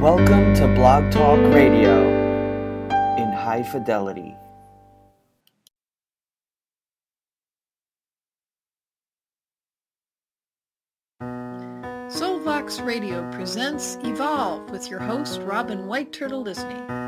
Welcome 0.00 0.54
to 0.54 0.66
Blog 0.66 1.12
Talk 1.12 1.38
Radio 1.52 2.00
in 3.18 3.30
high 3.32 3.62
fidelity. 3.62 4.34
Soulvox 11.20 12.82
Radio 12.82 13.30
presents 13.30 13.98
Evolve 14.02 14.70
with 14.70 14.88
your 14.88 15.00
host 15.00 15.42
Robin 15.42 15.86
White 15.86 16.14
Turtle 16.14 16.44
Lysne. 16.44 16.99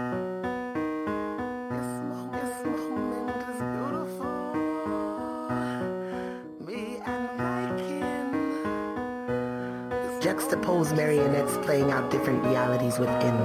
Juxtapose 10.82 10.96
marionettes 10.96 11.58
playing 11.58 11.92
out 11.92 12.10
different 12.10 12.42
realities 12.44 12.98
within. 12.98 13.36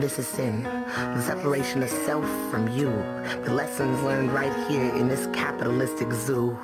This 0.00 0.18
is 0.18 0.26
sin. 0.26 0.64
The 0.64 1.22
separation 1.22 1.82
of 1.82 1.88
self 1.88 2.24
from 2.50 2.68
you. 2.68 2.90
The 3.44 3.52
lessons 3.52 4.02
learned 4.02 4.32
right 4.32 4.52
here 4.68 4.92
in 4.96 5.06
this 5.08 5.26
capitalistic 5.32 6.12
zoo. 6.12 6.58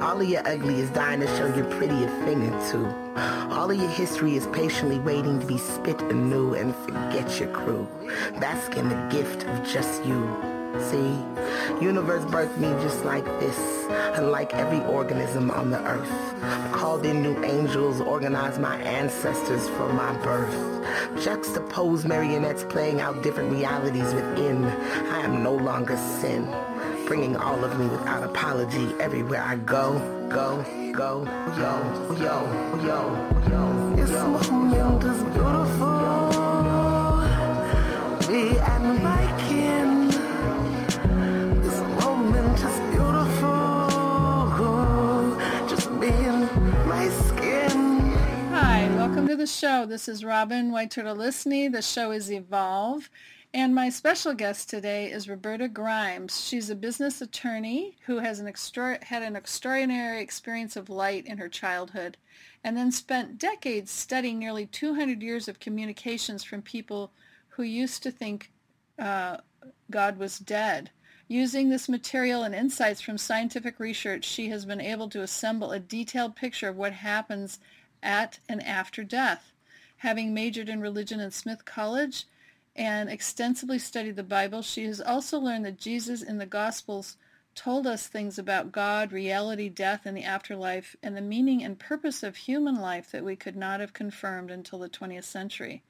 All 0.00 0.20
of 0.20 0.28
your 0.28 0.46
ugly 0.46 0.80
is 0.80 0.90
dying 0.90 1.20
to 1.20 1.26
show 1.36 1.46
your 1.54 1.66
prettier 1.76 2.08
thing 2.24 2.42
or 2.52 2.70
two. 2.70 2.86
All 3.52 3.70
of 3.70 3.76
your 3.76 3.90
history 3.90 4.34
is 4.34 4.46
patiently 4.48 4.98
waiting 4.98 5.38
to 5.38 5.46
be 5.46 5.58
spit 5.58 6.00
anew 6.02 6.54
and 6.54 6.74
forget 6.74 7.38
your 7.38 7.50
crew. 7.50 7.86
Bask 8.40 8.76
in 8.76 8.88
the 8.88 9.08
gift 9.08 9.44
of 9.46 9.64
just 9.64 10.04
you. 10.04 10.53
See, 10.80 11.18
universe 11.80 12.24
birthed 12.24 12.58
me 12.58 12.68
just 12.82 13.04
like 13.04 13.24
this, 13.40 13.58
unlike 14.16 14.54
every 14.54 14.80
organism 14.86 15.50
on 15.50 15.70
the 15.70 15.80
earth. 15.86 16.10
Called 16.72 17.06
in 17.06 17.22
new 17.22 17.42
angels, 17.44 18.00
organized 18.00 18.60
my 18.60 18.76
ancestors 18.78 19.68
for 19.70 19.92
my 19.92 20.12
birth. 20.18 20.54
Juxtapose 21.24 22.04
marionettes 22.04 22.64
playing 22.64 23.00
out 23.00 23.22
different 23.22 23.52
realities 23.52 24.12
within. 24.14 24.64
I 24.64 25.20
am 25.20 25.42
no 25.42 25.54
longer 25.54 25.96
sin, 25.96 26.46
bringing 27.06 27.36
all 27.36 27.64
of 27.64 27.78
me 27.78 27.86
without 27.86 28.22
apology 28.22 28.94
everywhere 29.00 29.42
I 29.42 29.56
go, 29.56 29.98
go, 30.28 30.64
go, 30.92 31.24
yo, 31.56 32.16
yo, 32.16 32.34
yo, 32.84 33.48
yo. 33.48 33.96
This 33.96 34.10
moment 34.10 35.04
is 35.04 35.22
beautiful. 35.22 35.93
The 49.44 49.48
show. 49.48 49.84
This 49.84 50.08
is 50.08 50.24
Robin 50.24 50.70
Lysne. 50.70 51.70
The 51.70 51.82
show 51.82 52.12
is 52.12 52.32
Evolve. 52.32 53.10
And 53.52 53.74
my 53.74 53.90
special 53.90 54.32
guest 54.32 54.70
today 54.70 55.12
is 55.12 55.28
Roberta 55.28 55.68
Grimes. 55.68 56.42
She's 56.42 56.70
a 56.70 56.74
business 56.74 57.20
attorney 57.20 57.98
who 58.06 58.20
has 58.20 58.40
an 58.40 58.46
extra- 58.46 59.04
had 59.04 59.22
an 59.22 59.36
extraordinary 59.36 60.22
experience 60.22 60.76
of 60.76 60.88
light 60.88 61.26
in 61.26 61.36
her 61.36 61.50
childhood 61.50 62.16
and 62.64 62.74
then 62.74 62.90
spent 62.90 63.36
decades 63.36 63.90
studying 63.90 64.38
nearly 64.38 64.64
200 64.64 65.20
years 65.22 65.46
of 65.46 65.60
communications 65.60 66.42
from 66.42 66.62
people 66.62 67.12
who 67.48 67.64
used 67.64 68.02
to 68.04 68.10
think 68.10 68.50
uh, 68.98 69.36
God 69.90 70.16
was 70.16 70.38
dead. 70.38 70.90
Using 71.28 71.68
this 71.68 71.86
material 71.86 72.44
and 72.44 72.54
insights 72.54 73.02
from 73.02 73.18
scientific 73.18 73.78
research, 73.78 74.24
she 74.24 74.48
has 74.48 74.64
been 74.64 74.80
able 74.80 75.10
to 75.10 75.20
assemble 75.20 75.72
a 75.72 75.78
detailed 75.78 76.34
picture 76.34 76.70
of 76.70 76.76
what 76.76 76.94
happens 76.94 77.58
at 78.04 78.38
and 78.48 78.62
after 78.62 79.02
death. 79.02 79.52
Having 79.98 80.34
majored 80.34 80.68
in 80.68 80.80
religion 80.80 81.18
in 81.18 81.30
Smith 81.30 81.64
College 81.64 82.26
and 82.76 83.08
extensively 83.08 83.78
studied 83.78 84.16
the 84.16 84.22
Bible, 84.22 84.62
she 84.62 84.84
has 84.84 85.00
also 85.00 85.38
learned 85.38 85.64
that 85.64 85.78
Jesus 85.78 86.22
in 86.22 86.38
the 86.38 86.46
Gospels 86.46 87.16
told 87.54 87.86
us 87.86 88.06
things 88.06 88.38
about 88.38 88.72
God, 88.72 89.12
reality, 89.12 89.68
death, 89.68 90.02
and 90.04 90.16
the 90.16 90.24
afterlife, 90.24 90.96
and 91.02 91.16
the 91.16 91.20
meaning 91.20 91.62
and 91.62 91.78
purpose 91.78 92.22
of 92.22 92.36
human 92.36 92.74
life 92.76 93.10
that 93.12 93.24
we 93.24 93.36
could 93.36 93.56
not 93.56 93.80
have 93.80 93.92
confirmed 93.92 94.50
until 94.50 94.78
the 94.78 94.88
20th 94.88 95.24
century. 95.24 95.82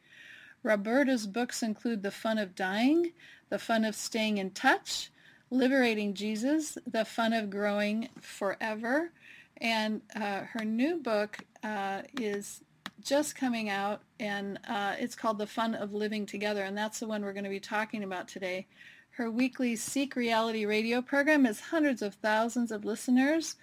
Roberta's 0.62 1.26
books 1.26 1.62
include 1.62 2.02
The 2.02 2.10
Fun 2.10 2.38
of 2.38 2.54
Dying, 2.54 3.12
The 3.48 3.58
Fun 3.58 3.84
of 3.84 3.94
Staying 3.94 4.38
in 4.38 4.50
Touch, 4.50 5.10
Liberating 5.50 6.14
Jesus, 6.14 6.78
The 6.86 7.04
Fun 7.04 7.32
of 7.32 7.50
Growing 7.50 8.08
Forever, 8.20 9.12
and 9.58 10.00
uh, 10.14 10.42
her 10.52 10.64
new 10.64 10.98
book 10.98 11.38
uh, 11.62 12.02
is 12.20 12.62
just 13.02 13.36
coming 13.36 13.68
out, 13.68 14.00
and 14.18 14.58
uh, 14.68 14.94
it's 14.98 15.14
called 15.14 15.38
The 15.38 15.46
Fun 15.46 15.74
of 15.74 15.92
Living 15.92 16.26
Together, 16.26 16.62
and 16.62 16.76
that's 16.76 17.00
the 17.00 17.06
one 17.06 17.22
we're 17.22 17.32
going 17.32 17.44
to 17.44 17.50
be 17.50 17.60
talking 17.60 18.02
about 18.02 18.28
today. 18.28 18.66
Her 19.10 19.30
weekly 19.30 19.76
Seek 19.76 20.16
Reality 20.16 20.66
radio 20.66 21.00
program 21.00 21.44
has 21.44 21.60
hundreds 21.60 22.02
of 22.02 22.14
thousands 22.14 22.72
of 22.72 22.84
listeners 22.84 23.54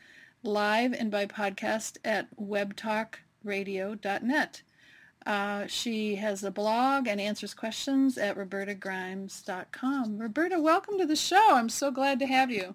live 0.44 0.94
and 0.94 1.12
by 1.12 1.25
podcast 1.25 1.97
at 2.06 2.28
webtalkradio.net. 2.40 4.62
Uh, 5.25 5.66
she 5.68 6.16
has 6.16 6.44
a 6.44 6.51
blog 6.51 7.07
and 7.07 7.22
answers 7.22 7.53
questions 7.53 8.18
at 8.18 8.38
robertagrimes.com. 8.38 10.18
Roberta, 10.18 10.59
welcome 10.59 10.97
to 10.97 11.06
the 11.06 11.16
show. 11.16 11.56
I'm 11.56 11.69
so 11.69 11.91
glad 11.91 12.18
to 12.19 12.25
have 12.25 12.50
you. 12.50 12.74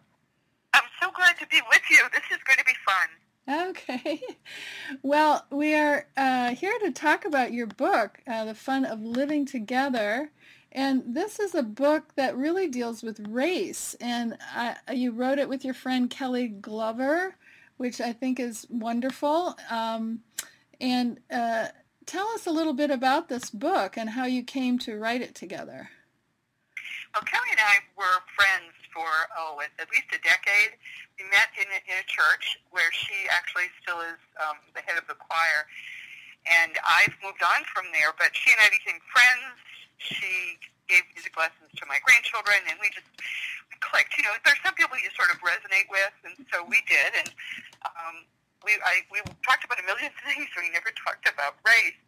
So 1.06 1.12
glad 1.12 1.39
to 1.39 1.47
be 1.47 1.61
with 1.69 1.83
you. 1.89 1.99
This 2.12 2.25
is 2.33 2.43
going 2.43 2.59
to 2.59 2.65
be 2.65 2.72
fun. 2.84 3.69
Okay. 3.69 4.21
Well, 5.03 5.44
we 5.50 5.75
are 5.75 6.06
uh, 6.17 6.55
here 6.55 6.77
to 6.81 6.91
talk 6.91 7.25
about 7.25 7.53
your 7.53 7.67
book, 7.67 8.21
uh, 8.27 8.44
The 8.44 8.55
Fun 8.55 8.84
of 8.84 9.03
Living 9.03 9.44
Together. 9.44 10.31
And 10.72 11.03
this 11.06 11.39
is 11.39 11.55
a 11.55 11.62
book 11.62 12.15
that 12.17 12.37
really 12.37 12.69
deals 12.69 13.03
with 13.03 13.21
race. 13.28 13.94
And 14.00 14.37
you 14.93 15.12
wrote 15.12 15.39
it 15.39 15.49
with 15.49 15.65
your 15.65 15.75
friend 15.75 16.09
Kelley 16.09 16.49
Glover, 16.49 17.37
which 17.77 18.00
I 18.00 18.12
think 18.12 18.38
is 18.41 18.67
wonderful. 18.71 19.56
Um, 19.71 20.21
and 20.81 21.21
uh, 21.31 21.69
tell 22.05 22.28
us 22.28 22.47
a 22.47 22.53
little 22.53 22.75
bit 22.75 22.91
about 22.91 23.28
this 23.28 23.50
book 23.50 23.97
and 23.97 24.11
how 24.11 24.25
you 24.25 24.43
came 24.43 24.78
to 24.81 24.99
write 24.99 25.23
it 25.23 25.34
together. 25.34 25.91
Well, 27.15 27.23
Kelley 27.25 27.49
and 27.50 27.61
I 27.61 27.77
were 27.97 28.23
friends 28.37 28.75
for, 28.96 29.12
oh, 29.36 29.60
at, 29.60 29.88
least 29.92 30.08
a 30.16 30.20
decade. 30.24 30.80
We 31.20 31.28
met 31.28 31.52
in 31.60 31.68
a, 31.68 31.80
in 31.84 32.00
a 32.00 32.06
church 32.08 32.56
where 32.72 32.88
she 32.96 33.28
actually 33.28 33.68
still 33.84 34.00
is 34.00 34.16
um, 34.40 34.56
the 34.72 34.80
head 34.80 34.96
of 34.96 35.04
the 35.04 35.20
choir. 35.20 35.68
And 36.48 36.72
I've 36.80 37.12
moved 37.20 37.44
on 37.44 37.68
from 37.68 37.92
there, 37.92 38.16
but 38.16 38.32
she 38.32 38.56
and 38.56 38.60
I 38.64 38.72
became 38.72 39.04
friends. 39.12 39.60
She 40.00 40.56
gave 40.88 41.04
music 41.12 41.36
lessons 41.36 41.68
to 41.76 41.84
my 41.84 41.98
grandchildren, 42.00 42.62
and 42.70 42.78
we 42.78 42.88
just 42.94 43.10
we 43.68 43.74
clicked. 43.82 44.14
You 44.14 44.24
know, 44.24 44.32
there's 44.46 44.62
some 44.62 44.78
people 44.78 44.94
you 44.96 45.10
sort 45.18 45.34
of 45.34 45.42
resonate 45.42 45.90
with, 45.90 46.14
and 46.22 46.38
so 46.54 46.62
we 46.62 46.80
did. 46.86 47.18
And 47.18 47.28
um, 47.82 48.22
we 48.62 48.78
I, 48.86 49.02
we 49.10 49.18
talked 49.42 49.66
about 49.66 49.82
a 49.82 49.86
million 49.90 50.14
things. 50.26 50.46
We 50.54 50.70
never 50.70 50.94
talked 50.94 51.26
about 51.26 51.58
race. 51.66 51.98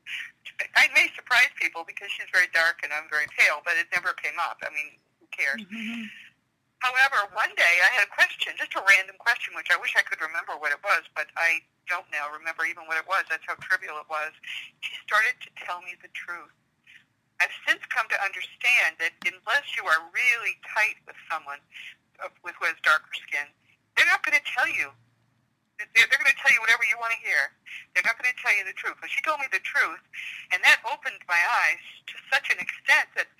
I 0.78 0.87
may 0.94 1.10
surprise 1.19 1.50
people 1.59 1.82
because 1.82 2.09
she's 2.15 2.31
very 2.31 2.50
dark 2.55 2.82
and 2.87 2.94
I'm 2.94 3.10
very 3.10 3.26
pale, 3.34 3.62
but 3.66 3.75
it 3.78 3.91
never 3.94 4.15
came 4.19 4.38
up. 4.38 4.59
I 4.62 4.70
mean, 4.70 4.99
who 5.19 5.26
cares? 5.31 5.62
Mm-hmm. 5.62 6.06
However, 6.78 7.27
one 7.34 7.50
day 7.59 7.75
I 7.83 7.91
had 7.91 8.06
a 8.06 8.12
question, 8.15 8.55
just 8.55 8.78
a 8.78 8.83
random 8.87 9.19
question, 9.19 9.55
which 9.59 9.71
I 9.75 9.78
wish 9.83 9.99
I 9.99 10.06
could 10.06 10.22
remember 10.22 10.55
what 10.55 10.71
it 10.71 10.78
was, 10.87 11.03
but 11.19 11.27
I 11.34 11.59
don't 11.91 12.06
now 12.15 12.31
remember 12.31 12.62
even 12.71 12.87
what 12.87 13.00
it 13.00 13.09
was. 13.09 13.27
That's 13.27 13.43
how 13.47 13.59
trivial 13.59 13.99
it 13.99 14.06
was. 14.06 14.31
She 14.84 14.94
started 15.03 15.34
to 15.43 15.50
tell 15.59 15.83
me 15.83 15.99
the 15.99 16.12
truth. 16.15 16.55
I've 17.43 17.55
since 17.67 17.83
come 17.91 18.06
to 18.11 18.19
understand 18.22 18.99
that 18.99 19.15
unless 19.27 19.67
you 19.78 19.87
are 19.87 20.11
really 20.11 20.59
tight 20.67 20.99
with 21.06 21.19
someone 21.31 21.62
with 22.43 22.55
who 22.59 22.67
has 22.67 22.78
darker 22.83 23.15
skin, 23.15 23.47
they're 23.94 24.11
not 24.11 24.22
going 24.27 24.38
to 24.38 24.47
tell 24.47 24.67
you. 24.67 24.91
They're, 25.78 26.06
they're 26.11 26.19
going 26.19 26.31
to 26.31 26.41
tell 26.43 26.50
you 26.50 26.59
whatever 26.59 26.83
you 26.83 26.99
want 26.99 27.15
to 27.15 27.22
hear. 27.22 27.55
They're 27.94 28.06
not 28.06 28.19
going 28.19 28.31
to 28.31 28.38
tell 28.43 28.50
you 28.55 28.67
the 28.67 28.75
truth. 28.75 28.99
But 28.99 29.11
she 29.11 29.22
told 29.22 29.38
me 29.38 29.47
the 29.55 29.62
truth, 29.62 30.03
and 30.50 30.59
that 30.67 30.83
opened 30.83 31.22
my 31.31 31.38
eyes 31.38 31.83
to 32.11 32.15
such 32.31 32.50
an 32.50 32.59
extent 32.59 33.06
that 33.14 33.31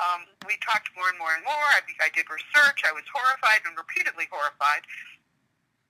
um, 0.00 0.24
we 0.48 0.56
talked 0.64 0.88
more 0.96 1.08
and 1.12 1.18
more 1.20 1.34
and 1.36 1.44
more. 1.44 1.68
I, 1.72 1.84
I 2.00 2.10
did 2.16 2.28
research. 2.28 2.84
I 2.84 2.92
was 2.92 3.04
horrified 3.12 3.64
and 3.68 3.76
repeatedly 3.76 4.28
horrified. 4.32 4.84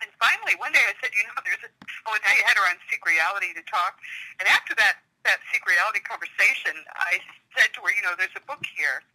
And 0.03 0.11
finally, 0.19 0.59
one 0.59 0.75
day 0.75 0.83
I 0.83 0.95
said, 0.99 1.15
you 1.15 1.23
know, 1.31 1.39
there's 1.47 1.63
a, 1.63 1.71
oh, 2.11 2.15
and 2.19 2.25
I 2.27 2.35
had 2.43 2.59
her 2.59 2.67
on 2.67 2.75
Seek 2.91 3.07
Reality 3.07 3.55
to 3.55 3.63
talk. 3.71 4.03
And 4.43 4.51
after 4.51 4.75
that, 4.75 4.99
that 5.23 5.39
Seek 5.55 5.63
Reality 5.63 6.03
conversation, 6.03 6.75
I 6.99 7.23
said 7.55 7.71
to 7.79 7.87
her, 7.87 7.95
you 7.95 8.03
know, 8.03 8.19
there's 8.19 8.35
a 8.35 8.43
book 8.43 8.67
here. 8.67 9.07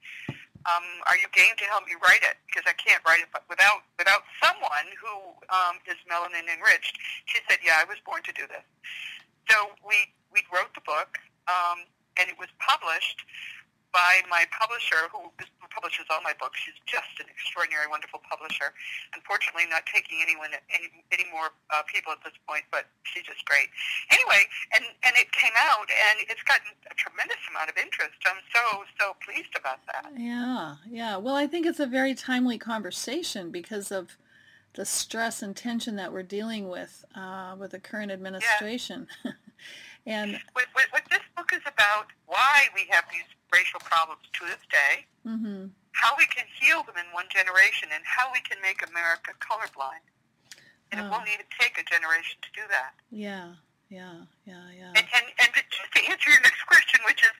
Um, 0.63 0.83
are 1.07 1.19
you 1.19 1.27
game 1.35 1.55
to 1.59 1.67
help 1.67 1.83
me 1.87 1.99
write 1.99 2.23
it? 2.23 2.39
Because 2.47 2.63
I 2.67 2.75
can't 2.75 3.03
write 3.07 3.23
it 3.23 3.31
without 3.47 3.87
without 3.95 4.27
someone 4.43 4.87
who 4.99 5.31
um, 5.47 5.79
is 5.87 5.95
melanin 6.07 6.47
enriched. 6.47 6.99
She 7.27 7.39
said, 7.47 7.59
yeah, 7.63 7.79
I 7.79 7.85
was 7.87 7.99
born 8.03 8.19
to 8.23 8.33
do 8.35 8.47
this. 8.47 8.63
So 9.47 9.71
we 9.83 10.11
we 10.31 10.43
wrote 10.51 10.71
the 10.75 10.83
book, 10.83 11.19
um, 11.47 11.87
and 12.19 12.27
it 12.27 12.35
was 12.35 12.51
published 12.59 13.23
by 13.93 14.21
my 14.29 14.45
publisher, 14.53 15.07
who 15.11 15.31
publishes 15.71 16.05
all 16.09 16.21
my 16.21 16.33
books. 16.39 16.59
She's 16.59 16.77
just 16.85 17.11
an 17.19 17.27
extraordinary, 17.29 17.87
wonderful 17.87 18.21
publisher. 18.25 18.73
Unfortunately, 19.13 19.69
not 19.69 19.85
taking 19.85 20.19
anyone 20.21 20.51
any 20.73 20.89
any 21.11 21.27
more 21.31 21.53
uh, 21.69 21.83
people 21.85 22.11
at 22.11 22.21
this 22.23 22.35
point, 22.47 22.65
but 22.71 22.89
she's 23.03 23.23
just 23.23 23.43
great. 23.45 23.69
Anyway, 24.11 24.43
and 24.73 24.83
and 25.03 25.13
it 25.15 25.31
came 25.31 25.53
out, 25.55 25.87
and 25.87 26.25
it's 26.29 26.43
gotten 26.43 26.73
a 26.89 26.95
tremendous 26.95 27.41
amount 27.49 27.69
of 27.69 27.77
interest. 27.77 28.17
I'm 28.25 28.41
so 28.53 28.83
so 28.99 29.15
pleased 29.23 29.53
about 29.55 29.79
that. 29.87 30.11
Yeah, 30.15 30.81
yeah. 30.89 31.17
Well, 31.17 31.35
I 31.35 31.47
think 31.47 31.65
it's 31.65 31.79
a 31.79 31.87
very 31.87 32.15
timely 32.15 32.57
conversation 32.57 33.51
because 33.51 33.91
of 33.91 34.17
the 34.73 34.85
stress 34.85 35.41
and 35.41 35.55
tension 35.55 35.95
that 35.95 36.13
we're 36.13 36.23
dealing 36.23 36.69
with 36.69 37.05
uh, 37.15 37.55
with 37.57 37.71
the 37.71 37.79
current 37.79 38.11
administration. 38.11 39.07
Yeah. 39.23 39.31
and 40.07 40.39
what, 40.55 40.71
what, 40.71 40.87
what, 40.95 41.03
this 41.11 41.23
book 41.35 41.51
is 41.51 41.61
about, 41.67 42.07
why 42.31 42.71
we 42.71 42.87
have 42.87 43.03
these 43.11 43.27
racial 43.51 43.83
problems 43.83 44.23
to 44.39 44.47
this 44.47 44.63
day, 44.71 45.03
mm-hmm. 45.27 45.67
how 45.91 46.15
we 46.15 46.23
can 46.31 46.47
heal 46.47 46.79
them 46.87 46.95
in 46.95 47.11
one 47.11 47.27
generation, 47.27 47.91
and 47.91 47.99
how 48.07 48.31
we 48.31 48.39
can 48.39 48.55
make 48.63 48.79
America 48.87 49.35
colorblind. 49.43 49.99
And 50.95 51.03
oh. 51.03 51.05
it 51.05 51.07
won't 51.11 51.27
even 51.27 51.43
take 51.59 51.75
a 51.75 51.83
generation 51.83 52.39
to 52.39 52.51
do 52.55 52.63
that. 52.71 52.95
Yeah, 53.11 53.59
yeah, 53.91 54.23
yeah, 54.47 54.71
yeah. 54.71 54.95
And, 54.95 55.05
and, 55.11 55.25
and 55.43 55.49
just 55.51 55.91
to 55.91 56.01
answer 56.07 56.31
your 56.31 56.39
next 56.47 56.63
question, 56.71 57.03
which 57.03 57.27
is, 57.27 57.35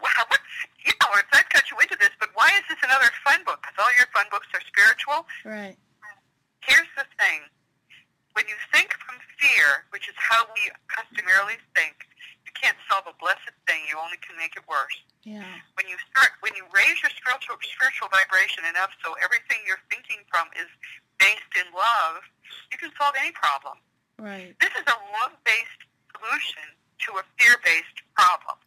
wow, 0.00 0.24
what's, 0.32 0.48
yeah, 0.88 0.96
or 1.12 1.20
if 1.20 1.28
that 1.36 1.52
got 1.52 1.68
you 1.68 1.76
into 1.84 2.00
this, 2.00 2.16
but 2.16 2.32
why 2.32 2.48
is 2.56 2.64
this 2.72 2.80
another 2.80 3.12
fun 3.20 3.44
book? 3.44 3.60
Because 3.60 3.76
all 3.76 3.92
your 4.00 4.08
fun 4.16 4.24
books 4.32 4.48
are 4.56 4.64
spiritual. 4.64 5.28
Right. 5.44 5.76
Here's 6.64 6.88
the 6.96 7.04
thing. 7.20 7.44
When 8.34 8.46
you 8.50 8.58
think 8.74 8.90
from 8.98 9.18
fear, 9.38 9.86
which 9.94 10.10
is 10.10 10.14
how 10.18 10.46
we 10.50 10.70
customarily 10.90 11.58
think, 11.78 12.06
you 12.42 12.52
can't 12.52 12.76
solve 12.90 13.06
a 13.06 13.14
blessed 13.22 13.54
thing. 13.66 13.86
You 13.86 13.98
only 13.98 14.18
can 14.20 14.34
make 14.36 14.58
it 14.58 14.66
worse. 14.66 14.94
Yeah. 15.22 15.46
When 15.78 15.86
you 15.86 15.96
start, 16.10 16.36
when 16.42 16.52
you 16.58 16.66
raise 16.74 16.98
your 17.00 17.14
spiritual 17.14 17.56
spiritual 17.62 18.10
vibration 18.10 18.66
enough, 18.68 18.92
so 19.00 19.14
everything 19.22 19.62
you're 19.64 19.82
thinking 19.88 20.26
from 20.28 20.50
is 20.58 20.68
based 21.22 21.52
in 21.56 21.66
love, 21.72 22.26
you 22.74 22.76
can 22.76 22.90
solve 22.98 23.14
any 23.16 23.32
problem. 23.32 23.78
Right. 24.18 24.52
This 24.60 24.74
is 24.76 24.84
a 24.84 24.98
love-based 25.22 25.82
solution 26.12 26.66
to 27.06 27.22
a 27.22 27.24
fear-based 27.38 27.98
problem. 28.18 28.58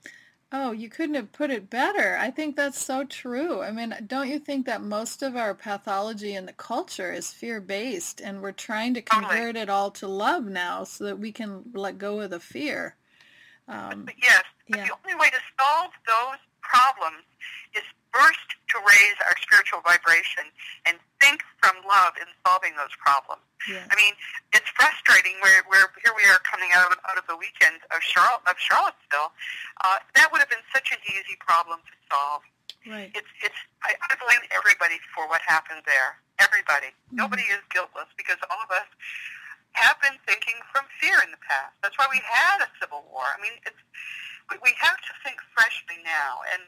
You 0.71 0.89
couldn't 0.89 1.15
have 1.15 1.31
put 1.31 1.49
it 1.49 1.69
better. 1.69 2.17
I 2.19 2.31
think 2.31 2.55
that's 2.55 2.83
so 2.83 3.03
true. 3.03 3.61
I 3.61 3.71
mean, 3.71 3.95
don't 4.07 4.29
you 4.29 4.39
think 4.39 4.65
that 4.65 4.81
most 4.81 5.21
of 5.23 5.35
our 5.35 5.53
pathology 5.53 6.35
in 6.35 6.45
the 6.45 6.53
culture 6.53 7.11
is 7.11 7.31
fear-based 7.31 8.21
and 8.21 8.41
we're 8.41 8.51
trying 8.51 8.93
to 8.95 9.01
convert 9.01 9.31
totally. 9.31 9.61
it 9.61 9.69
all 9.69 9.91
to 9.91 10.07
love 10.07 10.45
now 10.45 10.83
so 10.83 11.05
that 11.05 11.19
we 11.19 11.31
can 11.31 11.63
let 11.73 11.97
go 11.97 12.19
of 12.21 12.29
the 12.29 12.39
fear? 12.39 12.95
Um, 13.67 14.07
yes, 14.21 14.43
but 14.69 14.79
yeah. 14.79 14.85
the 14.85 14.93
only 15.03 15.19
way 15.19 15.29
to 15.29 15.39
solve 15.59 15.91
those 16.07 16.39
problems 16.61 17.23
first 18.13 18.47
to 18.73 18.75
raise 18.83 19.17
our 19.25 19.35
spiritual 19.39 19.81
vibration 19.83 20.47
and 20.85 20.99
think 21.19 21.41
from 21.63 21.75
love 21.87 22.15
in 22.19 22.27
solving 22.45 22.75
those 22.75 22.93
problems. 22.99 23.43
Yeah. 23.65 23.83
I 23.89 23.95
mean, 23.97 24.13
it's 24.53 24.69
frustrating 24.77 25.35
where, 25.41 25.65
where 25.67 25.89
here 25.99 26.13
we 26.15 26.23
are 26.29 26.39
coming 26.45 26.69
out 26.75 26.93
of, 26.93 26.99
out 27.09 27.17
of 27.17 27.25
the 27.27 27.35
weekend 27.35 27.83
of, 27.91 27.99
Charlotte, 27.99 28.45
of 28.47 28.55
Charlottesville. 28.61 29.33
Uh, 29.83 29.99
that 30.15 30.31
would 30.31 30.39
have 30.39 30.51
been 30.51 30.63
such 30.71 30.93
an 30.93 31.01
easy 31.09 31.35
problem 31.41 31.81
to 31.83 31.93
solve. 32.07 32.41
Right. 32.87 33.11
It's, 33.11 33.27
it's, 33.43 33.59
I, 33.83 33.97
I 33.97 34.15
blame 34.21 34.43
everybody 34.55 35.01
for 35.11 35.27
what 35.27 35.43
happened 35.43 35.83
there. 35.83 36.21
Everybody. 36.39 36.93
Mm-hmm. 37.11 37.17
Nobody 37.19 37.43
is 37.49 37.59
guiltless 37.73 38.07
because 38.15 38.39
all 38.47 38.61
of 38.63 38.71
us 38.71 38.87
have 39.75 39.99
been 39.99 40.15
thinking 40.23 40.55
from 40.71 40.87
fear 41.01 41.19
in 41.25 41.33
the 41.33 41.41
past. 41.43 41.75
That's 41.83 41.97
why 41.97 42.07
we 42.07 42.21
had 42.23 42.63
a 42.63 42.69
civil 42.79 43.03
war. 43.11 43.25
I 43.27 43.41
mean, 43.41 43.57
it's, 43.65 43.81
we 44.63 44.73
have 44.79 44.97
to 44.97 45.13
think 45.23 45.37
freshly 45.53 45.99
now, 46.03 46.43
and 46.53 46.63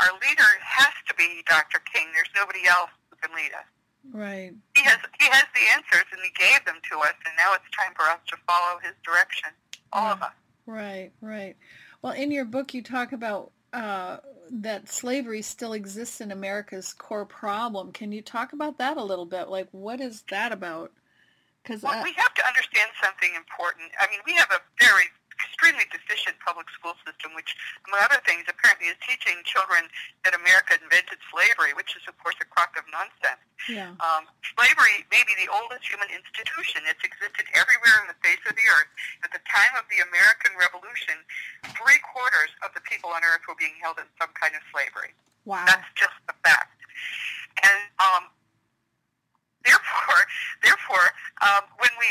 our 0.00 0.12
leader 0.22 0.46
has 0.62 0.94
to 1.08 1.14
be 1.14 1.42
Dr. 1.48 1.82
King. 1.90 2.08
There's 2.14 2.30
nobody 2.34 2.66
else 2.66 2.90
who 3.10 3.16
can 3.16 3.34
lead 3.34 3.52
us. 3.54 3.68
Right. 4.12 4.52
He 4.76 4.82
has 4.84 4.98
he 5.18 5.26
has 5.30 5.46
the 5.54 5.64
answers, 5.74 6.06
and 6.12 6.20
he 6.22 6.30
gave 6.36 6.64
them 6.64 6.76
to 6.90 6.98
us, 7.00 7.14
and 7.24 7.34
now 7.38 7.54
it's 7.54 7.68
time 7.74 7.92
for 7.96 8.04
us 8.04 8.20
to 8.28 8.36
follow 8.46 8.78
his 8.82 8.92
direction. 9.04 9.50
All 9.92 10.04
yeah. 10.04 10.12
of 10.12 10.22
us. 10.22 10.36
Right. 10.66 11.10
Right. 11.20 11.56
Well, 12.02 12.12
in 12.12 12.30
your 12.30 12.44
book, 12.44 12.74
you 12.74 12.82
talk 12.82 13.12
about 13.12 13.52
uh, 13.72 14.18
that 14.50 14.88
slavery 14.88 15.42
still 15.42 15.72
exists 15.72 16.20
in 16.20 16.30
America's 16.30 16.92
core 16.92 17.24
problem. 17.24 17.92
Can 17.92 18.12
you 18.12 18.22
talk 18.22 18.52
about 18.52 18.78
that 18.78 18.96
a 18.96 19.02
little 19.02 19.26
bit? 19.26 19.48
Like, 19.48 19.68
what 19.72 20.00
is 20.00 20.22
that 20.30 20.52
about? 20.52 20.92
Because 21.62 21.82
well, 21.82 21.98
uh, 21.98 22.02
we 22.04 22.12
have 22.12 22.34
to 22.34 22.46
understand 22.46 22.90
something 23.02 23.30
important. 23.34 23.90
I 23.98 24.06
mean, 24.10 24.20
we 24.26 24.34
have 24.34 24.50
a 24.50 24.60
very 24.84 25.04
extremely 25.54 25.86
deficient 25.94 26.34
public 26.42 26.66
school 26.74 26.98
system, 27.06 27.30
which, 27.38 27.54
among 27.86 28.02
other 28.02 28.18
things, 28.26 28.42
apparently 28.50 28.90
is 28.90 28.98
teaching 29.06 29.38
children 29.46 29.86
that 30.26 30.34
America 30.34 30.74
invented 30.74 31.22
slavery, 31.30 31.70
which 31.78 31.94
is, 31.94 32.02
of 32.10 32.18
course, 32.18 32.34
a 32.42 32.46
crock 32.50 32.74
of 32.74 32.82
nonsense. 32.90 33.38
Yeah. 33.70 33.94
Um, 34.02 34.26
slavery 34.58 35.06
may 35.14 35.22
be 35.22 35.38
the 35.38 35.46
oldest 35.46 35.86
human 35.86 36.10
institution. 36.10 36.82
It's 36.90 37.06
existed 37.06 37.46
everywhere 37.54 38.02
on 38.02 38.10
the 38.10 38.18
face 38.18 38.42
of 38.50 38.58
the 38.58 38.66
earth. 38.66 38.90
At 39.22 39.30
the 39.30 39.42
time 39.46 39.78
of 39.78 39.86
the 39.86 40.02
American 40.02 40.58
Revolution, 40.58 41.22
three 41.78 42.02
quarters 42.02 42.50
of 42.66 42.74
the 42.74 42.82
people 42.82 43.14
on 43.14 43.22
earth 43.22 43.46
were 43.46 43.56
being 43.56 43.78
held 43.78 44.02
in 44.02 44.10
some 44.18 44.34
kind 44.34 44.58
of 44.58 44.62
slavery. 44.74 45.14
Wow. 45.46 45.62
That's 45.70 45.86
just 45.94 46.18
a 46.26 46.34
fact. 46.42 46.74
And 47.62 47.78
um, 48.02 48.34
therefore, 49.64 50.20
therefore, 50.62 51.06
um, 51.42 51.64
when 51.80 51.90
we, 51.98 52.10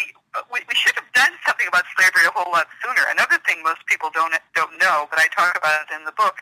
we 0.52 0.60
we 0.68 0.76
should 0.76 0.98
have 0.98 1.08
done 1.14 1.34
something 1.46 1.66
about 1.70 1.86
slavery 1.96 2.26
a 2.26 2.34
whole 2.34 2.52
lot 2.52 2.68
sooner. 2.82 3.06
Another 3.10 3.38
thing 3.46 3.62
most 3.64 3.86
people 3.86 4.10
don't 4.14 4.34
don't 4.58 4.74
know, 4.82 5.08
but 5.10 5.22
I 5.22 5.30
talk 5.32 5.56
about 5.58 5.86
it 5.86 5.94
in 5.94 6.04
the 6.06 6.16
book, 6.18 6.42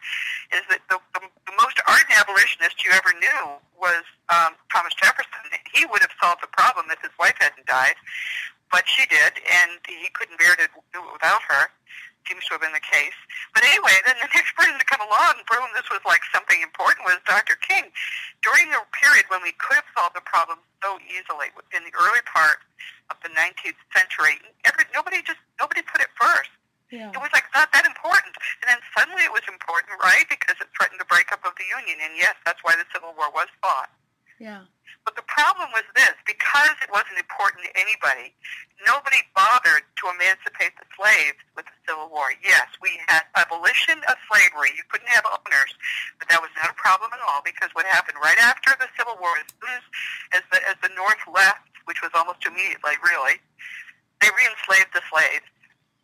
is 0.55 0.63
that 0.71 0.81
the, 0.89 0.97
the, 1.13 1.21
the 1.45 1.55
most 1.59 1.77
ardent 1.87 2.15
abolitionist 2.15 2.83
you 2.83 2.91
ever 2.95 3.11
knew 3.19 3.59
was 3.75 4.03
um, 4.31 4.55
Thomas 4.71 4.95
Jefferson. 4.95 5.43
He 5.73 5.85
would 5.85 6.01
have 6.01 6.15
solved 6.21 6.41
the 6.41 6.51
problem 6.51 6.87
if 6.89 6.99
his 7.03 7.13
wife 7.19 7.35
hadn't 7.39 7.67
died, 7.67 7.95
but 8.71 8.87
she 8.87 9.03
did, 9.07 9.37
and 9.37 9.79
he 9.87 10.07
couldn't 10.15 10.39
bear 10.39 10.55
to 10.55 10.67
do 10.95 10.99
it 11.03 11.11
without 11.11 11.41
her 11.47 11.69
seems 12.31 12.48
to 12.48 12.56
have 12.56 12.63
been 12.63 12.72
the 12.72 12.80
case. 12.80 13.19
But 13.51 13.68
anyway, 13.68 13.92
then 14.07 14.16
the 14.24 14.31
next 14.39 14.56
person 14.56 14.80
to 14.80 14.88
come 14.88 15.04
along, 15.04 15.44
boom, 15.51 15.68
this 15.75 15.92
was 15.92 16.00
like 16.07 16.24
something 16.31 16.63
important, 16.63 17.04
was 17.04 17.19
Dr. 17.28 17.60
King. 17.60 17.92
During 18.39 18.72
the 18.72 18.80
period 18.95 19.28
when 19.28 19.44
we 19.44 19.51
could 19.60 19.75
have 19.75 19.89
solved 19.92 20.16
the 20.16 20.24
problem 20.24 20.63
so 20.80 20.95
easily, 21.12 21.51
in 21.75 21.83
the 21.83 21.92
early 22.00 22.24
part 22.24 22.63
of 23.12 23.19
the 23.19 23.36
19th 23.36 23.75
century, 23.92 24.39
every, 24.63 24.88
nobody 24.95 25.19
just, 25.28 25.44
nobody 25.60 25.83
put 25.83 26.00
it 26.00 26.07
first. 26.16 26.56
Yeah. 26.88 27.12
It 27.12 27.19
was 27.19 27.31
like 27.36 27.48
not 27.51 27.72
that 27.75 27.83
important. 27.83 28.36
And 28.63 28.68
then 28.72 28.80
suddenly 28.95 29.28
it 29.28 29.31
was 29.31 29.44
important, 29.51 29.95
right? 30.00 30.28
Because 30.28 30.60
it 30.60 30.68
threatened 30.75 31.00
the 31.00 31.07
breakup 31.07 31.44
of 31.44 31.56
the 31.60 31.68
Union. 31.68 32.00
And 32.00 32.16
yes, 32.16 32.36
that's 32.48 32.63
why 32.63 32.75
the 32.80 32.88
Civil 32.95 33.16
War 33.16 33.31
was 33.31 33.48
fought. 33.63 33.92
Yeah. 34.41 34.65
But 35.05 35.13
the 35.13 35.25
problem 35.29 35.69
was 35.69 35.85
this, 35.93 36.17
because 36.25 36.73
it 36.81 36.89
wasn't 36.89 37.21
important 37.21 37.61
to 37.61 37.71
anybody, 37.77 38.33
nobody 38.89 39.21
bothered 39.38 39.85
to 39.85 40.03
emancipate 40.09 40.73
the 40.81 40.85
slaves 40.97 41.38
with 41.53 41.69
the 41.69 41.77
Civil 41.85 42.09
War. 42.09 42.33
Yes, 42.41 42.65
we 42.81 42.97
had 43.05 43.29
abolition 43.38 44.01
of 44.09 44.17
slavery. 44.29 44.73
You 44.73 44.81
couldn't 44.89 45.13
have 45.13 45.29
owners, 45.29 45.73
but 46.17 46.25
that 46.33 46.41
was 46.41 46.49
not 46.57 46.73
a 46.73 46.77
problem 46.77 47.13
at 47.13 47.21
all 47.21 47.45
because 47.45 47.69
what 47.77 47.85
happened 47.85 48.18
right 48.18 48.37
after 48.42 48.73
the 48.81 48.89
Civil 48.97 49.13
War, 49.21 49.37
as 49.37 49.49
soon 49.61 49.77
as, 50.33 50.44
the, 50.49 50.59
as 50.66 50.77
the 50.81 50.94
North 50.97 51.21
left, 51.30 51.69
which 51.85 52.01
was 52.01 52.13
almost 52.18 52.42
immediately, 52.42 52.97
really, 53.06 53.37
they 54.25 54.30
re-enslaved 54.33 54.89
the 54.97 55.06
slaves. 55.09 55.45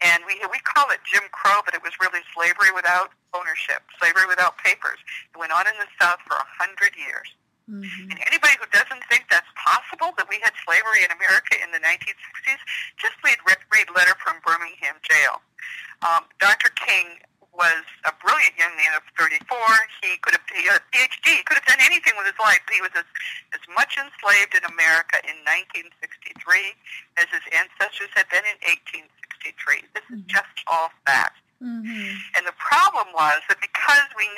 And 0.01 0.21
we, 0.29 0.37
we 0.53 0.61
call 0.61 0.93
it 0.93 1.01
Jim 1.09 1.25
Crow, 1.33 1.65
but 1.65 1.73
it 1.73 1.81
was 1.81 1.93
really 1.97 2.21
slavery 2.37 2.69
without 2.69 3.13
ownership, 3.33 3.81
slavery 3.97 4.29
without 4.29 4.61
papers. 4.61 5.01
It 5.33 5.37
went 5.41 5.53
on 5.53 5.65
in 5.65 5.73
the 5.81 5.89
South 5.97 6.21
for 6.25 6.37
a 6.37 6.47
hundred 6.61 6.93
years. 6.97 7.33
Mm-hmm. 7.67 8.11
And 8.11 8.17
anybody 8.23 8.55
who 8.57 8.67
doesn't 8.71 9.03
think 9.11 9.27
that's 9.27 9.51
possible, 9.59 10.15
that 10.15 10.31
we 10.31 10.39
had 10.39 10.55
slavery 10.63 11.03
in 11.03 11.11
America 11.11 11.59
in 11.59 11.69
the 11.75 11.83
1960s, 11.83 12.61
just 12.95 13.19
read, 13.27 13.37
read 13.43 13.91
Letter 13.91 14.15
from 14.23 14.39
Birmingham 14.39 14.95
Jail. 15.03 15.43
Um, 15.99 16.31
Dr. 16.39 16.71
King 16.79 17.19
was 17.57 17.83
a 18.05 18.13
brilliant 18.21 18.53
young 18.53 18.71
man 18.77 18.93
of 18.93 19.01
34. 19.17 19.41
He 20.05 20.15
could 20.21 20.37
have 20.37 20.45
he 20.53 20.69
had 20.69 20.77
a 20.77 20.85
PhD. 20.93 21.41
He 21.41 21.43
could 21.43 21.57
have 21.57 21.65
done 21.65 21.81
anything 21.81 22.13
with 22.15 22.29
his 22.29 22.37
life. 22.37 22.61
He 22.69 22.79
was 22.85 22.93
as, 22.93 23.09
as 23.51 23.63
much 23.73 23.97
enslaved 23.97 24.53
in 24.53 24.61
America 24.69 25.17
in 25.25 25.41
1963 25.41 26.37
as 27.17 27.27
his 27.33 27.41
ancestors 27.49 28.13
had 28.13 28.29
been 28.29 28.45
in 28.45 28.57
1863. 29.41 29.89
This 29.97 30.05
is 30.13 30.21
just 30.29 30.53
all 30.69 30.93
facts. 31.09 31.41
Mm-hmm. 31.57 32.37
And 32.37 32.45
the 32.45 32.53
problem 32.61 33.09
was 33.17 33.41
that 33.49 33.57
because 33.57 34.05
we 34.13 34.29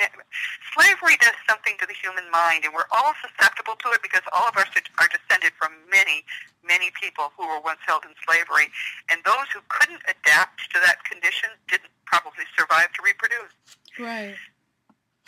slavery 0.72 1.20
does 1.20 1.36
something 1.44 1.76
to 1.76 1.84
the 1.84 1.92
human 1.92 2.24
mind, 2.32 2.64
and 2.64 2.72
we're 2.72 2.88
all 2.96 3.12
susceptible 3.20 3.76
to 3.84 3.92
it 3.92 4.00
because 4.00 4.24
all 4.32 4.48
of 4.48 4.56
us 4.56 4.72
are 4.96 5.08
descended 5.12 5.52
from 5.60 5.76
many, 5.92 6.24
many 6.64 6.88
people 6.96 7.28
who 7.36 7.44
were 7.44 7.60
once 7.60 7.84
held 7.84 8.08
in 8.08 8.16
slavery, 8.24 8.72
and 9.12 9.20
those 9.28 9.52
who 9.52 9.60
couldn't 9.68 10.00
adapt 10.08 10.64
to 10.72 10.80
that 10.80 11.04
condition 11.04 11.52
didn't 11.68 11.92
probably 12.08 12.48
survive 12.56 12.88
to 12.96 13.04
reproduce. 13.04 13.52
Right. 14.00 14.36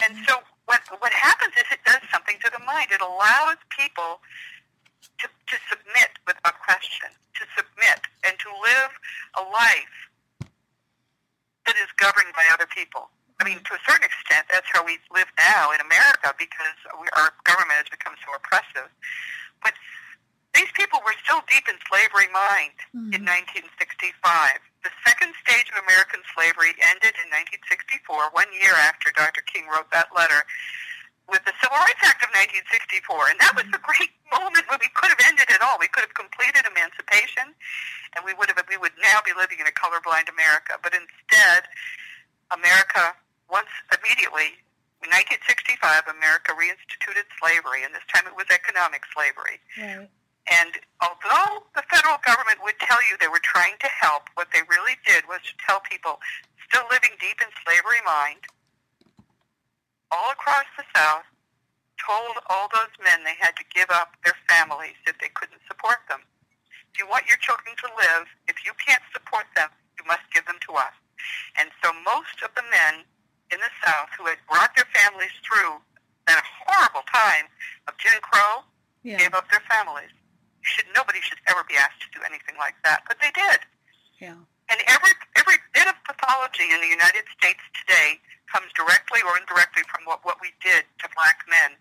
And 0.00 0.16
so 0.25 0.40
what 0.64 0.80
what 1.04 1.12
happens 1.12 1.52
is 1.61 1.68
it 1.68 1.84
does 1.84 2.00
something 2.08 2.40
to 2.40 2.49
the 2.49 2.62
mind. 2.64 2.88
It 2.88 3.04
allows 3.04 3.61
people 3.68 4.25
to, 5.20 5.28
to 5.28 5.56
submit 5.68 6.16
without 6.26 6.56
question, 6.64 7.12
to 7.37 7.44
submit, 7.52 8.00
and 8.25 8.34
to 8.40 8.49
live 8.49 8.92
a 9.37 9.44
life 9.44 9.96
that 11.66 11.76
is 11.78 11.90
governed 11.97 12.33
by 12.35 12.45
other 12.52 12.66
people. 12.66 13.11
I 13.40 13.45
mean, 13.45 13.59
to 13.59 13.73
a 13.75 13.83
certain 13.88 14.07
extent, 14.07 14.47
that's 14.50 14.69
how 14.71 14.87
we 14.87 15.02
live 15.11 15.26
now 15.35 15.75
in 15.75 15.83
America 15.83 16.31
because 16.38 16.78
we, 17.00 17.11
our 17.19 17.35
government 17.42 17.83
has 17.83 17.90
become 17.90 18.14
so 18.23 18.31
oppressive. 18.38 18.87
But 19.66 19.75
these 20.54 20.71
people 20.78 21.02
were 21.02 21.16
still 21.26 21.42
deep 21.50 21.66
in 21.66 21.75
slavery 21.90 22.31
mind 22.31 22.76
mm-hmm. 22.95 23.19
in 23.19 23.23
1965. 23.26 24.14
The 24.87 24.95
second 25.02 25.35
stage 25.42 25.66
of 25.75 25.83
American 25.83 26.23
slavery 26.35 26.76
ended 26.87 27.19
in 27.19 27.26
1964, 27.35 28.31
one 28.31 28.50
year 28.54 28.75
after 28.87 29.11
Dr. 29.14 29.42
King 29.42 29.66
wrote 29.66 29.90
that 29.90 30.12
letter 30.14 30.47
with 31.31 31.43
the 31.47 31.55
Civil 31.62 31.79
Rights 31.79 32.02
Act 32.02 32.23
of 32.25 32.31
1964. 32.35 33.35
And 33.35 33.38
that 33.41 33.55
was 33.55 33.67
the 33.71 33.83
great 33.83 34.12
moment 34.35 34.67
when 34.67 34.81
we 34.83 34.91
could 34.95 35.11
have 35.12 35.23
ended 35.26 35.49
it 35.49 35.61
all. 35.62 35.79
We 35.79 35.88
could 35.91 36.02
have 36.02 36.14
completed 36.14 36.67
emancipation, 36.67 37.55
and 38.17 38.21
we 38.26 38.35
would 38.35 38.50
have 38.50 38.59
we 38.67 38.79
would 38.79 38.97
now 39.00 39.23
be 39.23 39.33
living 39.37 39.62
in 39.62 39.67
a 39.69 39.75
colorblind 39.75 40.33
America. 40.33 40.79
But 40.83 40.97
instead, 40.97 41.69
America 42.52 43.17
once 43.52 43.71
immediately 43.93 44.57
in 45.05 45.11
1965, 45.11 46.09
America 46.09 46.55
reinstituted 46.55 47.26
slavery, 47.37 47.83
and 47.83 47.91
this 47.93 48.07
time 48.09 48.25
it 48.25 48.33
was 48.38 48.47
economic 48.49 49.02
slavery. 49.11 49.59
Right. 49.75 50.09
And 50.50 50.75
although 51.02 51.67
the 51.75 51.83
federal 51.87 52.19
government 52.23 52.59
would 52.62 52.79
tell 52.83 52.99
you 53.07 53.14
they 53.19 53.31
were 53.31 53.43
trying 53.43 53.79
to 53.79 53.91
help, 53.91 54.31
what 54.35 54.50
they 54.50 54.62
really 54.67 54.99
did 55.07 55.26
was 55.31 55.38
to 55.47 55.55
tell 55.62 55.79
people 55.87 56.19
still 56.67 56.83
living 56.91 57.14
deep 57.21 57.38
in 57.38 57.50
slavery 57.62 58.02
mind, 58.02 58.43
all 60.12 60.31
across 60.31 60.69
the 60.76 60.85
South, 60.92 61.25
told 61.97 62.37
all 62.52 62.69
those 62.69 62.92
men 63.00 63.25
they 63.25 63.38
had 63.40 63.57
to 63.57 63.64
give 63.73 63.88
up 63.88 64.12
their 64.23 64.37
families 64.47 64.99
if 65.09 65.16
they 65.19 65.33
couldn't 65.33 65.64
support 65.66 66.04
them. 66.12 66.21
If 66.92 67.00
you 67.00 67.09
want 67.09 67.25
your 67.25 67.40
children 67.40 67.73
to 67.81 67.88
live, 67.97 68.28
if 68.47 68.61
you 68.69 68.76
can't 68.76 69.02
support 69.16 69.49
them, 69.57 69.73
you 69.97 70.04
must 70.04 70.28
give 70.35 70.45
them 70.45 70.61
to 70.69 70.76
us. 70.76 70.92
And 71.57 71.73
so 71.81 71.95
most 72.04 72.45
of 72.45 72.52
the 72.52 72.66
men 72.69 73.09
in 73.49 73.59
the 73.62 73.73
South 73.81 74.12
who 74.19 74.28
had 74.28 74.40
brought 74.45 74.76
their 74.76 74.88
families 74.92 75.33
through 75.40 75.81
that 76.28 76.45
horrible 76.45 77.07
time 77.09 77.49
of 77.88 77.97
Jim 77.97 78.21
Crow 78.21 78.69
yeah. 79.02 79.19
gave 79.19 79.33
up 79.33 79.49
their 79.49 79.64
families 79.71 80.12
should 80.62 80.87
nobody 80.95 81.19
should 81.21 81.38
ever 81.49 81.64
be 81.66 81.75
asked 81.75 82.00
to 82.02 82.11
do 82.14 82.23
anything 82.25 82.54
like 82.59 82.75
that, 82.85 83.02
but 83.07 83.19
they 83.21 83.31
did. 83.35 83.61
Yeah. 84.19 84.38
And 84.73 84.81
every 84.88 85.12
every 85.37 85.61
bit 85.76 85.85
of 85.85 85.95
pathology 86.09 86.73
in 86.73 86.81
the 86.81 86.88
United 86.88 87.29
States 87.37 87.61
today 87.76 88.17
comes 88.49 88.73
directly 88.73 89.21
or 89.21 89.37
indirectly 89.37 89.85
from 89.85 90.09
what, 90.09 90.25
what 90.25 90.41
we 90.41 90.49
did 90.64 90.88
to 91.05 91.09
black 91.12 91.45
men 91.45 91.76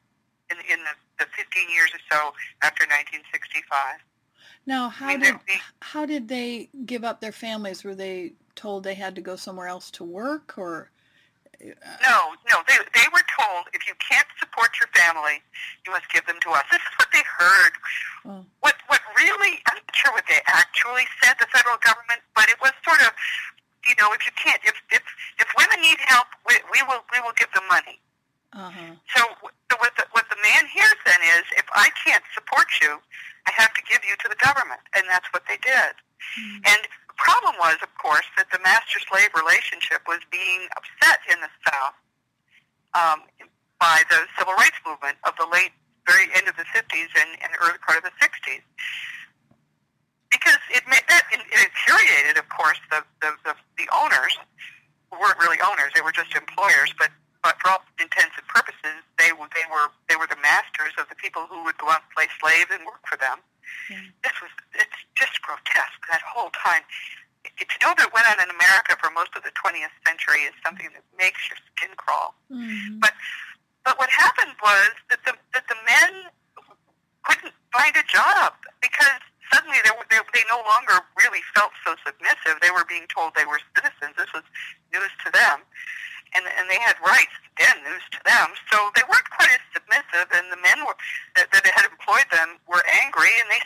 in 0.51 0.59
in 0.67 0.83
the, 0.83 1.23
the 1.23 1.25
15 1.31 1.71
years 1.71 1.89
or 1.95 2.03
so 2.11 2.35
after 2.61 2.83
1965. 2.83 4.03
Now, 4.65 4.89
how 4.89 5.07
I 5.07 5.17
mean, 5.17 5.21
did 5.21 5.35
we, 5.47 5.61
how 5.81 6.05
did 6.05 6.27
they 6.27 6.69
give 6.85 7.03
up 7.03 7.21
their 7.21 7.31
families? 7.31 7.83
Were 7.83 7.95
they 7.95 8.33
told 8.55 8.83
they 8.83 8.93
had 8.93 9.15
to 9.15 9.21
go 9.21 9.35
somewhere 9.37 9.67
else 9.67 9.89
to 9.91 10.03
work, 10.03 10.57
or 10.57 10.90
no, 12.01 12.35
no. 12.49 12.57
They 12.67 12.77
they 12.93 13.07
were 13.13 13.25
told 13.37 13.69
if 13.73 13.85
you 13.87 13.93
can't 14.01 14.27
support 14.39 14.73
your 14.81 14.89
family, 14.97 15.41
you 15.85 15.91
must 15.91 16.09
give 16.11 16.25
them 16.25 16.37
to 16.41 16.49
us. 16.57 16.65
This 16.71 16.81
is 16.81 16.93
what 16.97 17.09
they 17.13 17.23
heard. 17.25 17.73
Oh. 18.25 18.45
What 18.61 18.75
what 18.87 19.01
really? 19.17 19.61
I'm 19.69 19.77
not 19.77 19.95
sure 19.95 20.11
what 20.11 20.25
they 20.27 20.41
actually 20.47 21.05
said. 21.21 21.37
The 21.39 21.47
federal 21.53 21.77
government, 21.81 22.21
but 22.35 22.49
it 22.49 22.57
was 22.61 22.73
sort 22.85 23.01
of, 23.01 23.13
you 23.87 23.95
know, 24.01 24.13
if 24.13 24.25
you 24.25 24.33
can't, 24.33 24.61
if 24.65 24.75
if 24.89 25.03
if 25.39 25.47
women 25.57 25.81
need 25.81 25.99
help, 26.01 26.27
we, 26.47 26.57
we 26.73 26.81
will 26.89 27.05
we 27.13 27.19
will 27.21 27.35
give 27.37 27.51
them 27.53 27.65
money. 27.69 28.01
Uh-huh. 28.51 28.99
So, 29.15 29.21
so 29.71 29.73
what 29.79 29.95
the 29.95 30.05
what 30.11 30.27
the 30.27 30.39
man 30.43 30.67
hears 30.67 30.99
then 31.05 31.21
is, 31.39 31.45
if 31.55 31.65
I 31.71 31.87
can't 32.03 32.23
support 32.35 32.67
you, 32.81 32.99
I 33.47 33.51
have 33.55 33.73
to 33.73 33.81
give 33.87 34.03
you 34.03 34.15
to 34.19 34.27
the 34.27 34.35
government, 34.43 34.81
and 34.95 35.07
that's 35.07 35.27
what 35.31 35.43
they 35.47 35.57
did. 35.63 35.93
Mm-hmm. 35.95 36.57
And 36.67 36.81
problem 37.21 37.53
was, 37.61 37.77
of 37.85 37.93
course, 38.01 38.25
that 38.37 38.49
the 38.49 38.59
master-slave 38.65 39.29
relationship 39.37 40.01
was 40.09 40.19
being 40.33 40.65
upset 40.73 41.21
in 41.29 41.37
the 41.37 41.51
South 41.69 41.97
um, 42.97 43.19
by 43.77 44.01
the 44.09 44.25
civil 44.37 44.53
rights 44.57 44.77
movement 44.85 45.17
of 45.29 45.37
the 45.37 45.45
late, 45.45 45.71
very 46.09 46.25
end 46.33 46.49
of 46.49 46.57
the 46.57 46.65
50s 46.73 47.11
and, 47.13 47.29
and 47.45 47.53
early 47.61 47.77
part 47.85 48.01
of 48.01 48.05
the 48.05 48.15
60s. 48.17 48.65
Because 50.33 50.61
it 50.73 50.81
made 50.89 51.05
that 51.11 51.27
it 51.29 51.43
infuriated, 51.43 52.39
of 52.39 52.47
course, 52.49 52.79
the, 52.89 53.03
the, 53.19 53.35
the, 53.45 53.53
the 53.77 53.87
owners 53.91 54.33
who 55.11 55.19
weren't 55.19 55.37
really 55.43 55.59
owners; 55.59 55.91
they 55.93 55.99
were 55.99 56.15
just 56.15 56.31
employers. 56.33 56.95
But 56.95 57.11
but 57.43 57.59
for 57.59 57.75
all 57.75 57.83
intents 57.99 58.39
and 58.39 58.47
purposes, 58.47 59.03
they 59.19 59.35
were 59.35 59.51
they 59.51 59.67
were 59.67 59.91
they 60.07 60.15
were 60.15 60.31
the 60.31 60.39
masters 60.39 60.95
of 60.95 61.11
the 61.11 61.19
people 61.19 61.51
who 61.51 61.67
would 61.67 61.75
go 61.83 61.91
out 61.91 62.07
and 62.07 62.11
play 62.15 62.31
slaves 62.39 62.71
and 62.71 62.79
work 62.87 63.03
for 63.03 63.19
them. 63.19 63.43
Mm. 63.91 64.15
This 64.23 64.35
was, 64.39 64.51
grotesque, 65.51 66.03
that 66.07 66.23
whole 66.23 66.51
time. 66.55 66.87
To 67.43 67.75
know 67.83 67.91
that 67.97 68.13
went 68.15 68.29
on 68.31 68.39
in 68.39 68.47
America 68.53 68.95
for 69.01 69.11
most 69.11 69.35
of 69.35 69.43
the 69.43 69.51
20th 69.57 69.91
century 70.07 70.47
is 70.47 70.55
something 70.63 70.87
that 70.95 71.03
makes 71.17 71.41
your 71.51 71.59
skin 71.73 71.91
crawl. 71.97 72.37
Mm-hmm. 72.47 73.01
But, 73.01 73.11
but 73.83 73.97
what 73.99 74.09
happened 74.13 74.55
was 74.61 74.93
that 75.09 75.19
the, 75.25 75.33
that 75.57 75.65
the 75.67 75.79
men 75.83 76.29
couldn't 77.25 77.53
find 77.73 77.93
a 77.97 78.05
job 78.05 78.53
because 78.79 79.19
suddenly 79.49 79.81
they, 79.83 79.93
were, 79.93 80.05
they, 80.13 80.21
they 80.37 80.45
no 80.47 80.61
longer 80.69 81.01
really 81.17 81.41
felt 81.57 81.73
so 81.81 81.97
submissive. 82.05 82.61
They 82.61 82.71
were 82.71 82.85
being 82.85 83.09
told 83.09 83.33
they 83.33 83.49
were 83.49 83.59
citizens. 83.73 84.15
This 84.15 84.31
was 84.31 84.45
news 84.93 85.11
to 85.25 85.29
them. 85.33 85.65
And, 86.31 86.47
and 86.55 86.69
they 86.71 86.79
had 86.79 86.95
rights, 87.03 87.35
again, 87.57 87.83
news 87.83 88.05
to 88.15 88.21
them. 88.23 88.55
So 88.71 88.77
they 88.95 89.03
weren't 89.03 89.27
quite 89.35 89.51
as 89.51 89.59
submissive, 89.75 90.31
and 90.31 90.47
the 90.47 90.61
men 90.63 90.87
were, 90.87 90.95
that, 91.35 91.51
that 91.51 91.67
had 91.67 91.91
employed 91.91 92.23
them 92.31 92.55
were 92.71 92.79
angry, 93.03 93.27
and 93.35 93.51
they 93.51 93.59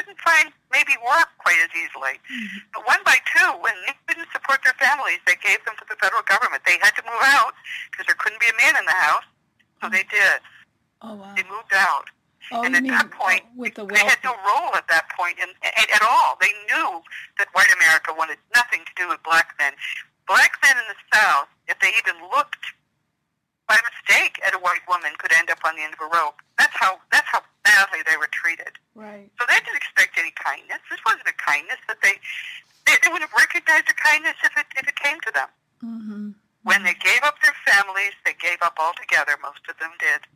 couldn't 0.00 0.16
find 0.24 0.48
maybe 0.72 0.96
work 1.04 1.28
quite 1.36 1.60
as 1.60 1.68
easily. 1.76 2.16
Mm-hmm. 2.24 2.72
But 2.72 2.88
one 2.88 3.04
by 3.04 3.20
two, 3.28 3.52
when 3.60 3.76
they 3.84 3.92
couldn't 4.08 4.32
support 4.32 4.64
their 4.64 4.76
families, 4.80 5.20
they 5.28 5.36
gave 5.44 5.60
them 5.68 5.76
to 5.76 5.84
the 5.92 5.96
federal 6.00 6.24
government. 6.24 6.64
They 6.64 6.80
had 6.80 6.96
to 6.96 7.04
move 7.04 7.20
out 7.36 7.52
because 7.92 8.08
there 8.08 8.16
couldn't 8.16 8.40
be 8.40 8.48
a 8.48 8.56
man 8.56 8.80
in 8.80 8.84
the 8.88 8.96
house, 8.96 9.28
so 9.84 9.92
they 9.92 10.08
did. 10.08 10.40
Oh 11.04 11.20
wow! 11.20 11.36
They 11.36 11.44
moved 11.44 11.76
out. 11.76 12.08
Oh, 12.50 12.64
and 12.64 12.74
at 12.74 12.82
that 12.88 13.12
point, 13.12 13.44
with 13.54 13.76
the 13.76 13.84
they 13.84 14.00
had 14.00 14.18
no 14.24 14.32
role 14.42 14.72
at 14.74 14.88
that 14.88 15.12
point 15.12 15.36
in, 15.38 15.52
in, 15.62 15.86
at 15.92 16.02
all. 16.02 16.40
They 16.40 16.50
knew 16.66 17.04
that 17.36 17.52
white 17.52 17.70
America 17.76 18.16
wanted 18.16 18.40
nothing 18.56 18.80
to 18.88 18.92
do 18.96 19.08
with 19.08 19.22
black 19.22 19.52
men. 19.60 19.76
Black 20.26 20.56
men 20.64 20.74
in 20.80 20.86
the 20.88 20.98
South, 21.12 21.46
if 21.68 21.78
they 21.78 21.92
even 22.00 22.16
looked 22.32 22.64
by 23.70 23.78
mistake 23.86 24.42
at 24.42 24.50
a 24.50 24.58
white 24.58 24.82
woman, 24.90 25.14
could 25.22 25.30
end 25.30 25.46
up 25.46 25.62
on 25.62 25.78
the 25.78 25.86
end 25.86 25.94
of 25.94 26.02
a 26.02 26.10
rope. 26.10 26.42
That's 26.58 26.74
how 26.74 26.98
that's 27.14 27.30
how 27.30 27.46
badly 27.62 28.02
they 28.02 28.18
were 28.18 28.28
treated. 28.34 28.74
Right. 28.98 29.30
So 29.38 29.46
they 29.46 29.62
didn't 29.62 29.78
expect 29.78 30.18
any 30.18 30.34
kindness. 30.34 30.82
This 30.90 30.98
wasn't 31.06 31.30
a 31.30 31.38
kindness 31.38 31.78
that 31.86 32.02
they 32.02 32.18
they, 32.90 32.98
they 32.98 33.14
would 33.14 33.22
have 33.22 33.30
recognized 33.38 33.86
a 33.86 33.94
kindness 33.94 34.34
if 34.42 34.58
it 34.58 34.66
if 34.74 34.90
it 34.90 34.98
came 34.98 35.22
to 35.22 35.30
them. 35.30 35.50
Mm-hmm. 35.86 36.26
When 36.66 36.82
they 36.82 36.98
gave 36.98 37.22
up 37.22 37.38
their 37.46 37.54
families, 37.62 38.12
they 38.26 38.34
gave 38.42 38.58
up 38.60 38.74
altogether. 38.82 39.38
Most 39.38 39.62
of 39.70 39.78
them 39.78 39.94
did, 40.02 40.26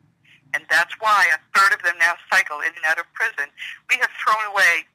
and 0.55 0.63
that's 0.71 0.95
why 1.03 1.27
a 1.35 1.39
third 1.51 1.75
of 1.75 1.83
them 1.83 1.99
now 1.99 2.15
cycle 2.31 2.63
in 2.63 2.71
and 2.71 2.87
out 2.87 3.03
of 3.03 3.05
prison. 3.11 3.51
We 3.91 3.99
have 3.99 4.09
thrown 4.23 4.47
away 4.47 4.87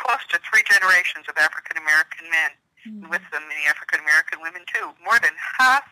close 0.00 0.24
to 0.32 0.40
three 0.48 0.64
generations 0.64 1.28
of 1.28 1.36
African 1.36 1.76
American 1.76 2.24
men 2.32 2.56
mm-hmm. 2.86 3.08
with 3.10 3.24
them 3.32 3.44
many 3.48 3.64
African 3.68 4.00
American 4.00 4.40
women 4.40 4.64
too. 4.68 4.92
More 5.04 5.18
than 5.20 5.34
half 5.36 5.84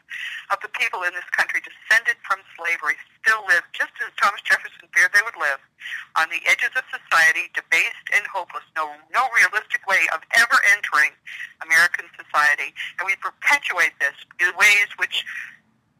of 0.52 0.59
the 0.64 0.73
people 0.73 1.04
in 1.04 1.12
this 1.12 1.28
country 1.35 1.61
descended 1.61 2.16
from 2.25 2.40
slavery 2.57 2.97
still 3.21 3.45
live 3.49 3.64
just 3.76 3.92
as 4.04 4.11
Thomas 4.16 4.40
Jefferson 4.45 4.88
feared 4.92 5.12
they 5.12 5.25
would 5.25 5.37
live, 5.37 5.61
on 6.16 6.28
the 6.33 6.40
edges 6.49 6.73
of 6.75 6.85
society, 6.88 7.52
debased 7.52 8.09
and 8.14 8.25
hopeless, 8.26 8.64
no 8.76 8.88
no 9.12 9.28
realistic 9.37 9.85
way 9.87 10.09
of 10.14 10.25
ever 10.35 10.59
entering 10.73 11.12
American 11.64 12.09
society. 12.16 12.73
And 12.99 13.07
we 13.07 13.14
perpetuate 13.21 13.95
this 14.00 14.16
in 14.40 14.50
ways 14.57 14.88
which 14.97 15.25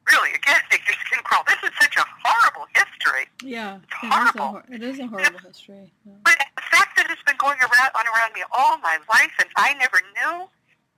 really, 0.09 0.33
again, 0.35 0.61
make 0.71 0.83
your 0.89 0.97
skin 1.05 1.21
crawl. 1.25 1.45
This 1.47 1.61
is 1.63 1.71
such 1.81 1.97
a 1.97 2.05
horrible 2.25 2.67
history. 2.73 3.29
Yeah, 3.45 3.79
it's 3.85 3.93
horrible. 3.93 4.63
It 4.73 4.83
is 4.83 4.99
a, 4.99 5.03
it 5.03 5.05
is 5.05 5.05
a 5.05 5.07
horrible 5.07 5.41
history. 5.45 5.93
Yeah. 6.05 6.13
But 6.25 6.37
the 6.57 6.63
fact 6.63 6.97
that 6.97 7.07
it's 7.11 7.23
been 7.23 7.37
going 7.37 7.59
around 7.61 7.93
on 7.95 8.05
around 8.09 8.33
me 8.33 8.43
all 8.53 8.79
my 8.79 8.99
life, 9.09 9.33
and 9.39 9.49
I 9.57 9.75
never 9.75 10.01
knew, 10.17 10.49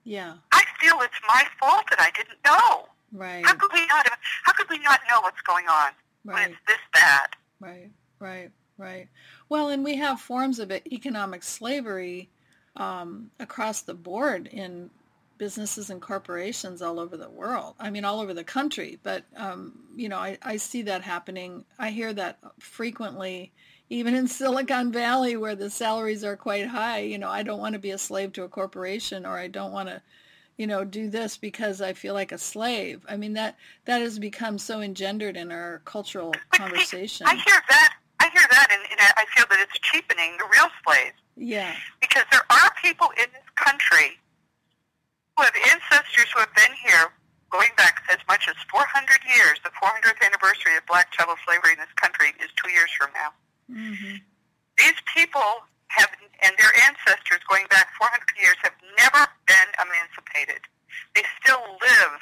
yeah. 0.05 0.35
I 0.53 0.63
feel 0.81 0.95
it's 1.01 1.15
my 1.29 1.45
fault 1.59 1.85
that 1.91 2.01
I 2.01 2.11
didn't 2.17 2.39
know. 2.45 2.87
Right. 3.13 3.45
How 3.45 3.55
could 3.55 3.71
we 3.73 3.87
not? 3.87 4.07
How 4.45 4.53
could 4.53 4.69
we 4.71 4.79
not 4.79 5.01
know 5.09 5.21
what's 5.21 5.41
going 5.43 5.67
on 5.67 5.91
right. 6.25 6.35
when 6.35 6.51
it's 6.51 6.61
this 6.67 6.79
bad? 6.93 7.29
Right. 7.61 7.91
Right. 8.19 8.51
Right. 8.79 9.09
Well, 9.49 9.69
and 9.69 9.85
we 9.85 9.97
have 9.97 10.21
forms 10.21 10.59
of 10.59 10.73
economic 10.73 11.43
slavery 11.43 12.31
um, 12.77 13.31
across 13.39 13.83
the 13.83 13.95
board 13.95 14.47
in 14.47 14.91
businesses 15.37 15.91
and 15.91 16.01
corporations 16.01 16.83
all 16.83 17.01
over 17.01 17.17
the 17.17 17.29
world. 17.29 17.75
I 17.79 17.91
mean, 17.91 18.05
all 18.05 18.21
over 18.21 18.33
the 18.33 18.45
country. 18.45 18.99
But 19.03 19.25
um, 19.37 19.73
you 19.97 20.09
know, 20.09 20.19
I, 20.19 20.39
I 20.43 20.57
see 20.57 20.83
that 20.83 21.03
happening. 21.03 21.65
I 21.79 21.91
hear 21.91 22.13
that 22.13 22.39
frequently 22.59 23.53
even 23.91 24.15
in 24.15 24.29
Silicon 24.29 24.93
Valley 24.93 25.37
where 25.37 25.57
the 25.57 25.69
salaries 25.69 26.23
are 26.23 26.37
quite 26.37 26.69
high, 26.69 27.01
you 27.01 27.19
know, 27.19 27.29
I 27.29 27.43
don't 27.43 27.59
want 27.59 27.73
to 27.73 27.81
be 27.81 27.91
a 27.91 27.99
slave 27.99 28.33
to 28.35 28.45
a 28.45 28.49
corporation 28.49 29.27
or 29.27 29.37
I 29.37 29.49
don't 29.49 29.73
want 29.73 29.89
to, 29.89 30.01
you 30.57 30.69
know, 30.69 30.85
do 30.85 31.11
this 31.11 31.37
because 31.37 31.83
I 31.83 31.93
feel 31.93 32.15
like 32.15 32.31
a 32.31 32.39
slave. 32.39 33.05
I 33.09 33.17
mean, 33.17 33.33
that 33.35 33.57
that 33.87 34.01
has 34.01 34.21
become 34.21 34.59
so 34.59 34.81
engendered 34.81 35.37
in 35.37 35.51
our 35.51 35.83
cultural 35.85 36.33
conversation. 36.53 37.27
I 37.27 37.35
hear 37.35 37.61
that. 37.69 37.95
I 38.21 38.29
hear 38.31 38.47
that, 38.51 38.69
and, 38.71 38.83
and 38.93 39.01
I 39.01 39.25
feel 39.35 39.47
that 39.51 39.59
it's 39.59 39.79
cheapening 39.81 40.37
the 40.37 40.45
real 40.53 40.69
slaves. 40.85 41.17
Yeah. 41.37 41.75
Because 42.01 42.25
there 42.31 42.45
are 42.51 42.71
people 42.81 43.09
in 43.17 43.27
this 43.33 43.49
country 43.57 44.21
who 45.37 45.43
have 45.43 45.57
ancestors 45.73 46.31
who 46.33 46.41
have 46.41 46.55
been 46.55 46.77
here 46.85 47.11
going 47.51 47.71
back 47.79 48.05
as 48.13 48.19
much 48.29 48.47
as 48.47 48.55
400 48.71 49.09
years. 49.27 49.59
The 49.65 49.73
400th 49.83 50.21
anniversary 50.23 50.77
of 50.77 50.87
black 50.87 51.11
chattel 51.11 51.35
slavery 51.49 51.73
in 51.73 51.79
this 51.79 51.93
country 51.97 52.37
is 52.45 52.51
two 52.63 52.71
years 52.71 52.91
from 52.93 53.09
now. 53.15 53.33
Mm-hmm. 53.71 54.17
These 54.79 55.01
people 55.15 55.65
have, 55.89 56.11
and 56.43 56.53
their 56.59 56.75
ancestors 56.87 57.41
going 57.49 57.67
back 57.71 57.89
400 57.99 58.23
years, 58.39 58.57
have 58.63 58.75
never 58.99 59.27
been 59.47 59.71
emancipated. 59.79 60.63
They 61.15 61.23
still 61.43 61.63
live 61.81 62.21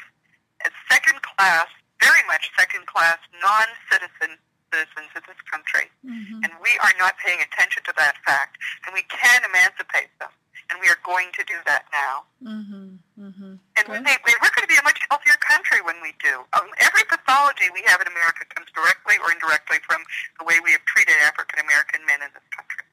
as 0.64 0.73
second 0.90 1.21
class, 1.23 1.69
very 2.00 2.23
much 2.26 2.50
second 2.59 2.87
class, 2.87 3.19
non-citizen 3.40 4.38
citizens 4.73 5.09
of 5.17 5.23
this 5.25 5.40
country. 5.49 5.88
Mm-hmm. 6.05 6.45
And 6.45 6.52
we 6.61 6.73
are 6.85 6.93
not 6.99 7.17
paying 7.25 7.40
attention 7.40 7.83
to 7.85 7.93
that 7.97 8.21
fact. 8.25 8.61
And 8.87 8.93
we 8.93 9.02
can 9.09 9.40
emancipate 9.45 10.12
them. 10.21 10.33
And 10.71 10.81
we 10.81 10.88
are 10.88 11.00
going 11.05 11.33
to 11.33 11.43
do 11.45 11.57
that 11.64 11.88
now. 11.93 12.28
Mm-hmm. 12.45 12.88
Mm-hmm. 13.17 13.55
And 13.87 14.03
Good. 14.03 14.07
they, 14.07 14.17
we're 14.27 14.51
going 14.55 14.67
to 14.67 14.73
be 14.73 14.81
a 14.81 14.83
much 14.83 14.99
healthier 15.11 15.39
country 15.39 15.79
when 15.85 15.97
we 16.03 16.15
do. 16.19 16.43
Um, 16.59 16.67
every 16.83 17.05
pathology 17.07 17.71
we 17.73 17.83
have 17.87 18.01
in 18.03 18.09
America 18.11 18.43
comes 18.51 18.67
directly 18.75 19.17
or 19.23 19.31
indirectly 19.31 19.79
from 19.87 20.03
the 20.39 20.45
way 20.45 20.59
we 20.65 20.73
have 20.73 20.83
treated 20.91 21.15
African 21.25 21.61
American 21.63 22.03
men 22.07 22.21
in 22.27 22.31
this 22.35 22.47
country. 22.51 22.85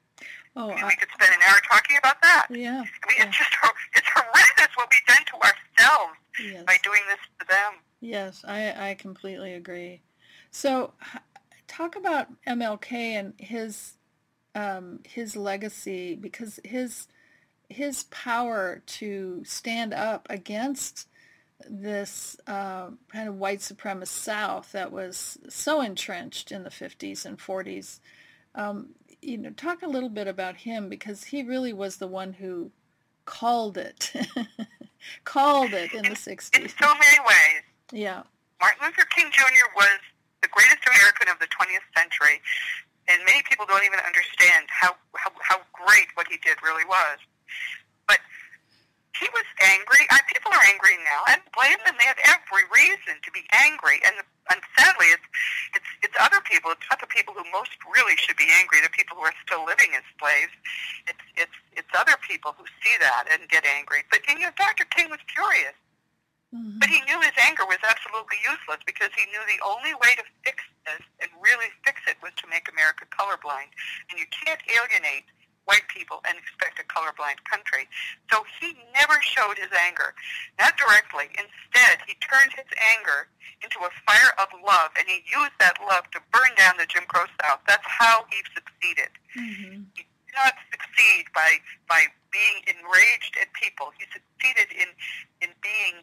Oh, 0.56 0.70
And 0.70 0.84
I, 0.84 0.88
we 0.88 0.96
could 0.96 1.10
spend 1.12 1.34
an 1.34 1.42
hour 1.42 1.58
talking 1.68 1.96
about 1.98 2.22
that. 2.22 2.46
yeah. 2.50 2.80
I 2.86 3.04
mean, 3.10 3.18
yeah. 3.18 3.28
it's 3.28 3.36
just 3.36 3.52
it's 3.94 4.08
horrendous 4.14 4.72
what 4.76 4.88
we've 4.90 5.08
done 5.10 5.24
to 5.32 5.36
ourselves 5.42 6.16
Yes. 6.40 6.64
by 6.68 6.76
doing 6.82 7.00
this 7.08 7.20
to 7.40 7.46
them. 7.48 7.72
Yes, 8.00 8.44
I, 8.46 8.90
I 8.90 8.94
completely 8.94 9.54
agree. 9.54 10.02
So, 10.50 10.92
talk 11.66 11.96
about 11.96 12.28
MLK 12.46 12.92
and 12.92 13.32
his 13.38 13.94
um, 14.54 15.00
his 15.04 15.36
legacy 15.36 16.14
because 16.14 16.60
his 16.64 17.08
his 17.68 18.04
power 18.04 18.82
to 18.86 19.42
stand 19.44 19.92
up 19.92 20.26
against 20.30 21.08
this 21.68 22.36
uh, 22.46 22.88
kind 23.12 23.28
of 23.28 23.36
white 23.36 23.60
supremacist 23.60 24.08
South 24.08 24.72
that 24.72 24.92
was 24.92 25.38
so 25.48 25.80
entrenched 25.80 26.52
in 26.52 26.62
the 26.64 26.70
50s 26.70 27.24
and 27.24 27.38
40s. 27.38 28.00
Um, 28.54 28.90
you 29.22 29.38
know, 29.38 29.50
talk 29.50 29.82
a 29.82 29.88
little 29.88 30.08
bit 30.10 30.28
about 30.28 30.56
him 30.56 30.88
because 30.88 31.24
he 31.24 31.42
really 31.42 31.72
was 31.72 31.96
the 31.96 32.06
one 32.06 32.34
who 32.34 32.70
called 33.24 33.76
it, 33.78 34.12
called 35.24 35.72
it 35.72 35.92
in 35.92 36.02
the 36.02 36.10
60s. 36.10 36.56
In 36.56 36.62
60s. 36.64 36.78
so 36.78 36.94
many 36.94 37.18
ways, 37.20 37.62
Yeah. 37.92 38.22
Martin 38.60 38.78
Luther 38.84 39.06
King 39.14 39.26
Jr. 39.32 39.68
was 39.74 39.98
the 40.42 40.48
greatest 40.48 40.78
American 40.86 41.28
of 41.28 41.38
the 41.38 41.46
20th 41.46 41.84
century, 41.96 42.40
and 43.08 43.20
many 43.26 43.42
people 43.48 43.66
don't 43.66 43.84
even 43.84 43.98
understand 44.00 44.66
how, 44.68 44.94
how, 45.16 45.30
how 45.42 45.58
great 45.72 46.06
what 46.14 46.26
he 46.28 46.36
did 46.38 46.56
really 46.62 46.84
was. 46.84 47.18
But 48.06 48.20
he 49.18 49.26
was 49.32 49.46
angry. 49.62 50.04
I, 50.10 50.20
people 50.28 50.52
are 50.52 50.66
angry 50.68 50.96
now. 51.02 51.24
I 51.26 51.40
blame 51.56 51.80
them. 51.84 51.96
They 51.98 52.08
have 52.08 52.20
every 52.28 52.68
reason 52.68 53.18
to 53.24 53.30
be 53.32 53.44
angry. 53.52 54.00
And, 54.04 54.20
and 54.52 54.60
sadly, 54.76 55.08
it's, 55.12 55.28
it's, 55.74 55.90
it's 56.10 56.16
other 56.20 56.40
people. 56.44 56.70
It's 56.70 56.86
not 56.90 57.00
the 57.00 57.10
people 57.10 57.32
who 57.32 57.44
most 57.50 57.74
really 57.88 58.16
should 58.20 58.36
be 58.36 58.48
angry, 58.60 58.84
the 58.84 58.92
people 58.92 59.16
who 59.16 59.24
are 59.24 59.36
still 59.44 59.64
living 59.64 59.96
as 59.96 60.04
slaves. 60.20 60.52
It's, 61.08 61.24
it's, 61.36 61.58
it's 61.72 61.92
other 61.96 62.16
people 62.22 62.54
who 62.54 62.64
see 62.84 62.94
that 63.00 63.26
and 63.32 63.48
get 63.48 63.64
angry. 63.64 64.04
But 64.12 64.22
you 64.28 64.38
know, 64.38 64.52
Dr. 64.56 64.84
King 64.92 65.08
was 65.10 65.22
curious. 65.26 65.74
Mhm. 66.54 66.78
But 66.78 66.88
he 66.88 67.02
knew 67.02 67.18
his 67.20 67.34
anger 67.42 67.66
was 67.66 67.78
absolutely 67.82 68.38
useless 68.46 68.78
because 68.86 69.10
he 69.18 69.26
knew 69.26 69.42
the 69.50 69.60
only 69.66 69.94
way 69.98 70.14
to 70.14 70.24
fix 70.44 70.62
this 70.86 71.02
and 71.20 71.30
really 71.42 71.66
fix 71.84 72.00
it 72.06 72.16
was 72.22 72.32
to 72.38 72.46
make 72.46 72.70
America 72.70 73.04
colorblind. 73.10 73.74
And 74.10 74.18
you 74.18 74.26
can't 74.30 74.60
alienate 74.70 75.26
white 75.66 75.86
people 75.90 76.22
and 76.26 76.38
expect 76.38 76.78
a 76.78 76.86
colorblind 76.86 77.42
country. 77.44 77.86
So 78.32 78.42
he 78.58 78.74
never 78.94 79.18
showed 79.20 79.58
his 79.58 79.70
anger, 79.74 80.14
not 80.58 80.78
directly. 80.78 81.26
Instead, 81.34 82.02
he 82.06 82.14
turned 82.22 82.54
his 82.54 82.70
anger 82.96 83.28
into 83.62 83.78
a 83.82 83.90
fire 84.06 84.32
of 84.38 84.48
love, 84.64 84.90
and 84.98 85.06
he 85.10 85.22
used 85.26 85.54
that 85.58 85.76
love 85.82 86.10
to 86.14 86.20
burn 86.32 86.50
down 86.56 86.78
the 86.78 86.86
Jim 86.86 87.04
Crow 87.10 87.26
South. 87.42 87.60
That's 87.66 87.86
how 87.86 88.24
he 88.30 88.42
succeeded 88.54 89.10
Mhm. 89.36 89.86
he 89.94 90.02
did 90.02 90.34
not 90.34 90.54
succeed 90.70 91.26
by 91.34 91.60
by 91.88 92.06
being 92.30 92.62
enraged 92.66 93.36
at 93.40 93.52
people. 93.54 93.92
He 93.98 94.06
succeeded 94.12 94.70
in 94.72 94.88
in 95.40 95.52
being 95.60 96.02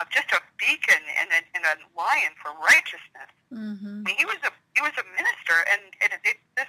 uh, 0.00 0.04
just 0.10 0.30
a 0.30 0.40
beacon 0.58 1.02
and 1.18 1.28
a, 1.32 1.42
and 1.56 1.64
a 1.64 1.74
lion 1.98 2.32
for 2.42 2.52
righteousness. 2.54 3.30
Mhm. 3.50 4.06
I 4.06 4.06
mean, 4.06 4.16
he 4.16 4.24
was 4.24 4.38
a 4.44 4.52
he 4.76 4.80
was 4.82 4.92
a 4.98 5.04
minister, 5.16 5.56
and 5.72 5.82
and 6.02 6.12
it, 6.24 6.38
this 6.56 6.68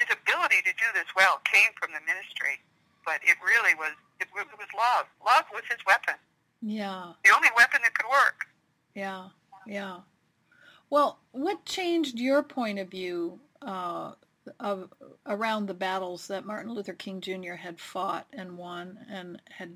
his 0.00 0.08
ability 0.10 0.62
to 0.64 0.72
do 0.72 0.88
this 0.94 1.06
well 1.16 1.40
came 1.50 1.70
from 1.80 1.92
the 1.92 2.00
ministry, 2.06 2.60
but 3.04 3.20
it 3.22 3.36
really 3.44 3.74
was 3.74 3.92
it, 4.20 4.28
it 4.34 4.58
was 4.58 4.68
love. 4.76 5.06
Love 5.24 5.44
was 5.52 5.62
his 5.68 5.78
weapon, 5.86 6.14
Yeah. 6.62 7.12
the 7.24 7.34
only 7.34 7.48
weapon 7.56 7.80
that 7.82 7.94
could 7.94 8.08
work. 8.08 8.46
Yeah. 8.94 9.28
Yeah. 9.66 9.98
Well, 10.90 11.18
what 11.32 11.64
changed 11.64 12.18
your 12.20 12.42
point 12.42 12.78
of 12.78 12.90
view 12.90 13.40
uh, 13.62 14.12
of 14.60 14.92
around 15.26 15.66
the 15.66 15.74
battles 15.74 16.28
that 16.28 16.44
Martin 16.46 16.72
Luther 16.72 16.92
King 16.92 17.20
Jr. 17.20 17.54
had 17.54 17.80
fought 17.80 18.26
and 18.32 18.56
won 18.56 18.98
and 19.10 19.40
had 19.50 19.72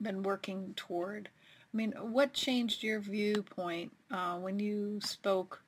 been 0.00 0.22
working 0.22 0.74
toward? 0.76 1.28
I 1.72 1.76
mean, 1.76 1.92
what 1.92 2.32
changed 2.32 2.82
your 2.82 3.00
viewpoint 3.00 3.92
uh, 4.10 4.36
when 4.38 4.58
you 4.60 5.00
spoke 5.02 5.60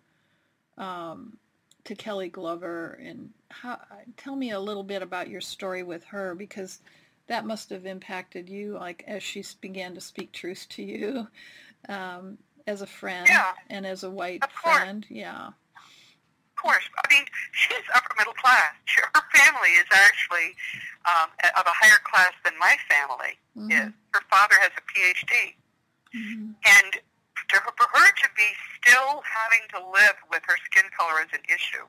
um, 0.77 1.37
to 1.89 1.95
Kelley 1.95 2.29
Glover? 2.29 2.99
And 3.03 3.31
how, 3.51 3.79
tell 4.17 4.37
me 4.37 4.51
a 4.53 4.61
little 4.61 4.83
bit 4.85 5.03
about 5.03 5.29
your 5.29 5.41
story 5.41 5.83
with 5.83 6.05
her 6.05 6.35
because 6.35 6.79
that 7.27 7.45
must 7.45 7.71
have 7.71 7.85
impacted 7.87 8.49
you, 8.49 8.75
like 8.75 9.05
as 9.07 9.23
she 9.23 9.45
began 9.61 9.95
to 9.95 10.01
speak 10.01 10.33
truth 10.33 10.67
to 10.71 10.83
you 10.83 11.29
um, 11.89 12.39
as 12.67 12.81
a 12.83 12.87
friend 12.87 13.27
Yeah. 13.29 13.53
and 13.69 13.87
as 13.87 14.05
a 14.05 14.11
white 14.11 14.43
friend. 14.51 15.05
Yeah. 15.11 15.49
Of 15.49 16.63
course. 16.63 16.85
I 17.05 17.13
mean, 17.15 17.25
she's 17.53 17.85
upper 17.95 18.15
middle 18.19 18.33
class. 18.35 18.73
Her 19.15 19.23
family 19.39 19.69
is 19.71 19.87
actually 19.93 20.55
um, 21.07 21.29
of 21.57 21.65
a 21.67 21.73
higher 21.73 22.01
class 22.05 22.33
than 22.45 22.55
my 22.59 22.77
family 22.89 23.39
Mhm. 23.57 23.89
is. 23.89 23.93
Her 24.13 24.21
father 24.31 24.57
has 24.61 24.71
a 24.77 24.83
PhD. 24.83 25.55
Mhm. 26.15 26.55
And 26.67 27.01
to 27.49 27.57
her, 27.57 27.73
for 27.77 27.89
her 27.93 28.09
to 28.09 28.29
be 28.37 28.49
still 28.81 29.23
having 29.25 29.65
to 29.75 29.79
live 29.91 30.17
with 30.31 30.43
her 30.47 30.57
skin 30.69 30.89
color 30.97 31.21
as 31.21 31.31
an 31.33 31.45
issue 31.49 31.85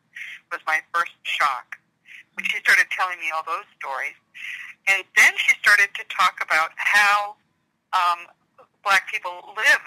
was 0.52 0.62
my 0.65 0.80
first 0.93 1.13
shock 1.24 1.78
when 2.36 2.45
she 2.45 2.60
started 2.60 2.88
telling 2.91 3.19
me 3.19 3.32
all 3.36 3.43
those 3.43 3.67
stories. 3.76 4.15
And 4.88 5.04
then 5.15 5.34
she 5.38 5.54
started 5.60 5.89
to 5.95 6.04
talk 6.10 6.39
about 6.41 6.72
how 6.76 7.36
um, 7.93 8.32
black 8.84 9.12
people 9.12 9.54
live. 9.56 9.86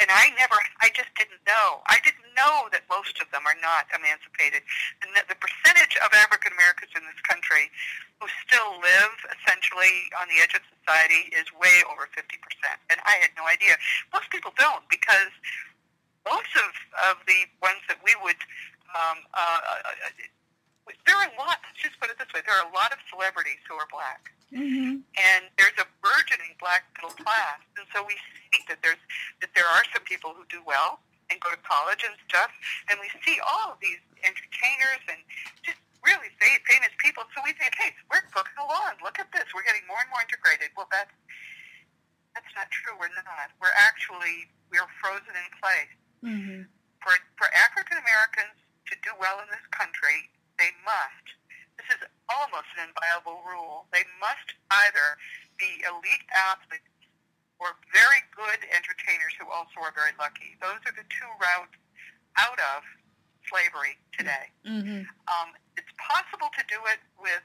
And 0.00 0.08
I 0.12 0.28
never, 0.36 0.56
I 0.84 0.92
just 0.92 1.08
didn't 1.16 1.40
know. 1.48 1.80
I 1.88 2.00
didn't 2.04 2.28
know 2.36 2.68
that 2.72 2.84
most 2.92 3.16
of 3.20 3.28
them 3.32 3.48
are 3.48 3.56
not 3.64 3.88
emancipated. 3.92 4.60
And 5.00 5.12
that 5.16 5.28
the 5.32 5.36
percentage 5.40 5.96
of 6.04 6.12
African 6.12 6.52
Americans 6.52 6.92
in 6.92 7.04
this 7.08 7.20
country 7.24 7.72
who 8.20 8.28
still 8.44 8.76
live 8.80 9.14
essentially 9.40 10.12
on 10.20 10.28
the 10.28 10.44
edge 10.44 10.52
of 10.52 10.60
society 10.80 11.32
is 11.32 11.48
way 11.56 11.80
over 11.88 12.08
50%. 12.12 12.28
And 12.92 13.00
I 13.08 13.16
had 13.24 13.32
no 13.40 13.48
idea. 13.48 13.80
Most 14.12 14.28
people 14.28 14.52
don't 14.60 14.84
because 14.92 15.32
most 16.28 16.52
of, 16.60 16.70
of 17.08 17.16
the 17.24 17.48
ones 17.64 17.80
that 17.88 17.96
we 18.04 18.12
would, 18.20 18.40
um, 18.92 19.24
uh, 19.32 19.60
uh, 19.64 20.28
there 21.06 21.16
are 21.16 21.28
a 21.28 21.34
lot, 21.38 21.58
let's 21.64 21.80
just 21.82 21.98
put 22.00 22.10
it 22.10 22.18
this 22.18 22.28
way, 22.34 22.40
there 22.46 22.54
are 22.56 22.66
a 22.68 22.74
lot 22.74 22.92
of 22.92 22.98
celebrities 23.10 23.58
who 23.68 23.74
are 23.76 23.86
black 23.90 24.32
Mhm. 24.52 25.02
and 25.16 25.42
there's 25.56 25.78
a 25.78 25.86
burgeoning 26.02 26.56
black 26.58 26.84
middle 26.96 27.14
class, 27.22 27.60
and 27.76 27.86
so 27.94 28.02
we 28.02 28.16
see 28.52 28.64
that 28.68 28.82
there's 28.82 28.98
that 29.40 29.54
there 29.54 29.66
are 29.66 29.84
some 29.94 30.02
people 30.04 30.34
who 30.34 30.44
do 30.46 30.62
well 30.64 31.00
and 31.30 31.38
go 31.40 31.50
to 31.50 31.56
college 31.62 32.02
and 32.02 32.16
stuff, 32.28 32.50
and 32.90 32.98
we 32.98 33.08
see 33.24 33.38
all 33.40 33.70
of 33.72 33.78
these 33.80 34.00
entertainers 34.24 34.98
and 35.08 35.22
just 35.62 35.78
really 36.02 36.28
famous 36.40 36.90
people. 36.98 37.22
So 37.36 37.42
we 37.44 37.52
think, 37.52 37.74
hey, 37.76 37.94
we're 38.10 38.22
cooking 38.34 38.58
along. 38.58 38.98
Look 39.04 39.20
at 39.20 39.30
this. 39.30 39.44
We're 39.54 39.62
getting 39.62 39.86
more 39.86 40.00
and 40.00 40.10
more 40.10 40.22
integrated. 40.22 40.72
Well, 40.76 40.88
that's 40.90 41.12
that's 42.34 42.50
not 42.54 42.70
true. 42.70 42.94
We're 42.98 43.14
not. 43.14 43.50
We're 43.60 43.74
actually 43.76 44.50
we're 44.70 44.86
frozen 45.00 45.34
in 45.34 45.50
place. 45.62 45.92
Mhm. 46.24 46.68
For 47.02 47.14
for 47.38 47.52
African 47.54 47.98
Americans 47.98 48.58
to 48.86 48.96
do 49.02 49.14
well 49.18 49.38
in 49.40 49.48
this 49.50 49.66
country, 49.70 50.30
they 50.60 50.70
must. 50.84 51.26
This 51.80 51.96
is 51.96 52.00
almost 52.28 52.68
an 52.76 52.92
inviolable 52.92 53.40
rule. 53.48 53.88
They 53.96 54.04
must 54.20 54.52
either 54.84 55.16
be 55.56 55.80
elite 55.88 56.28
athletes 56.36 56.84
or 57.56 57.72
very 57.92 58.20
good 58.36 58.60
entertainers 58.68 59.32
who 59.40 59.48
also 59.48 59.80
are 59.80 59.92
very 59.96 60.12
lucky. 60.20 60.56
Those 60.60 60.80
are 60.84 60.92
the 60.92 61.04
two 61.08 61.30
routes 61.40 61.76
out 62.36 62.60
of 62.76 62.84
slavery 63.48 63.96
today. 64.12 64.52
Mhm. 64.64 65.08
Um, 65.28 65.56
it's 65.76 65.90
possible 65.96 66.48
to 66.56 66.62
do 66.68 66.78
it 66.92 67.00
with 67.16 67.42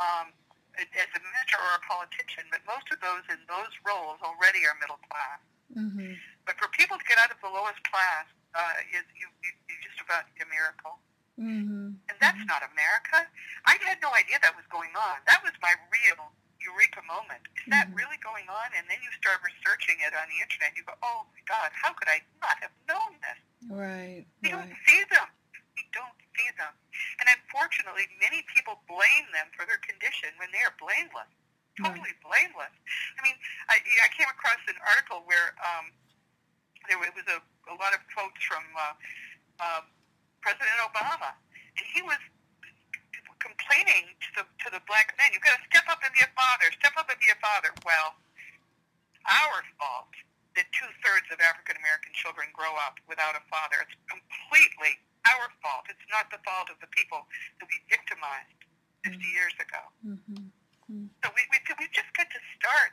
um, 0.00 0.32
as 0.78 1.10
a 1.10 1.20
minister 1.20 1.58
or 1.58 1.74
a 1.74 1.82
politician, 1.90 2.46
but 2.54 2.62
most 2.64 2.86
of 2.92 3.00
those 3.00 3.24
in 3.34 3.40
those 3.50 3.72
roles 3.84 4.20
already 4.22 4.64
are 4.64 4.74
middle 4.78 5.00
class. 5.10 5.40
Mhm. 5.74 6.14
But 6.46 6.56
for 6.58 6.68
people 6.68 6.96
to 6.98 7.04
get 7.04 7.18
out 7.18 7.30
of 7.32 7.40
the 7.40 7.48
lowest 7.48 7.82
class 7.84 8.26
uh, 8.54 8.74
is 8.94 9.04
you, 9.14 9.26
you, 9.42 9.50
you 9.68 9.76
just 9.82 10.00
about 10.00 10.24
a 10.40 10.46
miracle. 10.46 11.02
Mhm. 11.38 11.94
And 12.10 12.16
that's 12.20 12.42
not 12.50 12.62
America. 12.66 13.30
I 13.64 13.78
had 13.86 14.02
no 14.02 14.10
idea 14.12 14.38
that 14.42 14.56
was 14.56 14.66
going 14.66 14.90
on. 14.96 15.22
That 15.26 15.42
was 15.42 15.52
my 15.62 15.72
real 15.90 16.34
eureka 16.58 17.00
moment. 17.06 17.46
Is 17.56 17.70
that 17.70 17.88
Mhm. 17.88 17.96
really 17.96 18.16
going 18.18 18.48
on? 18.48 18.72
And 18.74 18.88
then 18.90 19.00
you 19.02 19.12
start 19.12 19.40
researching 19.42 20.00
it 20.00 20.12
on 20.14 20.28
the 20.28 20.40
internet. 20.40 20.76
You 20.76 20.82
go, 20.82 20.98
oh 21.02 21.26
my 21.32 21.40
God, 21.46 21.70
how 21.72 21.92
could 21.94 22.08
I 22.08 22.20
not 22.42 22.58
have 22.60 22.72
known 22.88 23.20
this? 23.20 23.38
Right. 23.70 24.26
You 24.42 24.50
don't 24.50 24.74
see 24.86 25.04
them. 25.04 25.30
You 25.76 25.84
don't 25.92 26.18
see 26.36 26.50
them. 26.58 26.74
And 27.20 27.28
unfortunately, 27.28 28.08
many 28.18 28.42
people 28.42 28.82
blame 28.88 29.30
them 29.32 29.50
for 29.54 29.64
their 29.64 29.78
condition 29.78 30.36
when 30.38 30.50
they 30.50 30.62
are 30.64 30.72
blameless. 30.78 31.28
Totally 31.76 32.12
blameless. 32.22 32.74
I 33.18 33.22
mean, 33.22 33.38
I, 33.68 33.78
I 34.02 34.08
came 34.08 34.28
across 34.28 34.58
an 34.66 34.76
article 34.78 35.22
where 35.26 35.54
um, 35.64 35.92
there 36.88 36.98
was 36.98 37.10
a, 37.28 37.40
a 37.70 37.74
lot 37.78 37.94
of 37.94 38.00
quotes 38.12 38.42
from 38.42 38.64
uh, 38.76 38.94
um, 39.62 39.84
President 40.40 40.78
Obama, 40.84 41.34
and 41.76 41.86
he 41.94 42.02
was 42.02 42.18
complaining 43.38 44.14
to 44.18 44.42
the 44.42 44.44
to 44.64 44.68
the 44.70 44.82
black 44.90 45.14
men, 45.18 45.30
"You've 45.32 45.42
got 45.46 45.58
to 45.58 45.64
step 45.70 45.86
up 45.88 46.02
and 46.02 46.12
be 46.14 46.22
a 46.22 46.30
father. 46.34 46.70
Step 46.78 46.94
up 46.98 47.08
and 47.10 47.18
be 47.20 47.30
a 47.30 47.38
father." 47.38 47.70
Well, 47.84 48.16
our 49.26 49.62
fault 49.78 50.10
that 50.56 50.66
two 50.74 50.90
thirds 51.04 51.28
of 51.30 51.38
African 51.40 51.76
American 51.78 52.12
children 52.14 52.50
grow 52.52 52.74
up 52.82 52.98
without 53.06 53.36
a 53.38 53.42
father. 53.46 53.82
It's 53.86 53.94
completely 54.10 54.98
our 55.30 55.50
fault. 55.62 55.86
It's 55.90 56.08
not 56.10 56.30
the 56.34 56.38
fault 56.42 56.70
of 56.70 56.80
the 56.80 56.90
people 56.90 57.28
that 57.60 57.66
we 57.68 57.78
victimized 57.90 58.58
50 59.04 59.22
years 59.28 59.54
ago. 59.60 59.82
Mhm. 60.02 60.50
So 61.22 61.30
we, 61.36 61.42
we 61.52 61.58
we 61.78 61.86
just 61.92 62.10
got 62.16 62.30
to 62.30 62.40
start. 62.58 62.92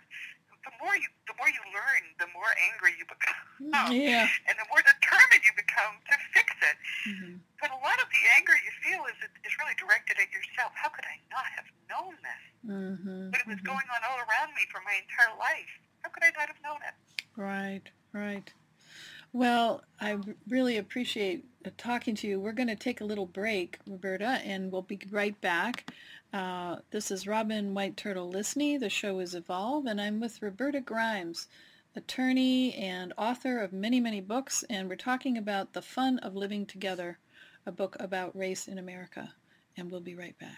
The 0.66 0.74
more 0.82 0.96
you 0.98 1.08
the 1.36 1.44
more 1.44 1.52
you 1.52 1.60
learn, 1.76 2.04
the 2.20 2.28
more 2.32 2.48
angry 2.72 2.96
you 2.96 3.04
become, 3.04 3.92
Yeah. 3.92 4.28
and 4.48 4.56
the 4.56 4.64
more 4.72 4.80
determined 4.80 5.44
you 5.44 5.52
become 5.60 6.00
to 6.08 6.16
fix 6.32 6.48
it. 6.64 6.78
Mhm. 7.12 7.40
But 7.60 7.72
a 7.72 7.80
lot 7.84 8.00
of 8.00 8.08
the 8.08 8.24
anger 8.40 8.54
you 8.56 8.72
feel 8.80 9.04
is 9.12 9.20
is 9.44 9.52
really 9.60 9.76
directed 9.76 10.16
at 10.20 10.32
yourself. 10.32 10.72
How 10.76 10.88
could 10.90 11.04
I 11.04 11.20
not 11.28 11.44
have 11.60 11.68
known 11.92 12.16
this? 12.24 12.44
Mhm. 12.72 13.32
But 13.32 13.42
it 13.42 13.48
was 13.48 13.60
Mhm. 13.60 13.66
going 13.76 13.88
on 13.92 14.00
all 14.08 14.20
around 14.24 14.56
me 14.56 14.64
for 14.72 14.80
my 14.88 14.96
entire 14.96 15.36
life. 15.38 15.72
How 16.04 16.10
could 16.10 16.24
I 16.24 16.32
not 16.38 16.48
have 16.48 16.62
known 16.64 16.80
it? 16.88 16.96
Right, 17.36 17.84
right. 18.14 18.48
Well, 19.34 19.84
I 20.00 20.18
really 20.48 20.78
appreciate 20.78 21.44
uh, 21.66 21.72
talking 21.78 22.16
to 22.16 22.28
you. 22.28 22.40
We're 22.40 22.54
going 22.54 22.70
to 22.70 22.76
take 22.76 23.02
a 23.02 23.04
little 23.04 23.26
break, 23.26 23.80
Roberta, 23.86 24.40
and 24.46 24.72
we'll 24.72 24.84
be 24.84 25.00
right 25.12 25.40
back. 25.42 25.92
Uh, 26.34 26.78
this 26.92 27.12
is 27.12 27.28
Robin 27.28 27.74
White 27.74 27.96
Turtle 27.96 28.32
Lysne. 28.32 28.80
The 28.80 28.90
show 28.90 29.20
is 29.20 29.36
Evolve, 29.36 29.86
and 29.86 30.02
I'm 30.02 30.20
with 30.20 30.42
Roberta 30.42 30.82
Grimes, 30.82 31.48
attorney 31.96 32.74
and 32.74 33.14
author 33.18 33.60
of 33.60 33.72
many, 33.72 34.00
many 34.00 34.20
books, 34.20 34.64
and 34.70 34.90
we're 34.90 34.96
talking 34.96 35.38
about 35.38 35.74
The 35.74 35.82
Fun 35.82 36.20
of 36.20 36.36
Living 36.36 36.66
Together, 36.66 37.20
a 37.66 37.72
book 37.72 37.96
about 38.00 38.36
race 38.36 38.68
in 38.68 38.78
America. 38.78 39.34
And 39.78 39.90
we'll 39.90 40.02
be 40.02 40.16
right 40.16 40.38
back. 40.40 40.58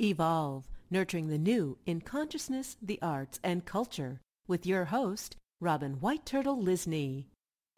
Evolve, 0.00 0.68
nurturing 0.90 1.28
the 1.28 1.38
new 1.38 1.78
in 1.86 2.00
consciousness, 2.00 2.76
the 2.82 2.98
arts, 3.00 3.40
and 3.42 3.64
culture, 3.64 4.20
with 4.46 4.66
your 4.66 4.86
host, 4.86 5.36
Robin 5.60 5.94
White 6.00 6.26
Turtle 6.26 6.62
Lysne. 6.62 7.24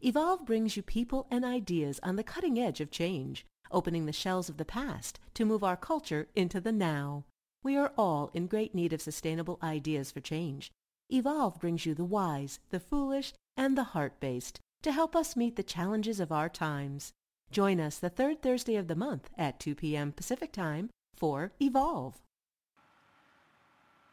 Evolve 0.01 0.45
brings 0.45 0.75
you 0.75 0.83
people 0.83 1.27
and 1.31 1.45
ideas 1.45 1.99
on 2.03 2.17
the 2.17 2.23
cutting 2.23 2.59
edge 2.59 2.81
of 2.81 2.91
change, 2.91 3.45
opening 3.71 4.05
the 4.05 4.13
shells 4.13 4.49
of 4.49 4.57
the 4.57 4.65
past 4.65 5.19
to 5.33 5.45
move 5.45 5.63
our 5.63 5.77
culture 5.77 6.27
into 6.35 6.59
the 6.59 6.71
now. 6.71 7.25
We 7.63 7.75
are 7.77 7.91
all 7.97 8.31
in 8.33 8.47
great 8.47 8.73
need 8.73 8.93
of 8.93 9.01
sustainable 9.01 9.59
ideas 9.61 10.11
for 10.11 10.19
change. 10.19 10.71
Evolve 11.09 11.59
brings 11.59 11.85
you 11.85 11.93
the 11.93 12.05
wise, 12.05 12.59
the 12.69 12.79
foolish, 12.79 13.33
and 13.55 13.77
the 13.77 13.83
heart-based 13.83 14.59
to 14.83 14.91
help 14.91 15.15
us 15.15 15.35
meet 15.35 15.55
the 15.55 15.63
challenges 15.63 16.19
of 16.19 16.31
our 16.31 16.49
times. 16.49 17.13
Join 17.51 17.79
us 17.79 17.97
the 17.97 18.09
third 18.09 18.41
Thursday 18.41 18.75
of 18.75 18.87
the 18.87 18.95
month 18.95 19.29
at 19.37 19.59
2 19.59 19.75
p.m. 19.75 20.11
Pacific 20.11 20.51
Time 20.51 20.89
for 21.15 21.51
Evolve. 21.61 22.21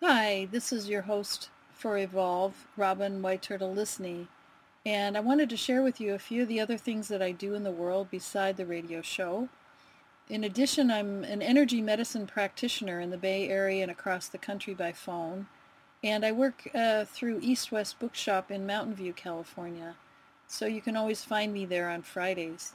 Hi, 0.01 0.49
this 0.51 0.73
is 0.73 0.88
your 0.88 1.03
host 1.03 1.51
for 1.73 1.99
Evolve, 1.99 2.67
Robin 2.77 3.21
White 3.23 3.43
Turtle 3.43 3.75
Lysne, 3.75 4.29
and 4.87 5.16
I 5.16 5.20
wanted 5.20 5.49
to 5.51 5.57
share 5.57 5.83
with 5.83 6.01
you 6.01 6.14
a 6.14 6.18
few 6.18 6.42
of 6.42 6.49
the 6.49 6.61
other 6.61 6.77
things 6.77 7.09
that 7.09 7.23
I 7.23 7.33
do 7.33 7.55
in 7.55 7.62
the 7.62 7.70
world 7.70 8.11
beside 8.11 8.57
the 8.57 8.66
radio 8.66 9.01
show. 9.01 9.49
In 10.29 10.44
addition, 10.44 10.90
I'm 10.90 11.25
an 11.25 11.42
energy 11.42 11.81
medicine 11.81 12.27
practitioner 12.27 13.01
in 13.01 13.11
the 13.11 13.16
Bay 13.16 13.49
Area 13.49 13.83
and 13.83 13.90
across 13.90 14.29
the 14.29 14.38
country 14.38 14.75
by 14.75 14.92
phone, 14.92 15.47
and 16.03 16.25
I 16.25 16.33
work 16.33 16.68
uh, 16.75 17.05
through 17.05 17.40
East 17.42 17.73
West 17.73 17.99
Bookshop 17.99 18.51
in 18.51 18.66
Mountain 18.66 18.94
View, 18.94 19.12
California, 19.12 19.97
so 20.47 20.66
you 20.66 20.81
can 20.81 20.97
always 20.97 21.25
find 21.25 21.53
me 21.53 21.64
there 21.64 21.88
on 21.88 22.03
Fridays. 22.03 22.73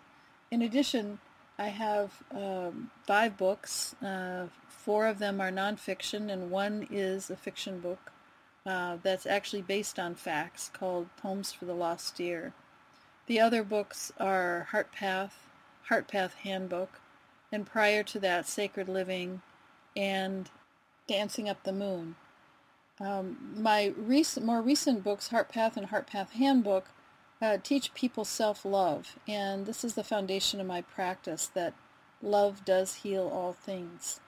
In 0.52 0.62
addition, 0.62 1.20
I 1.60 1.68
have 1.68 2.24
um, 2.32 2.90
five 3.06 3.38
books. 3.38 3.96
Uh, 4.02 4.48
four 4.68 5.08
of 5.08 5.20
them 5.20 5.42
are 5.42 5.52
nonfiction, 5.52 6.32
and 6.32 6.50
one 6.50 6.88
is 6.90 7.30
a 7.30 7.36
fiction 7.36 7.80
book 7.80 8.12
uh, 8.70 8.98
that's 9.02 9.26
actually 9.26 9.64
based 9.64 9.98
on 9.98 10.14
facts 10.14 10.70
called 10.72 11.08
Poems 11.18 11.52
for 11.52 11.66
the 11.66 11.74
Lost 11.74 12.16
Deer. 12.16 12.54
The 13.26 13.40
other 13.40 13.64
books 13.64 14.12
are 14.20 14.68
Heart 14.70 14.92
Path, 14.92 15.48
Heart 15.88 16.08
Path 16.08 16.36
Handbook, 16.44 17.02
and 17.52 17.66
prior 17.66 18.04
to 18.04 18.20
that, 18.20 18.48
Sacred 18.48 18.88
Living 18.88 19.42
and 19.98 20.52
Dancing 21.08 21.50
Up 21.50 21.64
the 21.64 21.74
Moon. 21.74 22.16
Um, 23.00 23.56
my 23.58 23.94
recent, 23.98 24.46
more 24.46 24.62
recent 24.62 25.04
books, 25.04 25.30
Heart 25.30 25.50
Path 25.50 25.76
and 25.76 25.88
Heart 25.88 26.06
Path 26.06 26.34
Handbook, 26.34 26.90
uh, 27.42 27.58
teach 27.64 27.94
people 27.96 28.24
self-love, 28.24 29.18
and 29.28 29.66
this 29.66 29.84
is 29.84 29.96
the 29.96 30.04
foundation 30.04 30.62
of 30.62 30.68
my 30.68 30.82
practice 30.82 31.48
that 31.48 31.74
love 32.22 32.66
does 32.66 32.96
heal 32.96 33.28
all 33.34 33.54
things. 33.54 34.20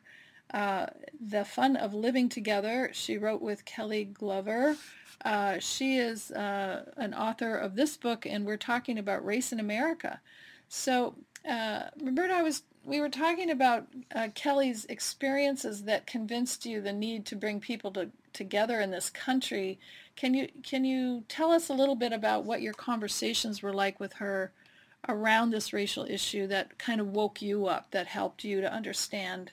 uh, 0.54 0.88
The 1.20 1.44
Fun 1.44 1.76
of 1.76 1.94
Living 1.94 2.30
Together. 2.30 2.90
She 2.94 3.18
wrote 3.18 3.42
with 3.42 3.66
Kelley 3.66 4.06
Glover. 4.06 4.78
Uh, 5.26 5.60
she 5.60 5.98
is 5.98 6.32
uh, 6.32 6.86
an 6.96 7.14
author 7.14 7.58
of 7.58 7.76
this 7.76 7.98
book, 7.98 8.26
and 8.26 8.46
we're 8.46 8.56
talking 8.56 8.98
about 8.98 9.26
race 9.26 9.52
in 9.52 9.60
America. 9.60 10.22
So, 10.70 11.16
uh, 11.48 11.90
Roberta, 12.02 12.34
I 12.34 12.44
was 12.44 12.64
we 12.86 13.02
were 13.02 13.10
talking 13.10 13.50
about 13.50 13.88
uh, 14.14 14.30
Kelley's 14.36 14.86
experiences 14.86 15.84
that 15.84 16.06
convinced 16.06 16.66
you 16.66 16.82
the 16.82 16.94
need 16.94 17.26
to 17.26 17.36
bring 17.36 17.60
people 17.60 17.92
to, 17.92 18.12
together 18.32 18.80
in 18.80 18.92
this 18.92 19.10
country. 19.10 19.80
Can 20.16 20.34
you 20.34 20.48
can 20.64 20.86
you 20.86 21.24
tell 21.28 21.52
us 21.52 21.68
a 21.68 21.74
little 21.74 21.96
bit 21.96 22.14
about 22.14 22.46
what 22.46 22.62
your 22.62 22.74
conversations 22.74 23.62
were 23.62 23.74
like 23.74 24.00
with 24.00 24.14
her 24.14 24.54
around 25.10 25.50
this 25.50 25.74
racial 25.74 26.06
issue 26.06 26.48
that 26.48 26.78
kind 26.78 27.02
of 27.02 27.08
woke 27.08 27.42
you 27.42 27.66
up, 27.66 27.92
that 27.92 28.08
helped 28.08 28.44
you 28.44 28.62
to 28.62 28.72
understand 28.72 29.52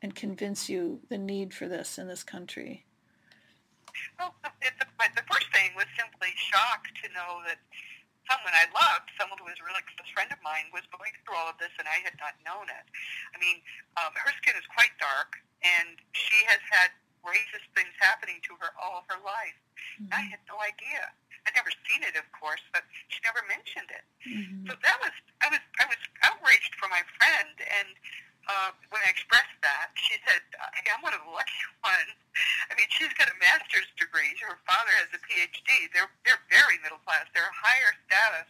and 0.00 0.14
convince 0.14 0.68
you 0.68 1.00
the 1.08 1.18
need 1.18 1.52
for 1.52 1.66
this 1.68 1.98
in 1.98 2.06
this 2.06 2.22
country? 2.22 2.84
Well, 4.18 4.34
the, 4.42 4.70
the 5.14 5.22
first 5.30 5.46
thing 5.52 5.70
was 5.74 5.86
simply 5.98 6.28
shock 6.36 6.84
to 7.02 7.12
know 7.12 7.40
that 7.46 7.58
someone 8.28 8.52
I 8.54 8.68
loved, 8.70 9.08
someone 9.16 9.40
who 9.40 9.48
was 9.48 9.58
a 9.58 9.66
really 9.66 9.82
close 9.96 10.12
friend 10.12 10.28
of 10.30 10.38
mine, 10.44 10.68
was 10.70 10.84
going 10.92 11.10
through 11.24 11.34
all 11.34 11.48
of 11.48 11.56
this, 11.56 11.72
and 11.80 11.88
I 11.88 12.04
had 12.04 12.14
not 12.20 12.36
known 12.44 12.68
it. 12.68 12.86
I 13.32 13.36
mean, 13.40 13.64
um, 13.96 14.12
her 14.14 14.30
skin 14.38 14.54
is 14.54 14.68
quite 14.70 14.92
dark, 15.00 15.40
and 15.64 15.98
she 16.12 16.44
has 16.46 16.60
had 16.68 16.92
racist 17.26 17.66
things 17.74 17.90
happening 17.98 18.38
to 18.46 18.54
her 18.62 18.70
all 18.78 19.02
her 19.10 19.18
life. 19.24 19.58
Mm-hmm. 19.98 20.14
I 20.14 20.22
had 20.28 20.38
no 20.46 20.60
idea. 20.62 21.10
I'd 21.48 21.56
never 21.56 21.72
seen 21.88 22.04
it, 22.04 22.12
of 22.14 22.28
course, 22.36 22.60
but 22.76 22.84
she 23.08 23.18
never 23.24 23.40
mentioned 23.48 23.88
it. 23.88 24.04
Mm-hmm. 24.28 24.68
So 24.68 24.76
that 24.76 24.98
was 25.00 25.14
I 25.40 25.48
was 25.48 25.64
I 25.80 25.88
was 25.88 26.00
outraged 26.20 26.76
for 26.76 26.92
my 26.92 27.00
friend, 27.16 27.56
and 27.64 27.88
uh, 28.48 28.72
when 28.88 29.04
I 29.04 29.12
expressed 29.12 29.52
that, 29.60 29.92
she 29.94 30.16
said, 30.24 30.40
hey, 30.80 30.88
"I'm 30.88 31.04
one 31.04 31.12
of 31.12 31.20
the 31.20 31.32
lucky 31.32 31.60
ones." 31.84 32.16
I 32.68 32.76
mean, 32.80 32.88
she's 32.88 33.12
got 33.20 33.28
a 33.28 33.36
master's 33.36 33.88
degree. 34.00 34.32
Her 34.40 34.56
father 34.64 34.92
has 35.04 35.12
a 35.12 35.20
PhD. 35.20 35.92
They're 35.92 36.08
they're 36.24 36.40
very 36.48 36.80
middle 36.80 37.00
class. 37.04 37.28
They're 37.36 37.48
a 37.48 37.58
higher 37.60 37.92
status, 38.08 38.48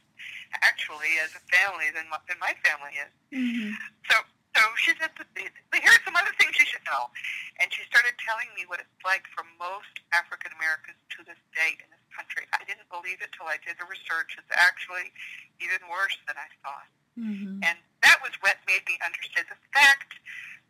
actually, 0.63 1.19
as 1.19 1.35
a 1.35 1.43
family 1.51 1.91
than 1.91 2.07
my, 2.09 2.23
than 2.31 2.39
my 2.39 2.55
family 2.63 2.95
is. 2.95 3.13
Mm-hmm. 3.35 3.75
So 4.07 4.17
so 4.55 4.63
she 4.79 4.95
said, 4.99 5.11
"Here's 5.19 6.03
some 6.07 6.15
other 6.15 6.35
things 6.39 6.55
you 6.59 6.67
should 6.67 6.87
know," 6.87 7.11
and 7.59 7.67
she 7.75 7.83
started 7.91 8.15
telling 8.23 8.51
me 8.55 8.67
what 8.71 8.79
it's 8.79 9.03
like 9.03 9.27
for 9.35 9.43
most 9.59 10.03
African 10.15 10.55
Americans 10.59 10.99
to 11.19 11.27
this 11.27 11.39
day 11.55 11.75
in 11.79 11.91
this 11.91 12.07
country. 12.15 12.47
I 12.55 12.63
didn't 12.67 12.91
believe 12.91 13.23
it 13.23 13.31
till 13.35 13.47
I 13.47 13.59
did 13.63 13.79
the 13.79 13.87
research. 13.87 14.35
It's 14.35 14.51
actually 14.55 15.15
even 15.63 15.83
worse 15.87 16.19
than 16.27 16.35
I 16.39 16.51
thought. 16.63 16.91
Mm-hmm. 17.19 17.67
And 17.67 17.77
that 18.07 18.19
was 18.23 18.33
what 18.41 18.57
made 18.71 18.87
me 18.87 18.95
understand 19.03 19.47
the 19.51 19.59
fact 19.75 20.15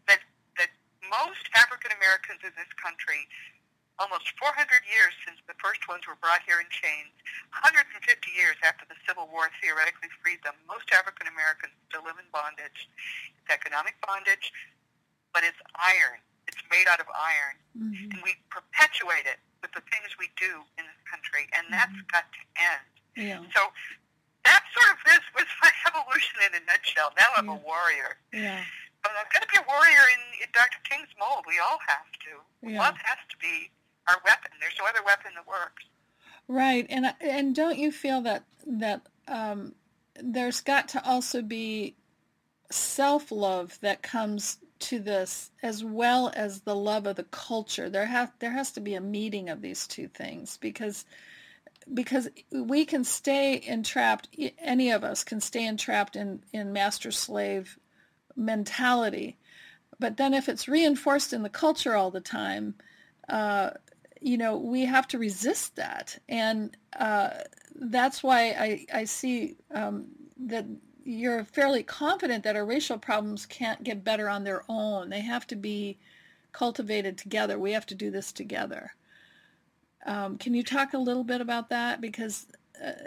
that 0.09 0.25
that 0.57 0.73
most 1.13 1.45
African 1.55 1.93
Americans 1.93 2.41
in 2.43 2.53
this 2.57 2.73
country, 2.81 3.29
almost 4.01 4.33
400 4.41 4.57
years 4.89 5.13
since 5.29 5.37
the 5.45 5.55
first 5.61 5.85
ones 5.87 6.09
were 6.09 6.17
brought 6.25 6.41
here 6.49 6.59
in 6.59 6.67
chains, 6.73 7.13
150 7.53 7.93
years 8.33 8.57
after 8.65 8.89
the 8.89 8.97
Civil 9.05 9.29
War 9.29 9.53
theoretically 9.61 10.09
freed 10.25 10.41
them, 10.43 10.57
most 10.67 10.89
African 10.95 11.29
Americans 11.29 11.75
still 11.93 12.03
live 12.07 12.17
in 12.17 12.27
bondage. 12.33 12.89
It's 13.37 13.51
economic 13.53 13.99
bondage, 14.03 14.51
but 15.37 15.45
it's 15.45 15.61
iron. 15.77 16.19
It's 16.49 16.63
made 16.73 16.89
out 16.89 16.99
of 17.03 17.07
iron. 17.13 17.57
Mm-hmm. 17.77 18.11
And 18.17 18.19
we 18.25 18.39
perpetuate 18.49 19.29
it 19.29 19.37
with 19.61 19.75
the 19.77 19.83
things 19.93 20.15
we 20.17 20.31
do 20.41 20.63
in 20.79 20.87
this 20.87 21.03
country, 21.11 21.51
and 21.53 21.67
that's 21.69 21.93
Mhm. 21.93 22.09
got 22.09 22.25
to 22.33 22.43
end. 22.57 22.89
Yeah. 23.19 23.43
So 23.53 23.73
that 24.49 24.65
sort 24.73 24.89
of 24.97 24.99
is 25.13 25.25
was 25.37 25.49
my 25.61 25.73
evolution 25.93 26.41
in 26.49 26.53
a 26.57 26.63
nutshell. 26.65 27.13
Now 27.21 27.37
I'm 27.37 27.49
a 27.53 27.61
warrior. 27.61 28.17
Yeah. 28.33 28.65
But 29.05 29.13
I'm 29.15 29.29
going 29.31 29.45
to 29.45 29.53
be 29.53 29.61
a 29.61 29.69
warrior 29.69 30.05
in, 30.11 30.23
in 30.43 30.49
Dr. 30.53 30.81
King's 30.89 31.13
mold. 31.21 31.45
We 31.47 31.61
all 31.61 31.79
have 31.87 32.09
to. 32.27 32.33
Yeah. 32.67 32.81
Love 32.81 32.97
has 32.99 33.21
to 33.31 33.37
be 33.39 33.71
our 34.09 34.17
weapon. 34.25 34.51
There's 34.59 34.75
no 34.81 34.89
other 34.89 35.05
weapon 35.05 35.33
that 35.37 35.47
works. 35.47 35.85
Right, 36.49 36.87
and 36.89 37.15
and 37.21 37.55
don't 37.55 37.79
you 37.79 37.93
feel 37.93 38.23
that 38.23 38.43
that 38.67 39.03
um, 39.29 39.75
there's 40.17 40.61
got 40.63 40.89
to 40.89 41.05
also 41.05 41.43
be 41.43 41.95
self 42.71 43.31
love 43.31 43.79
that 43.83 44.03
comes 44.03 44.59
to 44.79 44.99
this 44.99 45.51
as 45.63 45.85
well 45.85 46.33
as 46.35 46.61
the 46.61 46.75
love 46.75 47.07
of 47.07 47.17
the 47.17 47.25
culture. 47.25 47.91
There 47.91 48.07
has 48.07 48.31
there 48.39 48.53
has 48.53 48.73
to 48.73 48.81
be 48.81 48.95
a 48.95 49.01
meeting 49.01 49.51
of 49.51 49.61
these 49.61 49.87
two 49.87 50.09
things 50.09 50.57
because 50.57 51.05
because 51.95 52.29
we 52.53 52.85
can 52.85 53.05
stay 53.05 53.63
entrapped. 53.67 54.29
Any 54.59 54.91
of 54.91 55.05
us 55.05 55.25
can 55.25 55.41
stay 55.41 55.67
entrapped 55.67 56.17
in 56.17 56.43
in 56.53 56.73
master 56.73 57.11
slave 57.11 57.79
mentality, 58.37 59.37
but 59.99 60.17
then 60.17 60.35
if 60.35 60.49
it's 60.49 60.69
reinforced 60.69 61.33
in 61.33 61.43
the 61.43 61.49
culture 61.49 61.95
all 61.95 62.11
the 62.11 62.21
time. 62.21 62.75
Uh, 63.29 63.71
you 64.21 64.37
know, 64.37 64.57
we 64.57 64.85
have 64.85 65.07
to 65.09 65.19
resist 65.19 65.77
that. 65.77 66.19
And 66.29 66.77
uh, 66.99 67.31
that's 67.75 68.23
why 68.23 68.51
I, 68.51 68.87
I 68.93 69.05
see 69.05 69.57
um, 69.73 70.07
that 70.39 70.67
you're 71.05 71.45
fairly 71.45 71.83
confident 71.83 72.45
that 72.45 72.57
our 72.57 72.67
racial 72.67 72.99
problems 72.99 73.47
can't 73.47 73.85
get 73.85 74.05
better 74.05 74.29
on 74.29 74.45
their 74.45 74.63
own. 74.69 75.11
They 75.11 75.21
have 75.21 75.47
to 75.49 75.57
be 75.57 75.99
cultivated 76.53 77.17
together. 77.17 77.59
We 77.59 77.73
have 77.73 77.87
to 77.87 77.95
do 77.95 78.11
this 78.11 78.33
together. 78.33 78.95
Um, 80.07 80.39
can 80.39 80.55
you 80.55 80.63
talk 80.63 80.95
a 80.95 80.99
little 80.99 81.25
bit 81.25 81.41
about 81.41 81.71
that? 81.71 82.01
Because 82.01 82.47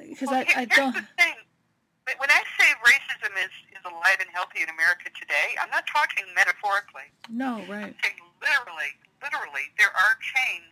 because 0.08 0.27
Well, 0.30 0.43
I, 0.56 0.62
I 0.62 0.65
don't. 0.65 0.95
When- 0.95 2.30
I 2.30 2.43
say 2.60 2.67
racism 2.84 3.32
is, 3.39 3.54
is 3.71 3.84
alive 3.88 4.19
and 4.19 4.27
healthy 4.36 4.62
in 4.65 4.69
America 4.69 5.08
today, 5.15 5.56
I'm 5.62 5.69
not 5.71 5.88
talking 5.88 6.25
metaphorically. 6.36 7.08
No, 7.32 7.63
right. 7.71 7.93
I'm 7.93 7.97
saying 8.04 8.19
literally, 8.43 8.91
literally, 9.23 9.71
there 9.80 9.93
are 9.95 10.19
chains 10.19 10.67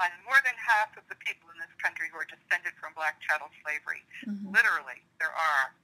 on 0.00 0.08
more 0.24 0.38
than 0.46 0.54
half 0.56 0.94
of 0.96 1.04
the 1.12 1.18
people 1.20 1.50
in 1.52 1.58
this 1.60 1.70
country 1.82 2.08
who 2.08 2.16
are 2.16 2.26
descended 2.30 2.72
from 2.80 2.94
black 2.96 3.20
chattel 3.20 3.50
slavery. 3.60 4.00
Mhm. 4.24 4.48
Literally, 4.54 5.02
there 5.20 5.34
are. 5.34 5.74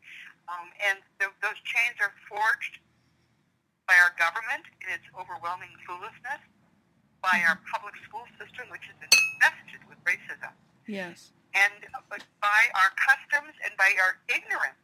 Um, 0.49 0.70
and 0.81 1.03
th- 1.18 1.35
those 1.42 1.59
chains 1.68 1.99
are 2.01 2.14
forged 2.31 2.79
by 3.90 3.97
our 4.01 4.14
government 4.16 4.64
in 4.81 4.88
its 4.94 5.05
overwhelming 5.18 5.73
foolishness, 5.85 6.40
by 7.25 7.41
our 7.49 7.57
public 7.73 7.97
school 8.05 8.29
system, 8.37 8.69
which 8.69 8.85
is 8.93 8.99
infested 9.01 9.81
with 9.89 9.97
racism, 10.05 10.53
Yes. 10.85 11.33
and 11.57 11.73
uh, 11.97 12.05
by 12.45 12.61
our 12.77 12.93
customs 13.01 13.57
and 13.65 13.73
by 13.81 13.89
our 13.97 14.21
ignorance. 14.29 14.77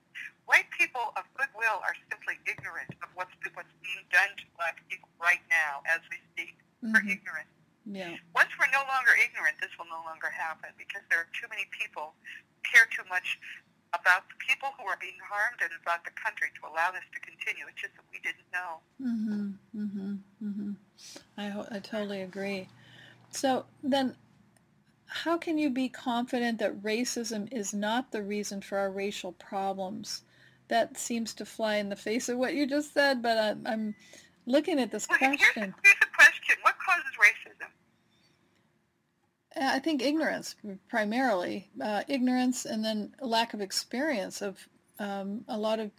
White 0.48 0.66
people 0.74 1.12
of 1.20 1.28
goodwill 1.36 1.78
are 1.84 1.94
simply 2.10 2.40
ignorant 2.48 2.90
of 3.04 3.12
what's, 3.14 3.30
what's 3.54 3.70
being 3.84 4.02
done 4.10 4.32
to 4.40 4.44
black 4.56 4.80
people 4.88 5.06
right 5.20 5.44
now 5.52 5.84
as 5.86 6.00
we 6.10 6.16
speak. 6.32 6.56
We're 6.82 7.04
Mhm. 7.04 7.12
ignorant. 7.20 7.48
Yeah. 7.86 8.16
Once 8.34 8.50
we're 8.58 8.72
no 8.72 8.82
longer 8.88 9.12
ignorant, 9.20 9.60
this 9.60 9.70
will 9.78 9.86
no 9.92 10.00
longer 10.08 10.30
happen 10.32 10.72
because 10.80 11.02
there 11.12 11.20
are 11.20 11.28
too 11.38 11.46
many 11.52 11.68
people 11.70 12.16
care 12.64 12.86
too 12.90 13.04
much 13.12 13.38
about 13.92 14.26
the 14.28 14.34
people 14.42 14.72
who 14.78 14.86
are 14.90 14.96
being 14.98 15.18
harmed 15.22 15.60
and 15.62 15.70
about 15.82 16.02
the 16.04 16.10
country 16.18 16.48
to 16.58 16.66
allow 16.66 16.90
this 16.90 17.04
to 17.14 17.20
continue. 17.20 17.66
It's 17.70 17.80
just 17.80 17.94
that 17.94 18.04
we 18.10 18.18
didn't 18.20 18.46
know. 18.50 18.80
Mm-hmm. 18.98 19.54
Mhm. 19.76 20.09
I 21.36 21.64
I 21.70 21.78
totally 21.78 22.22
agree. 22.22 22.68
So 23.30 23.66
then, 23.82 24.16
how 25.06 25.38
can 25.38 25.58
you 25.58 25.70
be 25.70 25.88
confident 25.88 26.58
that 26.58 26.82
racism 26.82 27.52
is 27.52 27.72
not 27.72 28.12
the 28.12 28.22
reason 28.22 28.60
for 28.60 28.78
our 28.78 28.90
racial 28.90 29.32
problems? 29.32 30.22
That 30.68 30.96
seems 30.96 31.34
to 31.34 31.44
fly 31.44 31.76
in 31.76 31.88
the 31.88 31.96
face 31.96 32.28
of 32.28 32.38
what 32.38 32.54
you 32.54 32.66
just 32.66 32.94
said, 32.94 33.22
but 33.22 33.36
I'm, 33.38 33.66
I'm 33.66 33.94
looking 34.46 34.78
at 34.78 34.92
this 34.92 35.08
Well, 35.08 35.18
question. 35.18 35.74
here's 35.82 35.96
the 36.00 36.06
question. 36.14 36.56
What 36.62 36.74
causes 36.78 37.10
racism? 37.18 37.66
Uh, 39.56 39.74
I 39.76 39.78
think 39.80 40.00
ignorance 40.00 40.54
primarily, 40.88 41.68
uh, 41.82 42.04
ignorance, 42.06 42.66
and 42.66 42.84
then 42.84 43.12
lack 43.20 43.52
of 43.52 43.60
experience 43.60 44.42
of 44.42 44.68
um, 45.00 45.44
a 45.48 45.58
lot 45.58 45.80
of. 45.80 45.90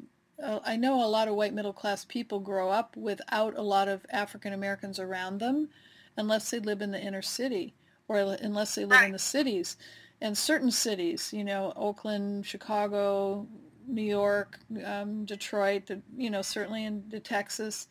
Uh, 0.43 0.59
I 0.65 0.75
know 0.75 1.03
a 1.03 1.07
lot 1.07 1.27
of 1.27 1.35
white 1.35 1.53
middle 1.53 1.73
class 1.73 2.05
people 2.05 2.39
grow 2.39 2.69
up 2.69 2.97
without 2.97 3.57
a 3.57 3.61
lot 3.61 3.87
of 3.87 4.05
African 4.09 4.53
Americans 4.53 4.99
around 4.99 5.39
them, 5.39 5.69
unless 6.17 6.49
they 6.49 6.59
live 6.59 6.81
in 6.81 6.91
the 6.91 7.01
inner 7.01 7.21
city 7.21 7.73
or 8.07 8.17
unless 8.17 8.75
they 8.75 8.85
live 8.85 9.03
in 9.03 9.11
the 9.11 9.19
cities. 9.19 9.77
And 10.19 10.37
certain 10.37 10.71
cities, 10.71 11.31
you 11.33 11.43
know, 11.43 11.73
Oakland, 11.75 12.45
Chicago, 12.45 13.47
New 13.87 14.01
York, 14.03 14.59
um, 14.85 15.25
Detroit, 15.25 15.89
you 16.15 16.29
know, 16.29 16.41
certainly 16.41 16.85
in 16.85 17.03
Texas. 17.23 17.87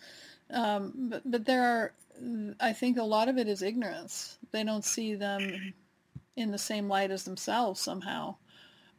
Um, 0.50 0.92
but, 1.10 1.22
but 1.24 1.44
there 1.44 1.62
are, 1.62 1.92
I 2.60 2.72
think 2.72 2.98
a 2.98 3.02
lot 3.02 3.28
of 3.28 3.38
it 3.38 3.48
is 3.48 3.62
ignorance. 3.62 4.38
They 4.52 4.62
don't 4.62 4.84
see 4.84 5.14
them 5.14 5.74
in 6.36 6.50
the 6.50 6.58
same 6.58 6.88
light 6.88 7.10
as 7.10 7.24
themselves 7.24 7.80
somehow. 7.80 8.36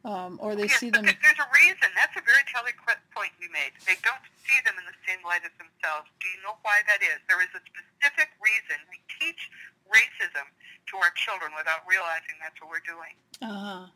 Um, 0.04 0.42
or 0.42 0.56
they 0.58 0.66
yes, 0.66 0.82
see 0.82 0.90
them, 0.90 1.06
there's 1.06 1.38
a 1.42 1.50
reason. 1.54 1.86
That's 1.94 2.18
a 2.18 2.26
very 2.26 2.42
telling 2.50 2.74
point 3.14 3.30
you 3.38 3.54
made. 3.54 3.70
They 3.86 4.02
don't 4.02 4.26
see 4.42 4.58
them 4.66 4.74
in 4.82 4.86
the 4.90 4.98
same 5.06 5.22
light 5.22 5.46
as 5.46 5.54
themselves. 5.62 6.10
Do 6.18 6.26
you 6.34 6.42
know 6.42 6.58
why 6.66 6.82
that 6.90 7.06
is? 7.06 7.22
There 7.30 7.38
is 7.38 7.54
a 7.54 7.62
specific 7.62 8.34
reason. 8.42 8.82
We 8.90 8.98
teach 9.22 9.54
racism 9.86 10.50
to 10.90 10.94
our 11.06 11.14
children 11.14 11.54
without 11.54 11.86
realizing 11.86 12.34
that's 12.42 12.58
what 12.58 12.74
we're 12.74 12.82
doing. 12.88 13.14
uh 13.46 13.94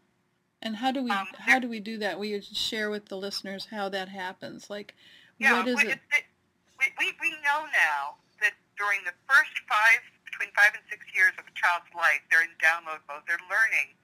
And 0.62 0.78
how 0.78 0.94
do 0.94 1.02
we, 1.02 1.10
Um, 1.10 1.26
how 1.42 1.58
do 1.58 1.66
we 1.66 1.82
do 1.82 1.98
that? 1.98 2.22
Will 2.22 2.30
you 2.30 2.42
share 2.42 2.94
with 2.94 3.10
the 3.10 3.18
listeners 3.18 3.66
how 3.74 3.90
that 3.90 4.10
happens? 4.10 4.70
Like, 4.70 4.94
Yeah, 5.42 5.58
what 5.58 5.68
is 5.68 5.82
we, 5.82 5.90
it? 5.90 6.00
it- 6.14 6.30
we, 6.78 6.86
we, 7.00 7.08
we 7.22 7.32
know 7.42 7.66
now 7.74 8.20
that 8.44 8.54
during 8.78 9.00
the 9.08 9.16
first 9.26 9.56
five, 9.66 10.04
between 10.28 10.52
five 10.54 10.76
and 10.76 10.84
six 10.92 11.02
years 11.16 11.32
of 11.40 11.48
a 11.48 11.54
child's 11.56 11.88
life, 11.96 12.20
they're 12.30 12.44
in 12.44 12.52
download 12.62 13.00
mode. 13.08 13.24
They're 13.26 13.42
learning 13.48 13.96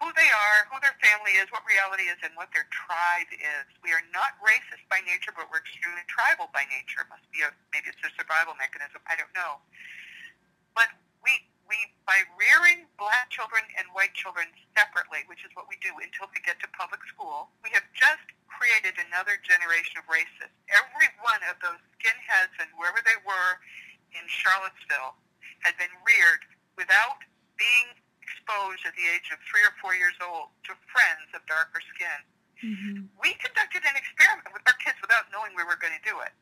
who 0.00 0.12
they 0.12 0.28
are, 0.28 0.68
who 0.68 0.76
their 0.84 0.96
family 1.00 1.40
is, 1.40 1.48
what 1.48 1.64
reality 1.64 2.12
is, 2.12 2.20
and 2.20 2.36
what 2.36 2.52
their 2.52 2.68
tribe 2.68 3.30
is. 3.32 3.64
We 3.80 3.96
are 3.96 4.04
not 4.12 4.36
racist 4.44 4.84
by 4.92 5.00
nature, 5.08 5.32
but 5.32 5.48
we're 5.48 5.64
extremely 5.64 6.04
tribal 6.04 6.52
by 6.52 6.68
nature. 6.68 7.00
It 7.00 7.08
must 7.08 7.24
be 7.32 7.40
a, 7.40 7.48
maybe 7.72 7.88
it's 7.88 8.00
a 8.04 8.12
survival 8.12 8.52
mechanism. 8.60 9.00
I 9.08 9.16
don't 9.16 9.32
know. 9.32 9.56
But 10.76 10.92
we, 11.24 11.32
we, 11.64 11.76
by 12.04 12.28
rearing 12.36 12.84
black 13.00 13.32
children 13.32 13.64
and 13.80 13.88
white 13.96 14.12
children 14.12 14.52
separately, 14.76 15.24
which 15.32 15.48
is 15.48 15.50
what 15.56 15.64
we 15.64 15.80
do 15.80 15.96
until 15.96 16.28
they 16.28 16.44
get 16.44 16.60
to 16.60 16.68
public 16.76 17.00
school, 17.08 17.48
we 17.64 17.72
have 17.72 17.88
just 17.96 18.24
created 18.52 19.00
another 19.00 19.40
generation 19.40 19.96
of 19.96 20.04
racists. 20.12 20.52
Every 20.68 21.08
one 21.24 21.40
of 21.48 21.56
those 21.64 21.80
skinheads 21.96 22.52
and 22.60 22.68
wherever 22.76 23.00
they 23.00 23.16
were 23.24 23.52
in 24.12 24.24
Charlottesville 24.28 25.16
had 25.64 25.72
been 25.80 25.92
reared 26.04 26.44
without 26.76 27.24
being 27.56 27.96
exposed 28.26 28.82
at 28.82 28.94
the 28.98 29.06
age 29.14 29.30
of 29.30 29.38
three 29.46 29.62
or 29.62 29.70
four 29.78 29.94
years 29.94 30.18
old 30.18 30.50
to 30.66 30.74
friends 30.90 31.30
of 31.34 31.46
darker 31.46 31.78
skin. 31.94 32.20
Mhm. 32.62 33.08
We 33.22 33.34
conducted 33.38 33.84
an 33.86 33.94
experiment 33.94 34.50
with 34.52 34.62
our 34.66 34.74
kids 34.82 34.98
without 35.00 35.30
knowing 35.30 35.54
we 35.54 35.62
were 35.62 35.76
going 35.78 35.94
to 35.94 36.02
do 36.08 36.18
it. 36.26 36.32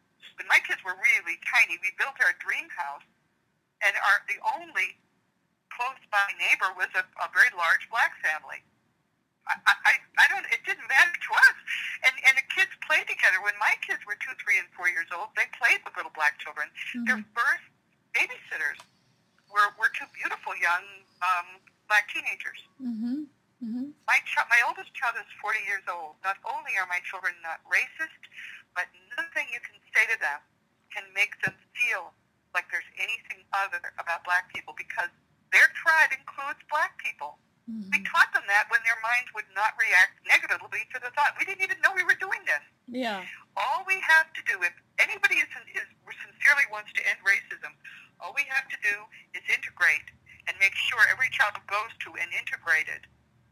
When 0.41 0.49
my 0.49 0.59
kids 0.65 0.83
were 0.83 0.97
really 0.97 1.37
tiny, 1.45 1.77
we 1.83 1.91
built 2.01 2.17
our 2.25 2.33
dream 2.41 2.71
house, 2.71 3.05
and 3.85 3.93
our 3.99 4.23
the 4.29 4.39
only 4.57 4.97
close 5.71 5.99
by 6.11 6.25
neighbor 6.39 6.73
was 6.79 6.89
a, 6.95 7.05
a 7.21 7.29
very 7.35 7.51
large 7.59 7.89
black 7.91 8.17
family. 8.23 8.63
I, 9.47 9.75
I, 9.85 9.93
I 10.19 10.27
don't. 10.33 10.47
It 10.51 10.65
didn't 10.65 10.89
matter 10.89 11.13
to 11.13 11.31
us, 11.35 11.57
and 12.09 12.15
and 12.27 12.39
the 12.39 12.47
kids 12.49 12.71
played 12.87 13.07
together. 13.07 13.43
When 13.43 13.53
my 13.61 13.77
kids 13.85 14.01
were 14.07 14.17
two, 14.17 14.33
three, 14.41 14.57
and 14.59 14.67
four 14.73 14.89
years 14.89 15.07
old, 15.13 15.35
they 15.37 15.45
played 15.59 15.85
with 15.85 15.95
little 15.97 16.15
black 16.15 16.39
children. 16.41 16.71
Their 17.05 17.19
Mhm. 17.21 17.27
first 17.37 17.65
babysitters 18.15 18.81
were 19.51 19.71
were 19.79 19.91
two 19.91 20.07
beautiful 20.15 20.57
young 20.57 21.05
um, 21.21 21.61
black 21.89 22.09
teenagers. 22.13 22.61
Mhm. 22.81 23.27
Mhm. 23.63 23.93
My 24.07 24.19
child, 24.27 24.49
my 24.51 24.61
oldest 24.67 24.93
child 24.95 25.17
is 25.17 25.27
40 25.41 25.61
years 25.65 25.85
old. 25.89 26.17
Not 26.23 26.39
only 26.45 26.77
are 26.79 26.87
my 26.87 27.01
children 27.01 27.35
not 27.43 27.63
racist, 27.65 28.21
but 28.75 28.89
nothing 29.17 29.49
you 29.53 29.61
can 29.61 29.81
say 29.95 30.07
to 30.07 30.19
them 30.19 30.41
can 30.93 31.13
make 31.13 31.41
them 31.43 31.57
feel 31.75 32.15
like 32.55 32.71
there's 32.71 32.87
anything 32.99 33.45
other 33.53 33.81
about 33.99 34.23
black 34.25 34.53
people 34.53 34.75
because 34.77 35.11
their 35.53 35.69
tribe 35.75 36.13
includes 36.13 36.61
black 36.71 36.97
people. 36.99 37.39
We 37.67 37.73
Mhm. 37.99 38.11
taught 38.13 38.33
them 38.35 38.47
that 38.47 38.69
when 38.71 38.83
their 38.83 39.01
minds 39.01 39.33
would 39.33 39.49
not 39.55 39.75
react 39.81 40.21
negatively 40.27 40.85
to 40.93 40.99
the 41.01 41.11
thought. 41.13 41.39
We 41.39 41.45
didn't 41.47 41.63
even 41.63 41.81
know 41.81 41.93
we 41.93 42.03
were 42.05 42.15
doing 42.17 42.45
this. 42.45 42.63
Yeah. 42.87 43.25
All 43.57 43.85
we 43.85 43.99
have 44.01 44.31
to 44.35 44.43
do, 44.43 44.63
if 44.63 44.75
anybody 44.99 45.37
is, 45.39 45.49
is 45.73 45.87
sincerely 46.23 46.67
wants 46.71 46.93
to 46.93 47.09
end 47.09 47.19
racism, 47.25 47.75
all 48.21 48.35
we 48.35 48.45
have 48.45 48.69
to 48.69 48.77
do 48.83 49.09
is 49.33 49.43
integrate 49.49 50.11
and 50.49 50.57
make 50.61 50.75
sure 50.75 51.01
every 51.11 51.31
child 51.31 51.55
goes 51.67 51.93
to 52.05 52.13
an 52.21 52.29
integrated 52.37 53.07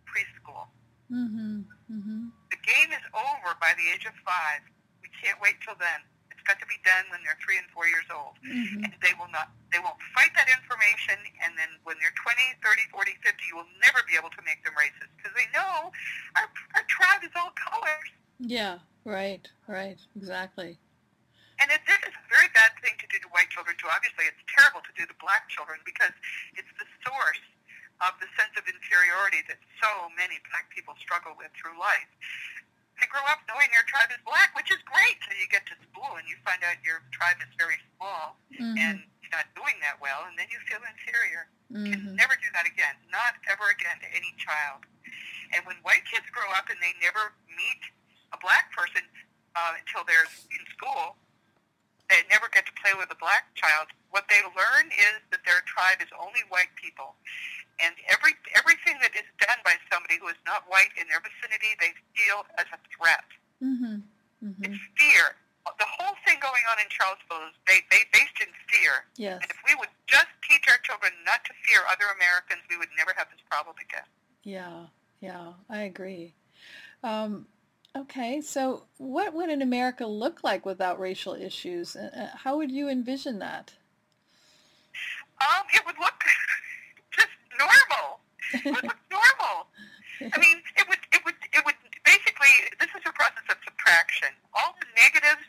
preschool. 0.06 0.68
Mhm. 1.10 1.64
Mhm. 1.90 2.32
The 2.50 2.56
game 2.56 2.92
is 2.92 3.04
over 3.12 3.54
by 3.60 3.74
the 3.74 3.88
age 3.90 4.04
of 4.06 4.14
five. 4.24 4.62
We 5.02 5.08
can't 5.20 5.40
wait 5.40 5.60
till 5.62 5.74
then. 5.76 6.00
It's 6.30 6.42
got 6.42 6.58
to 6.60 6.66
be 6.66 6.78
done 6.84 7.04
when 7.10 7.22
they're 7.22 7.38
three 7.44 7.56
and 7.58 7.68
four 7.70 7.86
years 7.86 8.06
old. 8.10 8.36
Mhm. 8.42 8.84
And 8.84 8.92
they 9.00 9.14
will 9.14 9.28
not, 9.28 9.50
they 9.70 9.78
won't 9.78 10.00
fight 10.14 10.34
that 10.34 10.48
information, 10.48 11.18
and 11.40 11.56
then 11.56 11.68
when 11.84 11.98
they're 11.98 12.14
20, 12.22 12.42
30, 12.62 12.82
40, 12.90 13.14
50, 13.22 13.44
you 13.46 13.56
will 13.56 13.68
never 13.84 14.02
be 14.04 14.16
able 14.16 14.30
to 14.30 14.42
make 14.42 14.64
them 14.64 14.74
racist 14.74 15.08
because 15.16 15.32
they 15.34 15.46
know 15.52 15.92
our, 16.36 16.48
our 16.74 16.84
tribe 16.84 17.22
is 17.24 17.30
all 17.36 17.50
colors. 17.52 18.10
Yeah. 18.38 18.78
Right. 19.04 19.48
Right. 19.66 20.00
Exactly. 20.16 20.78
And 21.58 21.70
it, 21.70 21.80
this 21.86 21.98
is 22.08 22.11
bad 22.62 22.78
thing 22.78 22.94
to 23.02 23.06
do 23.10 23.18
to 23.18 23.28
white 23.34 23.50
children, 23.50 23.74
too. 23.74 23.90
Obviously, 23.90 24.30
it's 24.30 24.38
terrible 24.46 24.78
to 24.86 24.92
do 24.94 25.02
to 25.02 25.14
black 25.18 25.50
children 25.50 25.82
because 25.82 26.14
it's 26.54 26.70
the 26.78 26.86
source 27.02 27.42
of 28.06 28.14
the 28.22 28.30
sense 28.38 28.54
of 28.54 28.62
inferiority 28.70 29.42
that 29.50 29.58
so 29.82 29.90
many 30.14 30.38
black 30.50 30.70
people 30.70 30.94
struggle 31.02 31.34
with 31.34 31.50
through 31.58 31.74
life. 31.74 32.06
They 33.02 33.10
grow 33.10 33.22
up 33.26 33.42
knowing 33.50 33.66
their 33.74 33.82
tribe 33.90 34.14
is 34.14 34.22
black, 34.22 34.54
which 34.54 34.70
is 34.70 34.78
great 34.86 35.18
till 35.26 35.34
you 35.34 35.50
get 35.50 35.66
to 35.74 35.76
school 35.90 36.14
and 36.14 36.22
you 36.30 36.38
find 36.46 36.62
out 36.62 36.78
your 36.86 37.02
tribe 37.10 37.42
is 37.42 37.50
very 37.58 37.78
small 37.98 38.38
Mhm. 38.54 38.78
and 38.78 38.96
you're 39.22 39.34
not 39.34 39.50
doing 39.58 39.74
that 39.82 39.98
well, 39.98 40.22
and 40.30 40.38
then 40.38 40.46
you 40.54 40.58
feel 40.70 40.82
inferior. 40.86 41.50
You 41.70 41.90
can 41.90 42.14
never 42.14 42.36
do 42.36 42.50
that 42.52 42.66
again, 42.66 42.94
not 43.10 43.38
ever 43.48 43.70
again 43.70 43.98
to 44.00 44.08
any 44.14 44.30
child. 44.38 44.84
And 45.56 45.64
when 45.66 45.76
white 45.82 46.04
kids 46.06 46.28
grow 46.30 46.50
up 46.52 46.68
and 46.70 46.78
they 46.82 46.92
never 47.00 47.34
meet 47.48 47.82
a 48.32 48.38
black 48.38 48.70
person 48.72 49.02
uh, 49.54 49.74
until 49.78 50.04
they're 50.04 50.24
in 50.50 50.66
school, 50.76 51.16
they 52.12 52.20
never 52.28 52.52
get 52.52 52.68
to 52.68 52.74
play 52.76 52.92
with 52.92 53.08
a 53.08 53.16
black 53.16 53.48
child. 53.56 53.88
What 54.12 54.28
they 54.28 54.44
learn 54.52 54.92
is 54.92 55.24
that 55.32 55.40
their 55.48 55.64
tribe 55.64 56.04
is 56.04 56.12
only 56.20 56.44
white 56.52 56.68
people, 56.76 57.16
and 57.80 57.96
every 58.12 58.36
everything 58.52 59.00
that 59.00 59.16
is 59.16 59.24
done 59.40 59.56
by 59.64 59.80
somebody 59.88 60.20
who 60.20 60.28
is 60.28 60.36
not 60.44 60.68
white 60.68 60.92
in 61.00 61.08
their 61.08 61.24
vicinity, 61.24 61.72
they 61.80 61.96
feel 62.12 62.44
as 62.60 62.68
a 62.68 62.78
threat. 62.92 63.24
Mhm. 63.64 64.04
Mhm. 64.44 64.60
It's 64.60 64.80
fear. 65.00 65.40
The 65.64 65.86
whole 65.88 66.16
thing 66.26 66.36
going 66.42 66.64
on 66.74 66.76
in 66.82 66.90
Charlottesville 66.90 67.46
is 67.48 67.54
they, 67.66 67.80
they 67.88 68.02
based 68.12 68.36
in 68.42 68.50
fear. 68.68 69.06
Yes. 69.16 69.38
And 69.40 69.48
if 69.50 69.56
we 69.64 69.74
would 69.76 69.88
just 70.06 70.26
teach 70.42 70.66
our 70.68 70.78
children 70.78 71.12
not 71.24 71.44
to 71.46 71.52
fear 71.64 71.80
other 71.88 72.06
Americans, 72.18 72.60
we 72.68 72.76
would 72.76 72.90
never 72.98 73.14
have 73.16 73.30
this 73.30 73.40
problem 73.48 73.76
again. 73.78 74.04
Yeah, 74.42 74.86
yeah, 75.20 75.54
I 75.70 75.82
agree. 75.86 76.34
Um, 77.04 77.46
okay, 77.96 78.40
so 78.40 78.84
what 78.98 79.34
would 79.34 79.48
an 79.50 79.62
America 79.62 80.06
look 80.06 80.42
like 80.44 80.64
without 80.66 80.98
racial 81.00 81.34
issues? 81.34 81.96
Uh, 81.96 82.30
how 82.34 82.56
would 82.56 82.70
you 82.70 82.88
envision 82.88 83.38
that? 83.40 83.74
Um, 85.40 85.64
it 85.74 85.84
would 85.86 85.96
look 85.98 86.14
just 87.10 87.28
normal. 87.58 88.20
It 88.54 88.64
would 88.66 88.84
look 88.84 88.98
normal. 89.10 89.66
I 90.20 90.38
mean, 90.38 90.58
it 90.76 90.88
would, 90.88 90.98
it 91.12 91.24
would, 91.24 91.34
it 91.52 91.64
would 91.64 91.74
basically. 92.04 92.50
This 92.78 92.90
is 92.90 93.02
a 93.06 93.12
process 93.12 93.42
of 93.50 93.56
subtraction. 93.64 94.28
All 94.54 94.74
the 94.78 94.86
negatives 95.02 95.46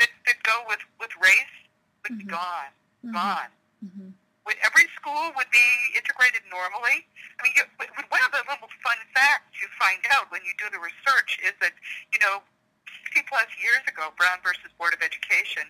that, 0.00 0.08
that 0.26 0.42
go 0.42 0.64
with 0.68 0.80
with 0.98 1.10
race 1.22 1.54
would 2.02 2.18
be 2.18 2.24
Mhm. 2.24 2.28
gone, 2.30 2.72
Mhm. 3.04 3.12
gone. 3.12 3.50
Mhm. 3.84 4.12
Would, 4.46 4.58
every 4.62 4.86
school 4.94 5.34
would 5.34 5.50
be 5.50 5.68
integrated 5.98 6.46
normally. 6.48 7.02
I 7.36 7.38
mean, 7.42 7.54
you, 7.58 7.66
one 7.82 8.22
of 8.22 8.30
the 8.30 8.42
little 8.46 8.70
fun 8.80 8.98
facts 9.12 9.58
you 9.58 9.68
find 9.76 10.00
out 10.14 10.30
when 10.30 10.40
you 10.46 10.54
do 10.56 10.70
the 10.70 10.78
research 10.78 11.42
is 11.42 11.52
that 11.60 11.74
you 12.14 12.20
know, 12.22 12.40
60 13.16 13.26
plus 13.26 13.48
years 13.58 13.82
ago, 13.88 14.12
Brown 14.20 14.38
versus 14.44 14.68
Board 14.76 14.92
of 14.92 15.00
Education 15.00 15.64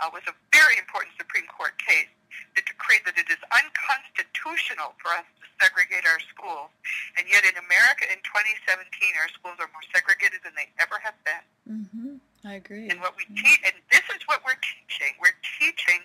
uh, 0.00 0.08
was 0.08 0.24
a 0.24 0.34
very 0.50 0.80
important 0.80 1.12
Supreme 1.20 1.46
Court 1.46 1.76
case 1.76 2.10
that 2.56 2.64
decreed 2.64 3.04
that 3.04 3.20
it 3.20 3.28
is 3.28 3.40
unconstitutional 3.52 4.96
for 4.98 5.12
us 5.12 5.26
to 5.38 5.44
segregate 5.60 6.08
our 6.08 6.20
schools. 6.32 6.72
And 7.20 7.28
yet 7.28 7.44
in 7.44 7.56
America 7.60 8.08
in 8.08 8.20
2017, 8.24 8.88
our 9.20 9.30
schools 9.36 9.58
are 9.60 9.70
more 9.70 9.84
segregated 9.92 10.40
than 10.42 10.56
they 10.56 10.70
ever 10.80 10.96
have 11.02 11.18
been. 11.28 11.44
Mm-hmm. 11.68 12.12
I 12.46 12.56
agree. 12.56 12.88
And 12.88 13.02
what 13.02 13.18
we 13.18 13.26
teach, 13.34 13.60
and 13.66 13.76
this 13.90 14.06
is 14.14 14.22
what 14.30 14.40
we're 14.46 14.60
teaching. 14.62 15.12
We're 15.18 15.36
teaching 15.60 16.00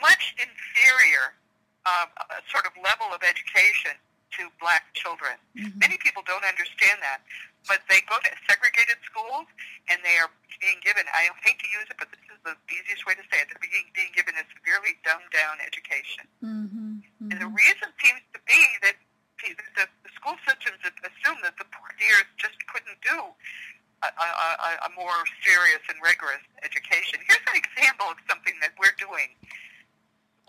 much 0.00 0.34
inferior 0.38 1.34
uh, 1.86 2.06
sort 2.50 2.66
of 2.66 2.72
level 2.82 3.06
of 3.14 3.22
education 3.22 3.94
to 4.34 4.50
black 4.58 4.90
children. 4.94 5.38
Mhm. 5.54 5.78
Many 5.78 5.96
people 5.98 6.22
don't 6.26 6.44
understand 6.44 7.00
that, 7.00 7.22
but 7.68 7.80
they 7.88 8.00
go 8.10 8.18
to 8.18 8.30
segregated 8.50 8.98
schools 9.06 9.46
and 9.88 10.02
they 10.02 10.18
are 10.18 10.30
being 10.60 10.80
given, 10.82 11.06
I 11.14 11.30
hate 11.46 11.58
to 11.62 11.68
use 11.70 11.86
it, 11.88 11.96
but 11.96 12.10
this 12.10 12.20
is 12.26 12.38
the 12.42 12.56
easiest 12.74 13.06
way 13.06 13.14
to 13.14 13.22
say 13.30 13.40
it, 13.40 13.48
they're 13.48 13.62
being, 13.62 13.86
being 13.94 14.10
given 14.12 14.34
a 14.34 14.44
severely 14.58 14.98
dumbed 15.04 15.30
down 15.30 15.60
education. 15.62 16.26
Mhm. 16.42 17.02
And 17.30 17.38
the 17.40 17.46
Mhm. 17.46 17.54
reason 17.56 17.88
seems 18.02 18.22
to 18.34 18.40
be 18.40 18.60
that 18.82 18.96
the, 19.42 19.54
the, 19.76 20.10
school 20.16 20.36
systems 20.48 20.80
assume 20.82 21.38
that 21.42 21.56
the 21.58 21.64
poor 21.70 21.92
dears 22.00 22.24
just 22.36 22.56
couldn't 22.66 22.98
do 23.02 23.30
a, 24.02 24.08
a, 24.08 24.78
a 24.86 24.90
more 24.96 25.24
serious 25.44 25.80
and 25.88 26.00
rigorous 26.02 26.42
education. 26.62 27.20
Here's 27.28 27.44
an 27.46 27.56
example 27.56 28.06
of 28.10 28.16
something 28.28 28.58
that 28.60 28.72
we're 28.78 28.96
doing. 28.98 29.36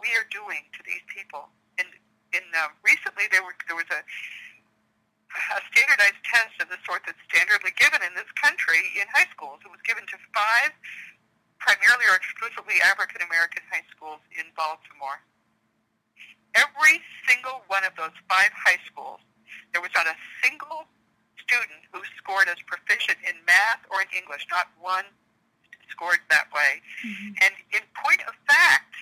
We 0.01 0.09
are 0.15 0.27
doing 0.29 0.65
to 0.77 0.81
these 0.85 1.03
people. 1.09 1.49
And 1.77 1.87
in 2.33 2.43
uh, 2.53 2.69
recently 2.85 3.25
there 3.31 3.43
were 3.43 3.55
there 3.67 3.77
was 3.77 3.89
a 3.89 4.01
a 5.27 5.59
standardized 5.73 6.21
test 6.23 6.55
of 6.63 6.71
the 6.71 6.79
sort 6.87 7.03
that's 7.05 7.19
standardly 7.27 7.75
given 7.75 7.99
in 8.01 8.15
this 8.15 8.29
country 8.39 8.79
in 8.95 9.05
high 9.11 9.27
schools. 9.29 9.59
It 9.61 9.69
was 9.69 9.83
given 9.83 10.07
to 10.07 10.17
five 10.33 10.71
primarily 11.59 12.05
or 12.07 12.15
exclusively 12.15 12.79
African 12.85 13.21
American 13.25 13.61
high 13.69 13.85
schools 13.91 14.21
in 14.37 14.45
Baltimore. 14.55 15.19
Every 16.55 17.01
single 17.27 17.61
one 17.67 17.83
of 17.83 17.93
those 17.97 18.15
five 18.29 18.49
high 18.53 18.79
schools, 18.87 19.19
there 19.73 19.81
was 19.81 19.91
not 19.93 20.07
a 20.07 20.15
single 20.41 20.87
student 21.41 21.85
who 21.91 22.01
scored 22.17 22.49
as 22.49 22.57
proficient 22.65 23.17
in 23.27 23.35
math 23.45 23.83
or 23.91 24.01
in 24.01 24.09
English. 24.15 24.45
Not 24.49 24.67
one 24.79 25.05
scored 25.89 26.19
that 26.29 26.51
way. 26.51 26.81
Mhm. 27.03 27.37
And 27.43 27.53
in 27.71 27.83
point 27.93 28.21
of 28.23 28.35
fact, 28.47 28.95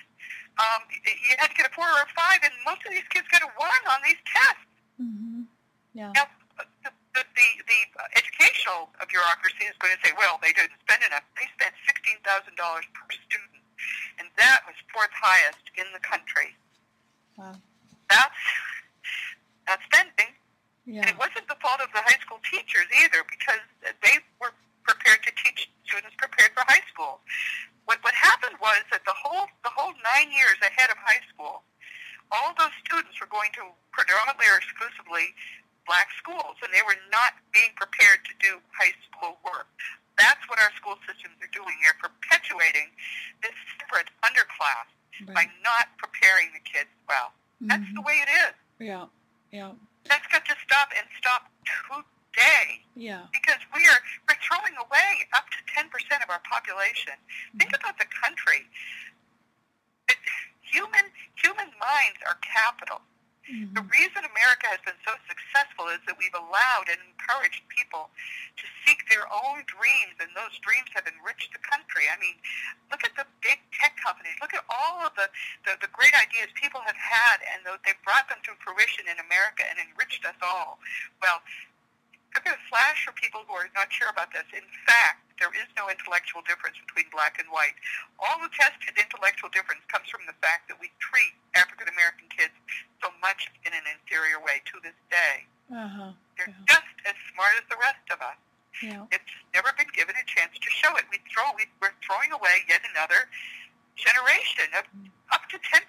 um, 0.56 0.80
you 0.92 1.34
had 1.38 1.52
to 1.52 1.56
get 1.56 1.66
a 1.68 1.72
four 1.74 1.84
or 1.84 2.02
a 2.04 2.10
five, 2.16 2.40
and 2.42 2.52
most 2.64 2.80
of 2.86 2.90
these 2.92 3.06
kids 3.12 3.28
got 3.28 3.42
a 3.44 3.50
one 3.60 3.82
on 3.92 4.00
these 4.04 4.20
tests. 4.24 4.66
Mhm. 5.00 5.44
Yeah. 5.92 6.12
Now, 6.16 6.26
the, 6.56 6.64
the, 6.84 7.22
the, 7.36 7.46
the 7.64 7.80
educational 8.16 8.88
bureaucracy 9.08 9.64
is 9.68 9.76
going 9.80 9.92
to 9.96 10.00
say, 10.04 10.12
well, 10.16 10.36
they 10.40 10.52
didn't 10.52 10.76
spend 10.84 11.04
enough. 11.04 11.24
They 11.36 11.48
spent 11.56 11.72
$16,000 11.88 12.52
per 12.56 13.04
student, 13.28 13.64
and 14.20 14.28
that 14.36 14.60
was 14.68 14.76
fourth 14.92 15.12
highest 15.12 15.64
in 15.76 15.88
the 15.92 16.00
country. 16.00 16.52
Wow. 17.36 17.56
That's, 18.08 18.40
that's 19.66 19.84
spending. 19.92 20.32
And 20.86 21.10
it 21.10 21.18
wasn't 21.18 21.48
the 21.48 21.58
fault 21.60 21.80
of 21.82 21.90
the 21.92 22.00
high 22.04 22.20
school 22.22 22.38
teachers 22.46 22.86
either 23.02 23.24
because 23.26 23.60
they 23.82 24.22
were 24.38 24.54
prepared 24.86 25.18
to 25.26 25.32
teach 25.34 25.68
students 25.84 26.14
prepared 26.16 26.52
for 26.54 26.62
high 26.68 26.84
school. 26.92 27.18
What, 27.86 28.02
what 28.02 28.14
happened 28.14 28.58
was 28.58 28.82
that 28.90 29.06
the 29.06 29.14
whole, 29.14 29.46
the 29.62 29.70
whole 29.70 29.94
nine 30.02 30.30
years 30.34 30.58
ahead 30.62 30.90
of 30.90 30.98
high 30.98 31.22
school, 31.30 31.62
all 32.34 32.50
those 32.58 32.74
students 32.82 33.14
were 33.22 33.30
going 33.30 33.54
to 33.54 33.70
predominantly 33.94 34.50
or 34.50 34.58
exclusively 34.58 35.30
black 35.86 36.10
schools, 36.18 36.58
and 36.66 36.70
they 36.74 36.82
were 36.82 36.98
not 37.14 37.38
being 37.54 37.70
prepared 37.78 38.26
to 38.26 38.34
do 38.42 38.58
high 38.74 38.90
school 39.06 39.38
work. 39.46 39.70
That's 40.18 40.42
what 40.50 40.58
our 40.58 40.74
school 40.74 40.98
systems 41.06 41.38
are 41.38 41.52
doing. 41.54 41.78
They're 41.86 42.02
perpetuating 42.02 42.90
this 43.40 43.54
separate 43.78 44.10
underclass 44.26 44.90
by 45.30 45.46
not 45.62 45.94
preparing 46.02 46.50
the 46.52 46.62
kids 46.66 46.90
well. 47.06 47.30
That's 47.62 47.86
mm-hmm. 47.86 48.02
the 48.02 48.04
way 48.04 48.16
it 48.18 48.30
is. 48.50 48.54
Yeah. 48.82 49.06
Yeah. 49.54 49.72
That's 50.10 50.26
got 50.28 50.44
to 50.44 50.56
stop 50.66 50.90
and 50.98 51.06
stop 51.16 51.48
today 52.36 52.80
Yeah. 52.94 53.26
because 53.32 53.60
we 53.74 53.80
are 53.88 54.00
we're 54.28 54.36
throwing 54.44 54.76
away 54.76 55.26
up 55.34 55.44
to 55.50 55.58
10% 55.72 55.88
of 56.22 56.30
our 56.30 56.40
population. 56.50 57.14
Think 57.58 57.74
about 57.76 57.98
the 57.98 58.06
country. 58.22 58.66
It, 60.08 60.16
human 60.60 61.04
human 61.42 61.70
minds 61.80 62.18
are 62.28 62.36
capital. 62.42 63.02
The 63.46 63.78
Mhm. 63.80 63.92
reason 63.92 64.24
America 64.24 64.66
has 64.66 64.80
been 64.80 64.98
so 65.06 65.16
successful 65.28 65.86
is 65.88 66.00
that 66.06 66.18
we've 66.18 66.34
allowed 66.34 66.88
and 66.88 67.00
encouraged 67.00 67.62
people 67.68 68.10
to 68.56 68.66
seek 68.84 69.08
their 69.08 69.22
own 69.32 69.62
dreams, 69.66 70.16
and 70.18 70.34
those 70.34 70.58
dreams 70.58 70.90
have 70.94 71.06
enriched 71.06 71.52
the 71.52 71.60
country. 71.60 72.08
I 72.10 72.16
mean, 72.16 72.42
look 72.90 73.04
at 73.04 73.14
the 73.14 73.24
big 73.42 73.60
tech 73.70 73.96
companies. 73.98 74.34
Look 74.40 74.52
at 74.52 74.64
all 74.68 75.06
of 75.06 75.14
the, 75.14 75.30
the, 75.64 75.76
the 75.80 75.86
great 75.88 76.12
ideas 76.20 76.50
people 76.54 76.80
have 76.80 76.96
had, 76.96 77.40
and 77.54 77.64
they've 77.84 78.02
brought 78.02 78.28
them 78.28 78.42
to 78.42 78.54
fruition 78.56 79.06
in 79.06 79.20
America 79.20 79.62
and 79.70 79.78
enriched 79.78 80.24
us 80.24 80.34
all. 80.42 80.80
Well, 81.22 81.40
I'm 82.36 82.44
going 82.44 82.52
to 82.60 82.66
flash 82.68 83.00
for 83.08 83.16
people 83.16 83.48
who 83.48 83.56
are 83.56 83.64
not 83.72 83.88
sure 83.88 84.12
about 84.12 84.28
this. 84.36 84.44
In 84.52 84.68
fact, 84.84 85.24
there 85.40 85.48
is 85.56 85.64
no 85.72 85.88
intellectual 85.88 86.44
difference 86.44 86.76
between 86.84 87.08
black 87.08 87.40
and 87.40 87.48
white. 87.48 87.72
All 88.20 88.36
the 88.44 88.52
tested 88.52 88.92
intellectual 89.00 89.48
difference 89.48 89.80
comes 89.88 90.04
from 90.12 90.28
the 90.28 90.36
fact 90.44 90.68
that 90.68 90.76
we 90.76 90.92
treat 91.00 91.32
African 91.56 91.88
American 91.88 92.28
kids 92.28 92.52
so 93.00 93.08
much 93.24 93.48
in 93.64 93.72
an 93.72 93.88
inferior 93.88 94.36
way 94.44 94.60
to 94.68 94.76
this 94.84 94.96
day. 95.08 95.48
Uh-huh. 95.72 96.12
They're 96.36 96.52
Yeah. 96.52 96.68
just 96.76 96.92
as 97.08 97.16
smart 97.32 97.56
as 97.56 97.64
the 97.72 97.80
rest 97.80 98.04
of 98.12 98.20
us. 98.20 98.36
Yeah. 98.84 99.08
It's 99.16 99.32
never 99.56 99.72
been 99.72 99.88
given 99.96 100.12
a 100.12 100.26
chance 100.28 100.52
to 100.60 100.68
show 100.68 100.92
it. 101.00 101.08
We 101.08 101.16
throw, 101.32 101.48
we, 101.56 101.64
we're 101.80 101.96
throwing 102.04 102.36
away 102.36 102.68
yet 102.68 102.84
another 102.92 103.24
generation 103.96 104.68
of 104.76 104.84
up 105.32 105.48
to 105.48 105.56
10% 105.56 105.80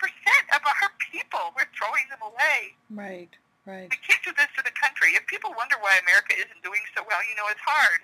of 0.56 0.62
our 0.64 0.90
people. 1.12 1.52
We're 1.60 1.68
throwing 1.76 2.08
them 2.08 2.24
away. 2.24 2.76
Right. 2.90 3.32
Right. 3.68 3.92
We 3.92 4.00
can't 4.00 4.24
do 4.24 4.32
this 4.32 4.48
to 4.56 4.64
the 4.64 4.72
country. 4.80 5.12
If 5.20 5.28
people 5.28 5.52
wonder 5.52 5.76
why 5.84 6.00
America 6.00 6.40
isn't 6.40 6.64
doing 6.64 6.80
so 6.96 7.04
well, 7.04 7.20
you 7.28 7.36
know, 7.36 7.44
it's 7.52 7.60
hard 7.60 8.00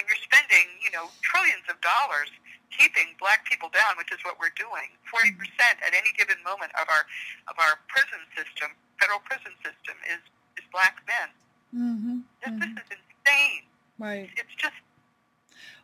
when 0.00 0.08
you're 0.08 0.24
spending, 0.24 0.64
you 0.80 0.88
know, 0.96 1.12
trillions 1.20 1.68
of 1.68 1.76
dollars 1.84 2.32
keeping 2.72 3.12
black 3.20 3.44
people 3.44 3.68
down, 3.68 4.00
which 4.00 4.08
is 4.10 4.18
what 4.24 4.40
we're 4.40 4.56
doing. 4.56 4.88
40% 5.12 5.36
at 5.84 5.92
any 5.92 6.08
given 6.16 6.40
moment 6.40 6.72
of 6.80 6.88
our 6.88 7.04
of 7.52 7.56
our 7.60 7.84
prison 7.92 8.24
system, 8.32 8.72
federal 8.96 9.20
prison 9.28 9.52
system 9.60 10.00
is 10.08 10.24
is 10.56 10.64
black 10.72 11.04
men. 11.04 11.28
Mm-hmm. 11.76 12.16
This, 12.40 12.52
mm-hmm. 12.56 12.74
this 12.80 12.88
is 12.96 13.00
insane. 13.04 13.64
Right. 14.00 14.32
It's 14.40 14.56
just 14.56 14.80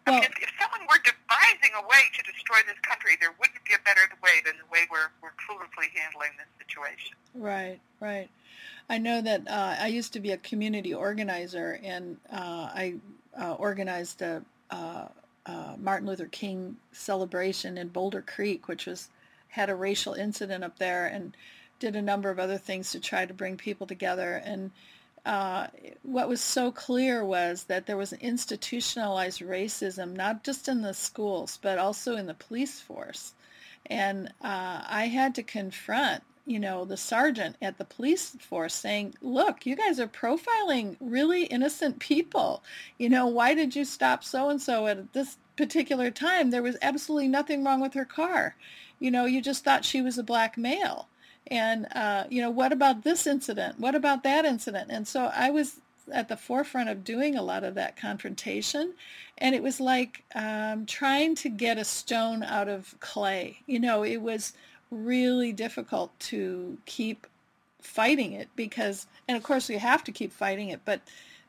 well, 0.07 0.16
I 0.16 0.20
mean, 0.20 0.24
if, 0.24 0.42
if 0.42 0.51
someone 0.61 0.86
were 0.88 1.01
devising 1.03 1.72
a 1.76 1.82
way 1.82 2.09
to 2.16 2.22
destroy 2.30 2.59
this 2.66 2.78
country, 2.82 3.16
there 3.20 3.34
wouldn't 3.38 3.64
be 3.64 3.74
a 3.74 3.82
better 3.84 4.03
way 4.22 4.40
than 4.44 4.55
the 4.59 4.68
way 4.72 4.86
we're 4.90 5.12
we're 5.22 5.36
cluelessly 5.36 5.90
handling 5.94 6.30
this 6.38 6.48
situation. 6.59 7.16
Right. 7.34 7.80
Right. 8.01 8.28
I 8.88 8.98
know 8.98 9.20
that 9.20 9.46
uh, 9.46 9.76
I 9.78 9.86
used 9.86 10.12
to 10.14 10.20
be 10.20 10.32
a 10.32 10.36
community 10.38 10.92
organizer, 10.92 11.78
and 11.84 12.16
uh, 12.32 12.70
I 12.74 12.94
uh, 13.40 13.55
organized 13.55 14.20
a, 14.22 14.42
uh, 14.70 15.07
uh, 15.46 15.74
Martin 15.78 16.09
Luther 16.09 16.26
King 16.26 16.76
celebration 16.92 17.78
in 17.78 17.88
Boulder 17.88 18.22
Creek, 18.22 18.66
which 18.66 18.86
was 18.86 19.09
had 19.48 19.70
a 19.70 19.74
racial 19.74 20.14
incident 20.14 20.64
up 20.64 20.78
there, 20.78 21.07
and 21.07 21.36
did 21.78 21.94
a 21.94 22.03
number 22.03 22.30
of 22.30 22.38
other 22.38 22.59
things 22.59 22.90
to 22.92 23.01
try 23.01 23.26
to 23.26 23.34
bring 23.34 23.57
people 23.57 23.86
together. 23.86 24.42
And 24.44 24.70
uh, 25.27 25.68
what 26.03 26.29
was 26.29 26.41
so 26.41 26.73
clear 26.73 27.25
was 27.25 27.64
that 27.64 27.87
there 27.87 27.97
was 27.97 28.12
institutionalized 28.14 29.41
racism, 29.41 30.14
not 30.14 30.45
just 30.45 30.68
in 30.68 30.83
the 30.83 30.95
schools, 30.95 31.59
but 31.61 31.79
also 31.79 32.16
in 32.16 32.27
the 32.27 32.35
police 32.35 32.81
force. 32.81 33.35
And 33.87 34.33
I 34.41 35.07
had 35.07 35.35
to 35.37 35.43
confront 35.43 36.23
you 36.47 36.59
know, 36.59 36.85
the 36.85 36.97
sergeant 36.97 37.55
at 37.62 37.79
the 37.79 37.85
police 37.85 38.37
force 38.41 38.75
saying, 38.75 39.14
look, 39.21 39.66
you 39.66 39.77
guys 39.77 40.01
are 40.01 40.09
profiling 40.09 40.97
really 40.99 41.45
innocent 41.45 42.01
people. 42.01 42.64
You 42.99 43.09
know, 43.09 43.27
why 43.29 43.55
did 43.55 43.77
you 43.77 43.85
stop 43.85 44.25
so-and-so 44.25 44.89
at 44.89 45.12
this 45.12 45.37
particular 45.57 46.11
time? 46.11 46.51
There 46.51 46.62
was 46.62 46.77
absolutely 46.83 47.29
nothing 47.29 47.62
wrong 47.62 47.81
with 47.81 47.95
her 47.95 48.05
car. 48.05 48.57
You 48.99 49.12
know, 49.12 49.27
you 49.27 49.41
just 49.41 49.62
thought 49.62 49.85
she 49.85 50.03
was 50.03 50.18
a 50.18 50.25
black 50.25 50.59
male. 50.59 51.07
And, 51.51 51.86
uh, 51.94 52.24
you 52.30 52.40
know, 52.40 52.51
what 52.51 52.72
about 52.72 53.03
this 53.03 53.26
incident? 53.26 53.80
What 53.80 53.94
about 53.94 54.22
that 54.22 54.44
incident? 54.44 54.90
And 54.90 55.07
so 55.07 55.30
I 55.34 55.51
was 55.51 55.80
at 56.12 56.28
the 56.28 56.36
forefront 56.36 56.88
of 56.88 57.05
doing 57.05 57.36
a 57.36 57.42
lot 57.42 57.64
of 57.64 57.74
that 57.74 57.96
confrontation. 57.96 58.94
And 59.38 59.55
it 59.55 59.62
was 59.62 59.80
like 59.80 60.24
um, 60.34 60.86
trying 60.86 61.34
to 61.36 61.48
get 61.48 61.78
a 61.78 61.84
stone 61.84 62.42
out 62.42 62.68
of 62.68 62.94
clay. 63.01 63.61
You 63.66 63.80
know, 63.80 64.05
it 64.05 64.18
was 64.18 64.53
really 64.90 65.53
difficult 65.53 66.18
to 66.18 66.78
keep 66.84 67.26
fighting 67.80 68.32
it 68.32 68.48
because 68.57 69.07
and 69.26 69.36
of 69.36 69.42
course 69.42 69.68
we 69.68 69.76
have 69.76 70.05
to 70.05 70.12
keep 70.12 70.32
fighting 70.32 70.68
it 70.68 70.80
but 70.84 71.01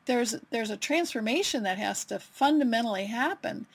there's 0.06 0.34
there's 0.50 0.70
a 0.70 0.76
transformation 0.76 1.62
that 1.62 1.78
has 1.78 2.04
to 2.04 2.18
fundamentally 2.18 3.04
happen 3.04 3.66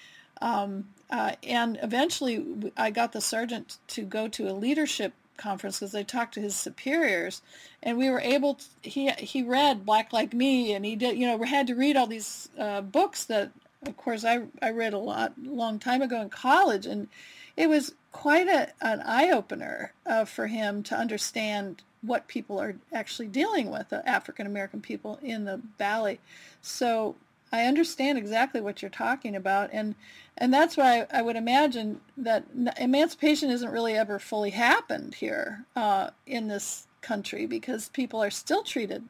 um, 0.41 0.87
uh, 1.09 1.33
and 1.43 1.77
eventually 1.81 2.71
I 2.75 2.91
got 2.91 3.11
the 3.11 3.21
sergeant 3.21 3.77
to 3.89 4.03
go 4.03 4.27
to 4.29 4.49
a 4.49 4.53
leadership 4.53 5.13
conference 5.37 5.79
because 5.79 5.95
I 5.95 6.03
talked 6.03 6.33
to 6.35 6.41
his 6.41 6.55
superiors 6.55 7.41
and 7.83 7.97
we 7.97 8.09
were 8.09 8.19
able 8.19 8.55
to, 8.55 8.65
he 8.81 9.09
he 9.11 9.43
read 9.43 9.85
Black 9.85 10.11
Like 10.11 10.33
Me 10.33 10.73
and 10.73 10.85
he 10.85 10.95
did 10.95 11.17
you 11.17 11.27
know 11.27 11.37
we 11.37 11.47
had 11.47 11.67
to 11.67 11.75
read 11.75 11.95
all 11.95 12.07
these 12.07 12.49
uh, 12.57 12.81
books 12.81 13.25
that 13.25 13.51
of 13.85 13.95
course 13.97 14.25
I, 14.25 14.41
I 14.61 14.71
read 14.71 14.93
a 14.93 14.99
lot 14.99 15.33
long 15.41 15.79
time 15.79 16.01
ago 16.01 16.21
in 16.21 16.29
college 16.29 16.85
and 16.85 17.07
it 17.55 17.69
was 17.69 17.93
quite 18.11 18.47
a, 18.47 18.69
an 18.81 19.01
eye-opener 19.01 19.93
uh, 20.05 20.25
for 20.25 20.47
him 20.47 20.83
to 20.83 20.95
understand 20.95 21.83
what 22.01 22.27
people 22.27 22.59
are 22.59 22.75
actually 22.93 23.27
dealing 23.27 23.71
with, 23.71 23.91
uh, 23.91 24.01
African 24.05 24.45
American 24.45 24.81
people 24.81 25.19
in 25.21 25.45
the 25.45 25.61
valley. 25.77 26.19
So 26.61 27.15
I 27.51 27.63
understand 27.63 28.17
exactly 28.17 28.61
what 28.61 28.81
you're 28.81 28.89
talking 28.89 29.35
about, 29.35 29.69
and 29.71 29.95
and 30.37 30.53
that's 30.53 30.77
why 30.77 31.07
I, 31.11 31.21
would 31.21 31.35
imagine 31.35 32.01
that 32.17 32.45
emancipation 32.77 33.49
isn't 33.49 33.71
really 33.71 33.93
ever 33.93 34.19
fully 34.19 34.51
happened 34.51 35.15
here 35.15 35.65
uh, 35.75 36.11
in 36.25 36.47
this 36.47 36.87
country 37.01 37.45
because 37.45 37.89
people 37.89 38.21
are 38.21 38.29
still 38.29 38.63
treated 38.63 39.07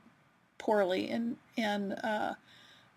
poorly, 0.58 1.10
and 1.10 1.38
and 1.58 1.94
uh, 2.04 2.36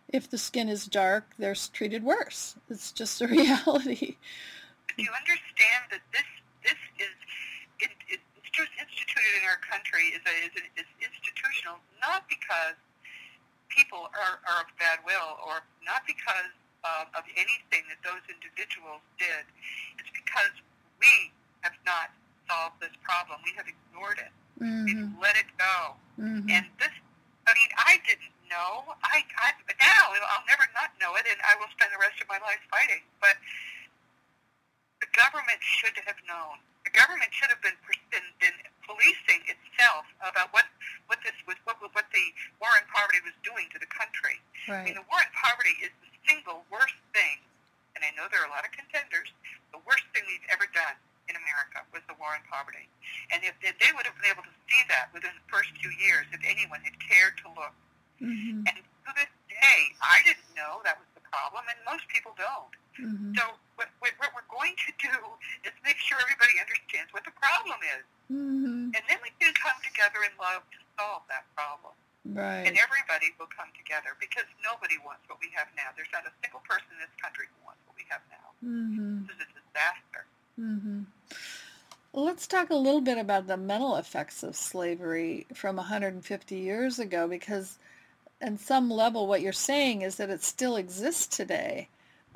if 0.08 0.28
the 0.30 0.38
skin 0.38 0.68
is 0.68 0.86
dark, 0.86 1.24
they're 1.38 1.54
treated 1.54 2.04
worse. 2.04 2.56
It's 2.68 2.92
just 2.92 3.20
a 3.22 3.26
reality 3.28 4.16
you 5.00 5.10
understand 5.16 5.82
that 5.88 6.04
this 6.12 6.28
this 6.60 6.80
is 6.98 7.16
it, 7.80 7.92
it, 8.12 8.20
it's 8.36 8.52
just 8.52 8.72
instituted 8.76 9.32
in 9.40 9.44
our 9.48 9.56
country 9.64 10.12
is, 10.12 10.20
a, 10.28 10.34
is, 10.44 10.54
a, 10.60 10.64
is 10.76 10.88
institutional 11.00 11.80
not 12.04 12.28
because 12.28 12.76
people 13.70 14.10
are, 14.12 14.42
are 14.44 14.66
of 14.66 14.70
bad 14.76 15.00
will 15.06 15.38
or 15.46 15.62
not 15.86 16.04
because 16.04 16.50
uh, 16.82 17.18
of 17.18 17.24
anything 17.36 17.86
that 17.88 18.00
those 18.04 18.22
individuals 18.28 19.00
did. 19.16 19.44
It's 20.00 20.12
because 20.12 20.52
we 21.00 21.32
have 21.62 21.76
not 21.84 22.12
solved 22.48 22.80
this 22.80 22.94
problem. 23.04 23.40
We 23.44 23.52
have 23.56 23.68
ignored 23.68 24.20
it. 24.20 24.32
Mm-hmm. 24.60 24.84
We've 24.84 25.14
let 25.20 25.36
it 25.36 25.48
go. 25.56 25.96
Mm-hmm. 26.20 26.50
And 26.50 26.64
this, 26.80 26.92
I 27.48 27.52
mean, 27.56 27.70
I 27.80 28.00
didn't 28.04 28.34
know. 28.48 28.96
I, 29.00 29.24
I 29.40 29.56
now 29.80 30.12
I'll 30.12 30.46
never 30.50 30.66
not 30.76 30.92
know 31.00 31.16
it, 31.16 31.24
and 31.24 31.38
I 31.46 31.56
will 31.56 31.70
spend 31.72 31.94
the 31.94 32.00
rest 32.00 32.20
of 32.20 32.28
my 32.28 32.40
life 32.44 32.60
fighting. 32.68 33.00
But 33.22 33.40
the 35.00 35.08
government 35.16 35.60
should 35.64 35.96
have 36.04 36.20
known. 36.28 36.60
The 36.84 36.92
government 36.92 37.32
should 37.32 37.48
have 37.48 37.62
been, 37.64 37.76
been, 38.12 38.26
been 38.40 38.56
policing 38.90 39.46
itself 39.46 40.10
about 40.18 40.50
what 40.50 40.66
what 41.06 41.22
this 41.22 41.34
was, 41.46 41.54
what 41.62 41.78
what 41.78 42.06
the 42.10 42.26
war 42.58 42.70
on 42.74 42.82
poverty 42.90 43.22
was 43.22 43.34
doing 43.46 43.70
to 43.70 43.78
the 43.78 43.86
country. 43.86 44.42
Right. 44.66 44.82
I 44.82 44.84
mean, 44.90 44.98
the 44.98 45.06
war 45.06 45.22
on 45.22 45.30
poverty 45.30 45.78
is 45.78 45.94
the 46.02 46.10
single 46.26 46.66
worst 46.74 46.98
thing, 47.14 47.38
and 47.94 48.02
I 48.02 48.10
know 48.18 48.26
there 48.34 48.42
are 48.42 48.50
a 48.50 48.54
lot 48.54 48.66
of 48.66 48.74
contenders. 48.74 49.30
The 49.70 49.78
worst 49.86 50.02
thing 50.10 50.26
we've 50.26 50.46
ever 50.50 50.66
done 50.74 50.98
in 51.30 51.38
America 51.38 51.86
was 51.94 52.02
the 52.10 52.18
war 52.18 52.34
on 52.34 52.42
poverty. 52.50 52.90
And 53.30 53.46
if, 53.46 53.54
if 53.62 53.78
they 53.78 53.94
would 53.94 54.02
have 54.02 54.18
been 54.18 54.34
able 54.34 54.42
to 54.42 54.54
see 54.66 54.82
that 54.90 55.14
within 55.14 55.30
the 55.30 55.46
first 55.46 55.70
few 55.78 55.94
years, 55.94 56.26
if 56.34 56.42
anyone 56.42 56.82
had 56.82 56.98
cared 56.98 57.38
to 57.46 57.54
look, 57.54 57.74
mm-hmm. 58.18 58.66
and 58.66 58.74
to 58.74 59.10
this 59.14 59.30
day, 59.46 59.80
I 60.02 60.18
didn't 60.26 60.50
know 60.58 60.82
that 60.82 60.98
was 60.98 61.06
the 61.14 61.22
problem, 61.30 61.62
and 61.70 61.78
most 61.86 62.10
people 62.10 62.34
don't. 62.34 62.74
Mm-hmm. 62.98 63.38
So 63.38 63.54
what, 63.78 63.94
what, 64.02 64.10
what 64.18 64.34
we're 64.34 64.50
going 64.50 64.74
to 64.74 64.90
do 64.98 65.14
is 65.62 65.70
make 65.86 66.02
sure 66.02 66.18
everybody 66.18 66.58
understands 66.58 67.14
what 67.14 67.22
the 67.22 67.34
problem 67.38 67.78
is. 67.94 68.02
Mm-hmm. 68.30 68.94
And 68.94 69.02
then 69.10 69.18
we 69.20 69.34
can 69.42 69.52
come 69.58 69.74
together 69.82 70.22
in 70.22 70.30
love 70.38 70.62
to 70.70 70.78
solve 70.94 71.26
that 71.28 71.44
problem. 71.58 71.92
Right. 72.24 72.62
And 72.62 72.78
everybody 72.78 73.34
will 73.40 73.50
come 73.50 73.68
together 73.74 74.14
because 74.20 74.46
nobody 74.62 74.96
wants 75.02 75.26
what 75.26 75.42
we 75.42 75.50
have 75.56 75.66
now. 75.74 75.90
There's 75.96 76.12
not 76.14 76.22
a 76.24 76.34
single 76.44 76.62
person 76.62 76.86
in 76.94 77.02
this 77.02 77.16
country 77.18 77.50
who 77.50 77.58
wants 77.66 77.80
what 77.88 77.96
we 77.98 78.06
have 78.12 78.22
now. 78.30 78.46
Mm-hmm. 78.62 79.26
This 79.26 79.36
is 79.42 79.50
a 79.50 79.60
disaster. 79.66 80.22
Mm-hmm. 80.60 81.00
Well, 82.12 82.24
let's 82.24 82.46
talk 82.46 82.70
a 82.70 82.74
little 82.76 83.00
bit 83.00 83.18
about 83.18 83.46
the 83.46 83.56
mental 83.56 83.96
effects 83.96 84.42
of 84.42 84.54
slavery 84.54 85.46
from 85.54 85.76
150 85.76 86.56
years 86.56 86.98
ago 86.98 87.26
because 87.26 87.78
on 88.42 88.58
some 88.58 88.90
level 88.90 89.26
what 89.26 89.40
you're 89.42 89.52
saying 89.52 90.02
is 90.02 90.16
that 90.16 90.30
it 90.30 90.42
still 90.42 90.76
exists 90.76 91.26
today. 91.26 91.88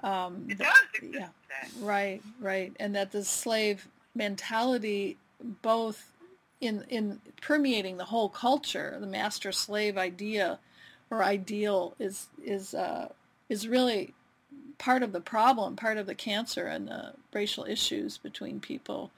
Um, 0.03 0.47
It 0.49 0.59
does 0.59 0.69
exist 0.95 1.15
yeah. 1.15 1.29
today. 1.69 1.85
Right, 1.85 2.23
right, 2.41 2.73
and 2.79 2.95
that 2.95 3.13
the 3.13 3.25
slave 3.25 3.89
mentality, 4.15 5.17
both 5.63 6.13
in 6.61 6.85
in 6.89 7.21
permeating 7.41 7.97
the 7.97 8.07
whole 8.07 8.29
culture, 8.29 8.97
the 8.99 9.07
master 9.07 9.53
slave 9.53 9.99
idea 9.99 10.59
or 11.11 11.23
ideal 11.23 11.95
is 11.99 12.29
is 12.43 12.75
uh, 12.75 13.09
is 13.49 13.69
really 13.69 14.15
part 14.79 15.03
of 15.03 15.13
the 15.13 15.21
problem, 15.21 15.77
part 15.77 15.99
of 15.99 16.07
the 16.07 16.15
cancer 16.15 16.67
and 16.67 16.89
the 16.89 17.15
racial 17.33 17.65
issues 17.65 18.19
between 18.19 18.61
people. 18.61 19.11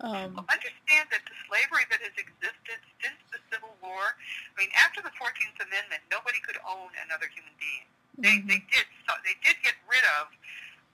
Um, 0.00 0.34
Well, 0.34 0.46
understand 0.50 1.06
that 1.10 1.22
the 1.26 1.36
slavery 1.46 1.84
that 1.90 2.00
has 2.02 2.16
existed 2.18 2.80
since 2.98 3.20
the 3.30 3.38
Civil 3.52 3.76
War, 3.82 4.16
I 4.16 4.54
mean, 4.58 4.70
after 4.74 5.02
the 5.02 5.12
14th 5.14 5.60
Amendment, 5.60 6.02
nobody 6.10 6.40
could 6.42 6.58
own 6.66 6.90
another 7.06 7.26
human 7.30 7.54
being. 7.60 7.86
They, 8.18 8.36
mhm, 8.42 8.48
they 8.48 8.60
did 8.72 8.86
so, 9.06 9.14
they 9.22 9.36
did 9.44 9.56
get 9.62 9.74
rid 9.86 10.02
of 10.18 10.32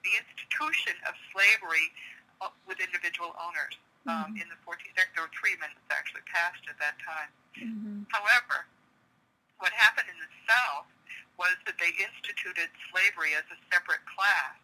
the 0.04 0.12
institution 0.20 0.96
of 1.08 1.14
slavery 1.32 1.92
uh, 2.40 2.48
with 2.66 2.80
individual 2.80 3.36
owners. 3.40 3.76
Um, 4.06 4.32
Mhm. 4.34 4.42
In 4.42 4.48
the 4.48 4.56
14th, 4.64 4.94
there, 4.96 5.08
there 5.14 5.22
were 5.24 5.30
three 5.36 5.52
amendments 5.54 5.84
actually 5.90 6.22
passed 6.22 6.64
at 6.68 6.78
that 6.78 6.98
time. 7.00 7.28
mhm, 7.56 8.06
However, 8.12 8.66
what 9.58 9.72
happened 9.72 10.08
in 10.08 10.18
the 10.18 10.28
South 10.48 10.86
was 11.36 11.56
that 11.66 11.76
they 11.78 11.90
instituted 11.90 12.70
slavery 12.90 13.34
as 13.34 13.44
a 13.50 13.56
separate 13.72 14.04
class. 14.06 14.56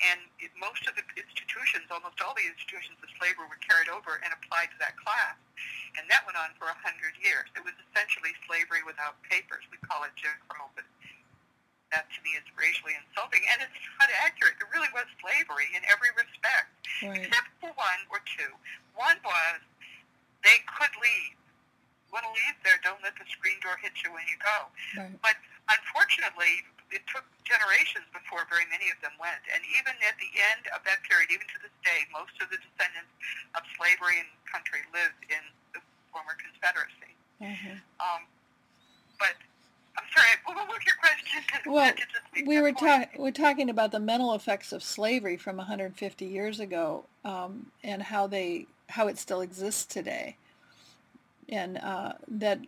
And 0.00 0.30
it, 0.38 0.54
most 0.56 0.86
of 0.86 0.94
the 0.94 1.02
institutions, 1.16 1.90
almost 1.90 2.20
all 2.20 2.32
the 2.34 2.46
institutions 2.46 2.98
of 3.02 3.10
slavery 3.18 3.46
were 3.48 3.56
carried 3.56 3.88
over 3.88 4.16
and 4.22 4.32
applied 4.32 4.70
to 4.70 4.78
that 4.78 4.96
class. 4.96 5.36
And 5.96 6.08
that 6.10 6.24
went 6.24 6.36
on 6.38 6.54
for 6.54 6.68
a 6.68 6.74
hundred 6.74 7.16
years. 7.18 7.48
It 7.56 7.64
was 7.64 7.74
essentially 7.90 8.34
slavery 8.46 8.82
without 8.84 9.20
papers. 9.24 9.64
We 9.70 9.78
call 9.78 10.04
it 10.04 10.14
Jim 10.14 10.30
Crow, 10.48 10.70
but 10.76 10.84
that 11.90 12.06
to 12.12 12.20
me 12.22 12.30
is 12.36 12.44
racially 12.54 12.94
insulting, 12.94 13.42
and 13.48 13.62
it's 13.62 13.72
not 13.98 14.10
accurate. 14.22 14.54
There 14.60 14.68
really 14.72 14.90
was 14.94 15.06
slavery 15.20 15.66
in 15.74 15.82
every 15.86 16.10
respect, 16.14 16.68
Right. 17.02 17.24
except 17.26 17.48
one 17.78 18.00
or 18.10 18.18
two. 18.26 18.50
One 18.98 19.16
was 19.22 19.62
they 20.42 20.58
could 20.66 20.90
leave. 20.98 21.38
You 22.08 22.10
want 22.10 22.26
to 22.26 22.34
leave 22.34 22.56
there? 22.66 22.82
Don't 22.82 22.98
let 23.04 23.14
the 23.14 23.26
screen 23.30 23.60
door 23.62 23.78
hit 23.78 23.94
you 24.02 24.10
when 24.10 24.26
you 24.26 24.38
go. 24.42 24.58
Right. 24.96 25.14
But 25.22 25.36
unfortunately, 25.70 26.66
it 26.88 27.04
took 27.06 27.24
generations 27.44 28.08
before 28.16 28.48
very 28.48 28.64
many 28.72 28.88
of 28.88 28.96
them 29.04 29.12
went. 29.20 29.44
And 29.52 29.60
even 29.76 29.92
at 30.08 30.16
the 30.16 30.32
end 30.56 30.72
of 30.72 30.80
that 30.88 31.04
period, 31.04 31.28
even 31.28 31.44
to 31.52 31.58
this 31.60 31.76
day, 31.84 32.08
most 32.08 32.32
of 32.40 32.48
the 32.48 32.56
descendants 32.56 33.12
of 33.52 33.62
slavery 33.76 34.24
in 34.24 34.26
the 34.26 34.40
country 34.48 34.80
live 34.90 35.12
in 35.28 35.44
the 35.76 35.80
former 36.08 36.32
Confederacy. 36.40 37.12
Mhm. 37.44 37.84
Um, 38.00 38.24
but 39.20 39.36
sorry, 40.14 40.28
what 40.44 40.68
was 40.68 40.78
your 40.86 40.94
question? 41.00 41.42
'Cause 41.50 41.60
Well, 41.66 41.84
that 41.84 41.96
just 41.96 42.10
makes 42.34 42.46
we 42.48 42.60
were 42.60 42.72
talking 42.72 43.20
we're 43.20 43.30
talking 43.30 43.70
about 43.70 43.92
the 43.92 44.00
mental 44.00 44.34
effects 44.34 44.72
of 44.72 44.82
slavery 44.82 45.36
from 45.36 45.56
150 45.58 46.24
years 46.24 46.60
ago 46.60 47.04
um, 47.24 47.70
and 47.82 48.02
how 48.02 48.26
they 48.26 48.66
how 48.88 49.08
it 49.08 49.18
still 49.18 49.40
exists 49.40 49.84
today. 49.84 50.36
And 51.50 51.78
uh, 51.78 52.12
that 52.28 52.60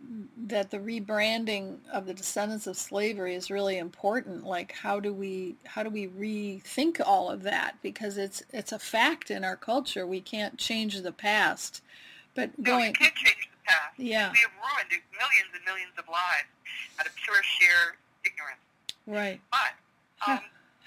that 0.47 0.71
the 0.71 0.79
rebranding 0.79 1.77
of 1.93 2.07
the 2.07 2.15
descendants 2.15 2.65
of 2.65 2.75
slavery 2.77 3.35
is 3.35 3.51
really 3.51 3.77
important 3.77 4.43
like 4.43 4.71
how 4.71 4.99
do 4.99 5.13
we 5.13 5.55
how 5.65 5.83
do 5.83 5.89
we 5.91 6.07
rethink 6.07 6.99
all 7.05 7.29
of 7.29 7.43
that? 7.43 7.75
Because 7.83 8.17
it's 8.17 8.41
it's 8.51 8.71
a 8.71 8.79
fact 8.79 9.29
in 9.29 9.43
our 9.43 9.55
culture 9.55 10.07
we 10.07 10.19
can't 10.19 10.57
change 10.57 10.99
the 10.99 11.11
past. 11.11 11.81
But 12.33 12.63
going 12.63 12.93
the 12.93 13.11
past. 13.65 13.95
Yeah. 13.97 14.31
We 14.31 14.39
have 14.41 14.55
ruined 14.57 14.91
millions 15.13 15.51
and 15.53 15.63
millions 15.65 15.93
of 15.97 16.05
lives 16.09 16.49
out 16.99 17.05
of 17.07 17.13
pure 17.21 17.41
sheer 17.43 17.97
ignorance. 18.25 18.61
right 19.07 19.39
But 19.51 19.73
um, 20.27 20.39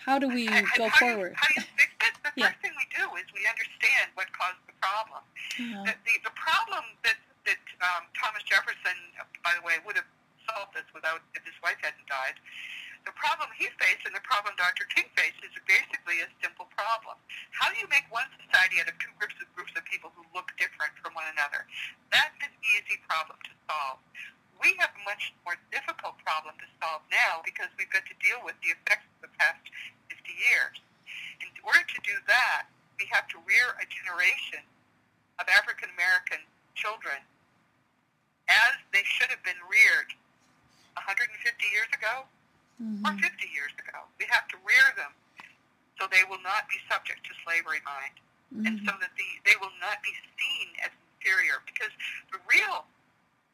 how 0.05 0.19
do 0.19 0.29
we 0.29 0.49
I- 0.49 0.63
I- 0.63 0.77
go 0.79 0.89
how 0.89 0.99
forward 0.99 1.35
Do 1.35 1.39
you, 1.39 1.43
how 1.43 1.49
do 1.49 1.55
you 1.61 1.67
fix 1.79 1.91
it? 2.07 2.15
The 2.25 2.31
Yeah. 2.37 2.49
first 2.51 2.61
thing 2.63 2.73
we 2.77 2.87
do 2.95 3.05
is 3.21 3.27
we 3.35 3.43
understand 3.47 4.11
what 4.15 4.27
caused 4.35 4.59
the 4.67 4.75
problem. 4.81 5.23
Yeah. 5.59 5.83
The, 5.87 5.95
the, 6.07 6.15
the 6.31 6.35
problem 6.35 6.85
that, 7.07 7.19
that 7.47 7.63
um, 7.85 8.07
Thomas 8.19 8.43
Jefferson, 8.49 8.97
by 9.45 9.53
the 9.59 9.63
way, 9.63 9.79
would 9.87 9.97
have 9.97 10.09
solved 10.51 10.75
this 10.75 10.87
without 10.95 11.21
if 11.35 11.43
his 11.45 11.55
wife 11.63 11.79
hadn't 11.83 12.07
died. 12.11 12.37
The 13.05 13.13
problem 13.21 13.53
he 13.53 13.69
faced 13.77 14.09
and 14.09 14.17
the 14.17 14.25
problem 14.25 14.57
Dr. 14.57 14.89
King 14.89 15.05
faced 15.13 15.37
is 15.45 15.53
basically 15.69 16.25
a 16.25 16.29
simple 16.41 16.65
problem. 16.73 17.21
How 17.53 17.69
do 17.69 17.77
you 17.77 17.85
make 17.93 18.09
one 18.09 18.25
society 18.41 18.81
out 18.81 18.89
of 18.89 18.97
two 18.97 19.13
groups 19.21 19.37
of 19.45 19.49
groups 19.53 19.77
of 19.77 19.85
people 19.85 20.09
who 20.17 20.25
look 20.33 20.49
different 20.57 20.97
from 21.05 21.13
one 21.13 21.29
another? 21.37 21.69
That's 22.09 22.37
an 22.41 22.53
easy 22.65 22.97
problem 23.05 23.37
to 23.45 23.53
solve. 23.69 24.01
We 24.57 24.73
have 24.81 24.97
a 24.97 25.03
much 25.05 25.37
more 25.45 25.61
difficult 25.69 26.17
problem 26.25 26.57
to 26.57 26.69
solve 26.81 27.05
now 27.13 27.45
because 27.45 27.69
we've 27.77 27.93
got 27.93 28.09
to 28.09 28.17
deal 28.25 28.41
with 28.41 28.57
the 28.65 28.73
effects 28.73 29.05
of 29.21 29.29
the 29.29 29.33
past 29.37 29.61
50 30.09 30.25
years. 30.33 30.81
In 31.45 31.53
order 31.61 31.85
to 31.85 32.01
do 32.01 32.17
that, 32.25 32.73
we 32.97 33.05
have 33.13 33.29
to 33.37 33.39
rear 33.45 33.77
a 33.77 33.85
generation 33.85 34.65
of 35.37 35.45
African 35.53 35.93
American 35.93 36.41
children 36.73 37.21
as 38.49 38.73
they 38.97 39.05
should 39.05 39.29
have 39.29 39.45
been 39.45 39.61
reared 39.69 40.09
150 40.97 41.29
years 41.69 41.91
ago 41.93 42.25
or 42.81 43.13
Mhm. 43.13 43.21
50 43.23 43.49
years 43.49 43.73
ago. 43.79 44.07
We 44.19 44.27
have 44.31 44.47
to 44.49 44.57
rear 44.59 44.93
them 44.97 45.15
so 45.99 46.07
they 46.09 46.25
will 46.25 46.41
not 46.43 46.69
be 46.69 46.81
subject 46.91 47.25
to 47.27 47.35
slavery 47.45 47.81
mind 47.85 48.19
and 48.67 48.81
Mhm. 48.81 48.87
so 48.87 48.99
that 48.99 49.15
the, 49.17 49.41
they 49.45 49.57
will 49.57 49.73
not 49.81 50.03
be 50.03 50.15
seen 50.39 50.75
as 50.83 50.91
inferior 51.19 51.61
because 51.67 51.91
the 52.31 52.39
real 52.47 52.87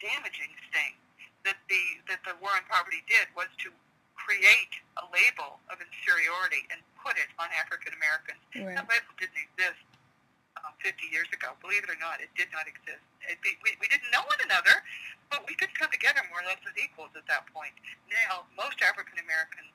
damaging 0.01 0.57
thing 0.73 0.97
that 1.45 1.57
the 1.69 2.01
that 2.07 2.23
the 2.25 2.35
war 2.37 2.55
on 2.57 2.65
poverty 2.67 3.03
did 3.07 3.29
was 3.35 3.49
to 3.59 3.73
create 4.15 4.81
a 4.99 5.07
label 5.07 5.61
of 5.69 5.81
inferiority 5.81 6.67
and 6.71 6.83
put 6.97 7.17
it 7.17 7.29
on 7.39 7.51
African 7.53 7.93
Americans. 7.95 8.41
Right. 8.55 8.75
That 8.77 8.89
label 8.89 9.13
didn't 9.19 9.37
exist 9.39 9.81
uh, 10.65 10.73
50 10.85 11.09
years 11.11 11.29
ago. 11.33 11.53
Believe 11.65 11.85
it 11.85 11.91
or 11.91 11.99
not, 12.01 12.21
it 12.21 12.31
did 12.37 12.49
not 12.53 12.67
exist. 12.69 13.03
It, 13.29 13.39
we, 13.45 13.57
we 13.81 13.87
didn't 13.89 14.09
know 14.13 14.25
one 14.27 14.41
another, 14.45 14.83
but 15.33 15.45
we 15.49 15.55
could 15.57 15.73
come 15.77 15.89
together 15.93 16.21
more 16.33 16.43
or 16.43 16.47
less 16.49 16.61
as 16.67 16.75
equals 16.81 17.13
at 17.17 17.25
that 17.29 17.47
point. 17.53 17.73
Now, 18.27 18.49
most 18.57 18.81
African 18.83 19.21
Americans 19.21 19.71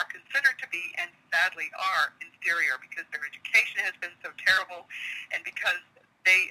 are 0.00 0.08
considered 0.08 0.56
to 0.60 0.66
be, 0.72 0.80
and 0.96 1.12
sadly 1.28 1.68
are, 1.76 2.16
inferior 2.24 2.80
because 2.80 3.04
their 3.12 3.24
education 3.28 3.84
has 3.84 3.92
been 4.00 4.14
so 4.24 4.32
terrible, 4.40 4.88
and 5.36 5.44
because 5.44 5.80
they 6.24 6.48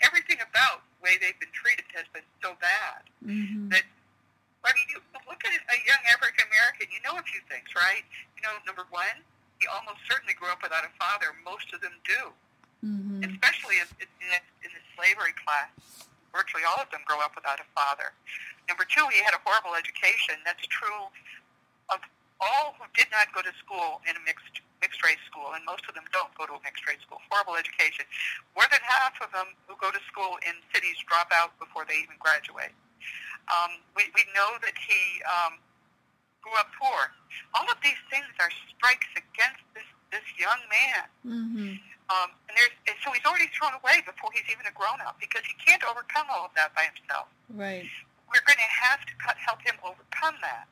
everything 0.00 0.38
about 0.38 0.86
the 0.94 0.98
way 1.02 1.18
they've 1.18 1.36
been 1.42 1.50
treated 1.50 1.82
has 1.90 2.06
been 2.14 2.22
so 2.38 2.54
bad 2.62 3.02
Mhm. 3.26 3.66
that 3.74 3.82
I 4.64 4.70
mean, 4.74 4.88
you 4.90 5.00
look 5.26 5.42
at 5.44 5.52
a 5.54 5.78
young 5.86 6.02
African 6.06 6.44
American, 6.48 6.86
you 6.90 7.00
know 7.02 7.16
a 7.18 7.22
few 7.24 7.40
things, 7.50 7.66
right? 7.74 8.04
You 8.36 8.42
know, 8.42 8.52
number 8.66 8.84
one, 8.90 9.22
he 9.60 9.66
almost 9.66 9.98
certainly 10.10 10.34
grew 10.34 10.48
up 10.50 10.62
without 10.62 10.84
a 10.84 10.90
father. 10.98 11.32
Most 11.44 11.72
of 11.72 11.80
them 11.80 11.94
do, 12.04 12.32
Mhm. 12.84 13.26
especially 13.26 13.82
in, 13.82 13.88
in, 13.98 14.06
the, 14.30 14.40
in 14.62 14.70
the 14.70 14.82
slavery 14.94 15.34
class. 15.42 15.66
Virtually 16.30 16.62
all 16.62 16.78
of 16.78 16.86
them 16.94 17.00
grow 17.08 17.18
up 17.18 17.34
without 17.34 17.58
a 17.58 17.66
father. 17.74 18.12
Number 18.68 18.84
two, 18.86 19.02
he 19.10 19.18
had 19.24 19.34
a 19.34 19.40
horrible 19.42 19.74
education. 19.74 20.38
That's 20.46 20.62
true 20.68 21.10
of 21.90 21.98
all 22.38 22.76
who 22.78 22.86
did 22.94 23.10
not 23.10 23.32
go 23.34 23.42
to 23.42 23.50
school 23.58 23.98
in 24.06 24.14
a 24.14 24.22
mixed 24.22 24.62
mixed 24.78 25.02
race 25.02 25.18
school, 25.26 25.50
and 25.58 25.64
most 25.66 25.82
of 25.90 25.94
them 25.98 26.06
don't 26.14 26.30
go 26.38 26.46
to 26.46 26.54
a 26.54 26.62
mixed 26.62 26.86
race 26.86 27.02
school. 27.02 27.18
Horrible 27.34 27.58
education. 27.58 28.06
More 28.54 28.68
than 28.70 28.78
half 28.86 29.18
of 29.18 29.32
them 29.34 29.58
who 29.66 29.74
go 29.82 29.90
to 29.90 29.98
school 30.06 30.38
in 30.46 30.54
cities 30.70 30.94
drop 31.10 31.32
out 31.34 31.50
before 31.58 31.82
they 31.82 31.98
even 31.98 32.14
graduate. 32.22 32.70
Um, 33.50 33.82
we, 33.98 34.06
we 34.14 34.22
know 34.38 34.54
that 34.62 34.78
he 34.78 35.02
um, 35.26 35.58
grew 36.46 36.54
up 36.62 36.70
poor. 36.78 37.10
All 37.58 37.66
of 37.66 37.80
these 37.82 37.98
things 38.06 38.30
are 38.38 38.52
strikes 38.70 39.10
against 39.18 39.66
this, 39.74 39.88
this 40.14 40.26
young 40.38 40.62
man. 40.70 41.02
Mhm. 41.26 41.80
Um, 42.08 42.32
and, 42.48 42.56
there's, 42.56 42.74
and 42.88 42.96
so 43.04 43.12
he's 43.12 43.24
already 43.28 43.52
thrown 43.52 43.76
away 43.76 44.00
before 44.02 44.32
he's 44.32 44.48
even 44.48 44.64
a 44.64 44.72
grown-up 44.72 45.20
because 45.20 45.44
he 45.44 45.52
can't 45.60 45.84
overcome 45.84 46.24
all 46.32 46.48
of 46.48 46.52
that 46.56 46.72
by 46.72 46.88
himself. 46.88 47.28
Right. 47.52 47.84
We're 48.32 48.44
going 48.48 48.60
to 48.60 48.72
have 48.88 49.04
to 49.04 49.12
cut, 49.20 49.36
help 49.36 49.60
him 49.60 49.76
overcome 49.84 50.40
that. 50.40 50.68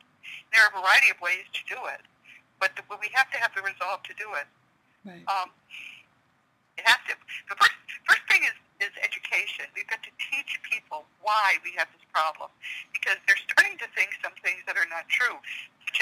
There 0.52 0.64
are 0.64 0.72
a 0.72 0.76
variety 0.80 1.12
of 1.12 1.20
ways 1.20 1.44
to 1.52 1.62
do 1.68 1.78
it, 1.92 2.00
but, 2.56 2.72
the, 2.76 2.82
we 2.88 3.12
have 3.12 3.28
to 3.32 3.38
have 3.38 3.52
the 3.52 3.60
resolve 3.60 4.00
to 4.08 4.14
do 4.16 4.32
it. 4.40 4.48
Right. 5.04 5.22
Um, 5.28 5.52
it 6.76 6.84
has 6.84 7.00
to. 7.08 7.16
The 7.48 7.56
first 7.56 7.78
first 8.04 8.24
thing 8.28 8.44
is 8.44 8.56
is 8.84 8.92
education. 9.00 9.64
We've 9.72 9.88
got 9.88 10.04
to 10.04 10.12
teach 10.20 10.60
people 10.60 11.08
why 11.24 11.56
we 11.64 11.72
have 11.80 11.88
this 11.96 12.04
problem 12.12 12.52
because 12.92 13.16
they're 13.24 13.40
starting 13.48 13.80
to 13.80 13.88
think 13.96 14.12
some 14.20 14.36
things 14.44 14.60
that 14.68 14.76
are 14.76 14.84
not 14.92 15.08
true, 15.08 15.40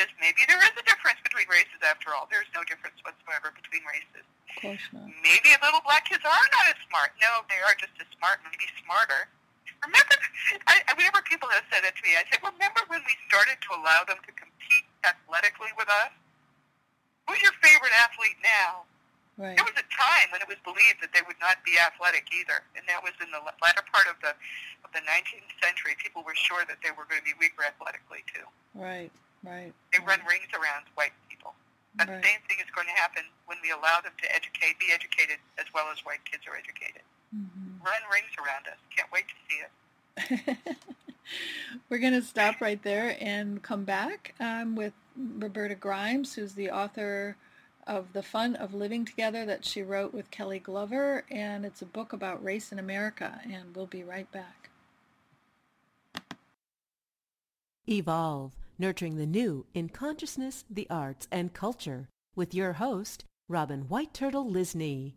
as 0.01 0.09
maybe 0.21 0.43
there 0.49 0.61
is 0.63 0.75
a 0.77 0.85
difference 0.87 1.19
between 1.23 1.47
races 1.51 1.79
after 1.85 2.13
all. 2.15 2.27
There's 2.31 2.49
no 2.55 2.63
difference 2.67 2.97
whatsoever 3.05 3.51
between 3.55 3.83
races. 3.87 4.25
Of 4.55 4.57
course 4.63 4.85
not. 4.95 5.09
Maybe 5.23 5.51
little 5.63 5.83
black 5.85 6.07
kids 6.09 6.23
are 6.25 6.47
not 6.55 6.65
as 6.71 6.79
smart. 6.89 7.13
No, 7.23 7.43
they 7.51 7.59
are 7.65 7.75
just 7.79 7.95
as 7.99 8.09
smart, 8.19 8.41
maybe 8.47 8.67
smarter. 8.83 9.27
Remember, 9.83 10.17
I, 10.71 10.81
I- 10.89 10.95
whenever 10.97 11.21
people 11.27 11.51
have 11.53 11.67
said 11.73 11.83
that 11.85 11.95
to 11.99 12.03
me, 12.07 12.15
I 12.17 12.23
say, 12.31 12.39
remember 12.43 12.83
when 12.89 13.03
we 13.05 13.15
started 13.27 13.59
to 13.59 13.71
allow 13.77 14.07
them 14.07 14.19
to 14.25 14.33
compete 14.35 14.87
athletically 15.05 15.73
with 15.77 15.91
us? 15.91 16.13
Who's 17.29 17.41
your 17.41 17.57
favorite 17.65 17.93
athlete 17.97 18.37
now? 18.45 18.85
Right. 19.35 19.57
There 19.59 19.67
was 19.67 19.75
a 19.75 19.89
time 19.91 20.31
when 20.31 20.39
it 20.39 20.47
was 20.47 20.61
believed 20.63 21.03
that 21.03 21.11
they 21.11 21.25
would 21.27 21.41
not 21.43 21.59
be 21.67 21.75
athletic 21.75 22.31
either, 22.31 22.63
and 22.79 22.87
that 22.87 23.03
was 23.03 23.11
in 23.19 23.35
the 23.35 23.43
latter 23.43 23.83
part 23.91 24.07
of 24.07 24.15
the 24.23 24.31
of 24.87 24.93
the 24.95 25.03
19th 25.03 25.51
century. 25.59 25.99
People 25.99 26.23
were 26.23 26.39
sure 26.39 26.63
that 26.71 26.79
they 26.87 26.95
were 26.95 27.03
going 27.11 27.19
to 27.19 27.27
be 27.27 27.35
weaker 27.41 27.67
athletically 27.67 28.23
too. 28.31 28.47
Right. 28.79 29.11
Right. 29.45 29.73
They 29.93 29.99
right. 30.01 30.09
run 30.19 30.21
rings 30.27 30.49
around 30.55 30.87
white 30.95 31.13
people. 31.29 31.55
And 32.01 32.09
Right. 32.11 32.23
the 32.23 32.29
same 32.29 32.41
thing 32.49 32.59
is 32.59 32.71
going 32.75 32.89
to 32.89 32.95
happen 32.95 33.23
when 33.47 33.59
we 33.63 33.71
allow 33.71 34.01
them 34.01 34.13
to 34.21 34.35
educate, 34.35 34.79
be 34.81 34.91
educated 34.93 35.39
as 35.59 35.67
well 35.73 35.91
as 35.93 36.05
white 36.05 36.25
kids 36.25 36.45
are 36.47 36.57
educated. 36.57 37.03
Mhm. 37.35 37.85
Run 37.85 38.03
rings 38.11 38.33
around 38.39 38.67
us. 38.67 38.79
Can't 38.97 39.11
wait 39.13 39.25
to 39.29 39.35
see 39.49 39.61
it. 39.63 40.77
We're 41.89 41.99
going 41.99 42.13
to 42.13 42.23
stop 42.23 42.61
right 42.61 42.83
there 42.83 43.17
and 43.21 43.63
come 43.63 43.85
back 43.85 44.35
um, 44.41 44.77
with 44.77 44.93
Roberta 45.17 45.75
Grimes, 45.75 46.35
who's 46.35 46.55
the 46.55 46.71
author 46.71 47.37
of 47.87 48.13
The 48.13 48.23
Fun 48.23 48.57
of 48.57 48.75
Living 48.75 49.05
Together 49.05 49.45
that 49.47 49.65
she 49.65 49.83
wrote 49.83 50.13
with 50.15 50.31
Kelley 50.31 50.59
Glover, 50.59 51.25
and 51.31 51.65
it's 51.65 51.83
a 51.83 51.87
book 51.87 52.13
about 52.13 52.43
race 52.43 52.73
in 52.73 52.79
America, 52.79 53.41
and 53.45 53.75
we'll 53.75 53.87
be 53.87 54.03
right 54.03 54.31
back. 54.33 54.71
Evolve, 57.89 58.53
nurturing 58.79 59.17
the 59.17 59.27
new 59.27 59.67
in 59.75 59.89
consciousness, 59.89 60.65
the 60.69 60.87
arts, 60.91 61.29
and 61.31 61.53
culture 61.53 62.09
with 62.35 62.55
your 62.55 62.75
host, 62.75 63.25
Robin 63.49 63.83
White 63.83 64.15
Turtle 64.15 64.45
Lysne. 64.45 65.15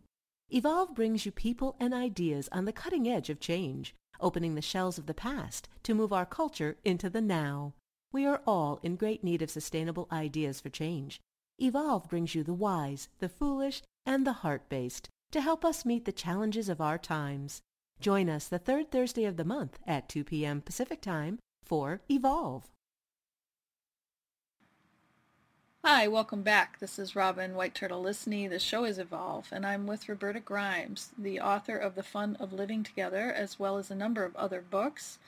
Evolve 0.50 0.94
brings 0.94 1.26
you 1.26 1.32
people 1.32 1.76
and 1.80 1.92
ideas 1.92 2.48
on 2.52 2.64
the 2.64 2.72
cutting 2.72 3.08
edge 3.08 3.28
of 3.30 3.40
change, 3.40 3.94
opening 4.20 4.54
the 4.54 4.62
shells 4.62 4.98
of 4.98 5.06
the 5.06 5.14
past 5.14 5.68
to 5.82 5.94
move 5.94 6.12
our 6.12 6.26
culture 6.26 6.76
into 6.84 7.10
the 7.10 7.20
now. 7.20 7.74
We 8.12 8.24
are 8.24 8.42
all 8.46 8.80
in 8.82 8.96
great 8.96 9.22
need 9.22 9.42
of 9.42 9.50
sustainable 9.50 10.08
ideas 10.10 10.60
for 10.60 10.70
change. 10.70 11.20
Evolve 11.58 12.08
brings 12.08 12.34
you 12.34 12.42
the 12.42 12.54
wise, 12.54 13.08
the 13.18 13.28
foolish, 13.28 13.82
and 14.06 14.26
the 14.26 14.32
heart-based 14.32 15.08
to 15.32 15.40
help 15.40 15.64
us 15.64 15.84
meet 15.84 16.04
the 16.04 16.12
challenges 16.12 16.68
of 16.68 16.80
our 16.80 16.98
times. 16.98 17.60
Join 18.00 18.30
us 18.30 18.46
the 18.46 18.58
third 18.58 18.90
Thursday 18.90 19.24
of 19.24 19.36
the 19.36 19.44
month 19.44 19.78
at 19.86 20.08
2 20.08 20.24
p.m. 20.24 20.62
Pacific 20.62 21.00
Time 21.02 21.38
for 21.64 22.00
Evolve. 22.08 22.70
Hi, 25.84 26.08
welcome 26.08 26.42
back. 26.42 26.80
This 26.80 26.98
is 26.98 27.14
Robin 27.14 27.54
White 27.54 27.72
Turtle 27.72 28.02
Lysne. 28.02 28.50
The 28.50 28.58
show 28.58 28.82
is 28.82 28.98
Evolve, 28.98 29.46
and 29.52 29.64
I'm 29.64 29.86
with 29.86 30.08
Roberta 30.08 30.40
Grimes, 30.40 31.12
the 31.16 31.40
author 31.40 31.76
of 31.76 31.94
The 31.94 32.02
Fun 32.02 32.36
of 32.40 32.52
Living 32.52 32.82
Together, 32.82 33.32
as 33.32 33.60
well 33.60 33.78
as 33.78 33.88
a 33.88 33.94
number 33.94 34.24
of 34.24 34.34
other 34.34 34.60
books. 34.60 35.18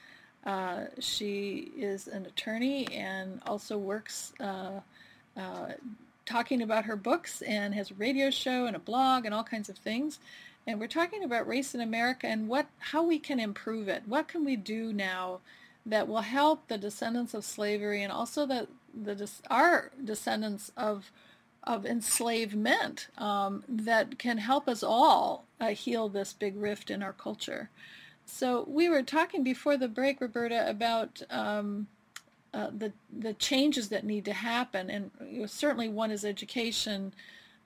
Uh, 0.44 0.86
she 0.98 1.70
is 1.76 2.08
an 2.08 2.26
attorney 2.26 2.88
and 2.92 3.40
also 3.46 3.78
works 3.78 4.32
uh, 4.40 4.80
uh, 5.36 5.68
talking 6.26 6.60
about 6.60 6.84
her 6.84 6.96
books 6.96 7.42
and 7.42 7.72
has 7.76 7.92
a 7.92 7.94
radio 7.94 8.28
show 8.28 8.66
and 8.66 8.74
a 8.74 8.80
blog 8.80 9.24
and 9.24 9.32
all 9.32 9.44
kinds 9.44 9.68
of 9.68 9.78
things. 9.78 10.18
And 10.66 10.80
we're 10.80 10.88
talking 10.88 11.22
about 11.22 11.46
race 11.46 11.76
in 11.76 11.80
America 11.80 12.26
and 12.26 12.48
what 12.48 12.66
how 12.78 13.04
we 13.04 13.20
can 13.20 13.38
improve 13.38 13.88
it. 13.88 14.02
What 14.04 14.26
can 14.26 14.44
we 14.44 14.56
do 14.56 14.92
now 14.92 15.38
that 15.86 16.08
will 16.08 16.20
help 16.20 16.68
the 16.68 16.76
descendants 16.76 17.34
of 17.34 17.44
slavery 17.44 18.02
and 18.02 18.12
also 18.12 18.46
the, 18.46 18.68
the 18.94 19.30
our 19.48 19.90
descendants 20.02 20.72
of 20.76 21.10
of 21.64 21.84
enslavement 21.84 23.08
um, 23.18 23.62
that 23.68 24.18
can 24.18 24.38
help 24.38 24.66
us 24.66 24.82
all 24.82 25.44
uh, 25.60 25.68
heal 25.68 26.08
this 26.08 26.32
big 26.32 26.56
rift 26.56 26.90
in 26.90 27.02
our 27.02 27.12
culture. 27.12 27.68
So 28.24 28.64
we 28.68 28.88
were 28.88 29.02
talking 29.02 29.42
before 29.42 29.76
the 29.76 29.88
break, 29.88 30.20
Roberta, 30.20 30.68
about 30.68 31.22
um, 31.30 31.88
uh, 32.54 32.70
the 32.76 32.92
the 33.16 33.34
changes 33.34 33.88
that 33.88 34.04
need 34.04 34.24
to 34.24 34.32
happen, 34.32 34.88
and 34.90 35.10
certainly 35.50 35.88
one 35.88 36.10
is 36.10 36.24
education. 36.24 37.12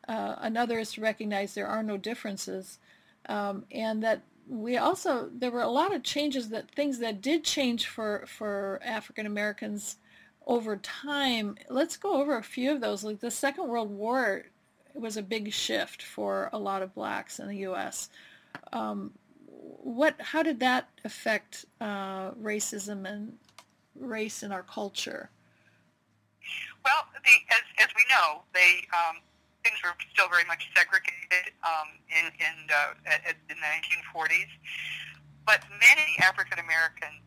Uh, 0.09 0.35
another 0.39 0.79
is 0.79 0.93
to 0.93 1.01
recognize 1.01 1.55
there 1.55 1.67
are 1.67 1.83
no 1.83 1.97
differences, 1.97 2.79
um, 3.29 3.65
and 3.71 4.03
that 4.03 4.23
we 4.49 4.77
also 4.77 5.31
there 5.33 5.51
were 5.51 5.63
a 5.63 5.69
lot 5.69 5.95
of 5.95 6.03
changes 6.03 6.49
that 6.51 6.71
things 6.71 6.99
that 6.99 7.23
did 7.23 7.45
change 7.45 7.87
for 7.87 8.25
for 8.27 8.81
African 8.85 9.27
Americans 9.27 9.97
over 10.47 10.77
time. 10.77 11.57
Let's 11.69 11.97
go 11.97 12.21
over 12.21 12.37
a 12.37 12.43
few 12.43 12.73
of 12.73 12.81
those. 12.81 13.05
Like 13.05 13.21
the 13.21 13.31
Second 13.31 13.69
World 13.69 13.91
War 13.91 14.45
was 14.95 15.17
a 15.17 15.23
big 15.23 15.53
shift 15.53 16.03
for 16.03 16.51
a 16.53 16.59
lot 16.59 16.83
of 16.83 16.95
blacks 16.95 17.39
in 17.39 17.49
the 17.49 17.59
U.S. 17.59 18.09
Um, 18.73 19.13
what 19.47 20.15
how 20.21 20.43
did 20.43 20.61
that 20.61 20.89
affect 21.05 21.65
uh, 21.81 22.31
racism 22.33 23.09
and 23.11 23.37
race 23.99 24.43
in 24.43 24.53
our 24.53 24.63
culture? 24.63 25.31
Well, 26.85 27.07
the, 27.13 27.55
as 27.55 27.63
as 27.79 27.89
we 27.97 28.03
know, 28.11 28.43
they 28.53 28.87
um, 28.93 29.17
things 29.65 29.77
were 29.83 29.95
still 30.13 30.29
very 30.29 30.45
much 30.45 30.69
segregated 30.77 31.53
um, 31.65 31.89
in 32.09 32.27
in, 32.39 32.55
in 33.51 33.57
the 33.57 33.69
1940s, 34.17 34.53
but 35.47 35.65
many 35.81 36.17
African 36.21 36.59
Americans 36.59 37.21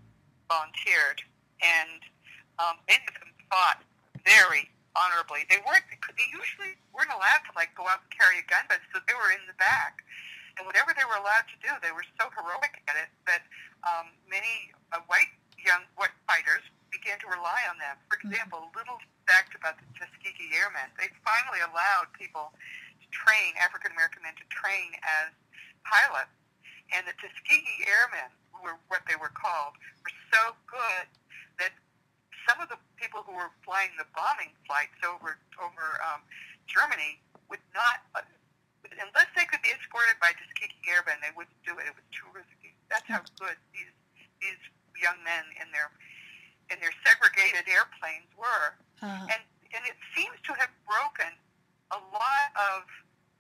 volunteered, 0.48 1.22
and 1.62 2.02
um, 2.58 2.82
many 2.90 3.04
of 3.06 3.16
them 3.22 3.32
fought 3.50 3.80
very 4.26 4.70
honorably. 4.98 5.46
They 5.50 5.62
weren't 5.62 5.86
they 5.92 6.28
usually 6.34 6.74
weren't 6.92 7.14
allowed 7.14 7.46
to 7.48 7.54
like 7.54 7.74
go 7.78 7.86
out 7.86 8.02
and 8.06 8.12
carry 8.14 8.42
a 8.42 8.46
gun, 8.50 8.66
but 8.68 8.82
so 8.90 9.02
they 9.06 9.14
were 9.14 9.30
in 9.32 9.46
the 9.46 9.58
back 9.62 10.02
and 10.58 10.66
whatever 10.66 10.92
they 10.98 11.06
were 11.06 11.18
allowed 11.22 11.46
to 11.54 11.58
do, 11.62 11.70
they 11.86 11.94
were 11.94 12.06
so 12.18 12.34
heroic 12.34 12.82
at 12.90 12.98
it 12.98 13.10
that 13.30 13.46
um, 13.86 14.10
many 14.26 14.74
uh, 14.92 15.02
white 15.06 15.30
young 15.62 15.86
white 15.98 16.14
fighters 16.26 16.66
began 16.90 17.22
to 17.22 17.30
rely 17.30 17.62
on 17.70 17.78
them. 17.78 17.94
For 18.10 18.18
mm-hmm. 18.18 18.34
example, 18.34 18.66
a 18.66 18.72
little 18.74 18.98
fact 19.30 19.54
about 19.54 19.78
the 19.78 19.86
Tuskegee 19.94 20.58
Airmen: 20.58 20.90
they 20.98 21.14
finally 21.22 21.62
allowed 21.62 22.10
people 22.18 22.58
to 22.58 23.06
train 23.14 23.54
African 23.62 23.94
American 23.94 24.26
men 24.26 24.34
to 24.34 24.46
train 24.50 24.98
as 25.06 25.30
pilots, 25.86 26.34
and 26.92 27.06
the 27.06 27.14
Tuskegee 27.22 27.86
Airmen, 27.86 28.34
were 28.66 28.82
what 28.90 29.06
they 29.06 29.16
were 29.16 29.32
called, 29.38 29.78
were 30.02 30.18
so 30.34 30.58
good 30.66 31.06
some 32.48 32.64
of 32.64 32.72
the 32.72 32.80
people 32.96 33.22
who 33.28 33.36
were 33.36 33.52
flying 33.68 33.92
the 34.00 34.08
bombing 34.16 34.56
flights 34.64 34.98
over 35.04 35.38
over 35.60 35.86
um, 36.02 36.24
Germany 36.66 37.20
would 37.52 37.64
not 37.76 38.02
uh, 38.16 38.24
unless 38.96 39.30
they 39.36 39.46
could 39.46 39.62
be 39.62 39.72
escorted 39.76 40.16
by 40.24 40.32
Tuskegee 40.32 40.80
Airmen, 40.88 41.20
they 41.20 41.34
wouldn't 41.36 41.60
do 41.68 41.76
it. 41.78 41.86
It 41.90 41.96
was 41.96 42.08
too 42.16 42.28
risky. 42.32 42.74
That's 42.88 43.06
how 43.08 43.22
good 43.40 43.60
these 43.76 43.92
these 44.40 44.62
young 44.96 45.18
men 45.28 45.44
in 45.60 45.68
their 45.76 45.92
in 46.72 46.80
their 46.80 46.94
segregated 47.04 47.68
airplanes 47.68 48.28
were, 48.36 48.76
uh-huh. 49.04 49.34
and 49.34 49.42
and 49.76 49.84
it 49.88 49.98
seems 50.16 50.38
to 50.48 50.56
have 50.56 50.72
broken 50.88 51.32
a 51.92 52.00
lot 52.12 52.50
of 52.56 52.82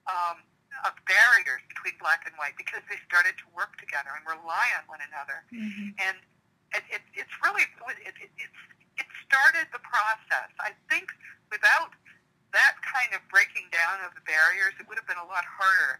um, 0.07 0.37
of 0.85 0.93
barriers 1.07 1.63
between 1.71 1.95
black 1.97 2.27
and 2.27 2.35
white 2.35 2.55
because 2.59 2.83
they 2.91 2.99
started 3.07 3.35
to 3.39 3.47
work 3.55 3.79
together 3.79 4.11
and 4.13 4.23
rely 4.27 4.67
on 4.77 4.83
one 4.91 5.01
another, 5.01 5.43
mm-hmm. 5.49 5.95
and 6.03 6.17
it, 6.75 6.83
it, 6.91 7.03
it's 7.15 7.35
really 7.43 7.63
it, 8.03 8.15
it, 8.19 8.29
it's 8.35 8.35
it 8.37 8.76
started 9.27 9.67
the 9.75 9.83
process. 9.83 10.49
I 10.59 10.71
think 10.87 11.11
without 11.51 11.91
that 12.55 12.79
kind 12.83 13.11
of 13.11 13.21
breaking 13.27 13.67
down 13.69 14.01
of 14.07 14.15
the 14.15 14.23
barriers, 14.23 14.73
it 14.79 14.87
would 14.87 14.97
have 14.97 15.07
been 15.07 15.19
a 15.19 15.29
lot 15.29 15.43
harder 15.43 15.99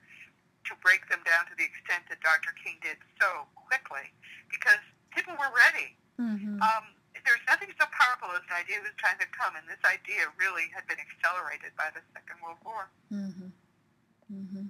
to 0.68 0.74
break 0.84 1.08
them 1.08 1.24
down 1.24 1.48
to 1.48 1.56
the 1.56 1.64
extent 1.64 2.08
that 2.12 2.20
Dr. 2.24 2.56
King 2.60 2.80
did 2.84 3.00
so 3.20 3.48
quickly 3.56 4.12
because 4.52 4.80
people 5.12 5.36
were 5.36 5.52
ready. 5.52 5.96
Mm-hmm. 6.20 6.60
Um, 6.60 6.86
there's 7.24 7.44
nothing 7.48 7.72
so 7.76 7.88
powerful 7.92 8.32
as 8.36 8.44
an 8.48 8.56
idea 8.56 8.80
whose 8.80 8.96
time 9.00 9.20
had 9.20 9.32
come, 9.36 9.56
and 9.56 9.68
this 9.68 9.82
idea 9.84 10.32
really 10.40 10.72
had 10.72 10.88
been 10.88 11.00
accelerated 11.00 11.76
by 11.76 11.92
the 11.92 12.04
Second 12.16 12.40
World 12.44 12.60
War. 12.64 12.88
Mm-hmm. 13.12 13.52
Mm-hmm. 14.32 14.66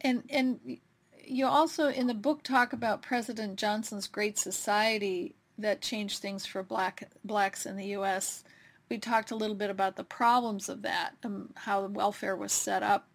And 0.00 0.22
and 0.28 0.78
you 1.24 1.46
also 1.46 1.88
in 1.88 2.06
the 2.06 2.14
book 2.14 2.42
talk 2.42 2.72
about 2.72 3.02
President 3.02 3.58
Johnson's 3.58 4.06
Great 4.06 4.38
Society 4.38 5.34
that 5.58 5.80
changed 5.80 6.20
things 6.20 6.46
for 6.46 6.62
black 6.62 7.08
blacks 7.24 7.66
in 7.66 7.76
the 7.76 7.86
U.S 7.86 8.44
we 8.88 8.98
talked 8.98 9.30
a 9.30 9.36
little 9.36 9.56
bit 9.56 9.70
about 9.70 9.96
the 9.96 10.04
problems 10.04 10.68
of 10.68 10.82
that, 10.82 11.14
um, 11.24 11.50
how 11.54 11.86
welfare 11.86 12.36
was 12.36 12.52
set 12.52 12.82
up 12.82 13.08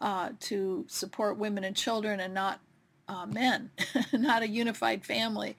uh, 0.00 0.30
to 0.40 0.84
support 0.88 1.36
women 1.36 1.64
and 1.64 1.76
children 1.76 2.20
and 2.20 2.32
not 2.32 2.60
uh, 3.08 3.26
men, 3.26 3.70
not 4.12 4.42
a 4.42 4.48
unified 4.48 5.04
family. 5.04 5.56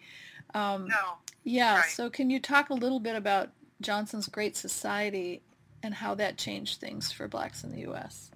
Um, 0.54 0.88
no. 0.88 1.18
Yeah. 1.44 1.78
Right. 1.78 1.90
So 1.90 2.10
can 2.10 2.30
you 2.30 2.40
talk 2.40 2.70
a 2.70 2.74
little 2.74 3.00
bit 3.00 3.16
about 3.16 3.50
Johnson's 3.82 4.28
Great 4.28 4.56
Society 4.56 5.42
and 5.84 5.94
how 5.94 6.16
that 6.16 6.38
changed 6.38 6.80
things 6.80 7.12
for 7.12 7.28
blacks 7.28 7.64
in 7.64 7.72
the 7.72 7.82
U.S.? 7.82 8.32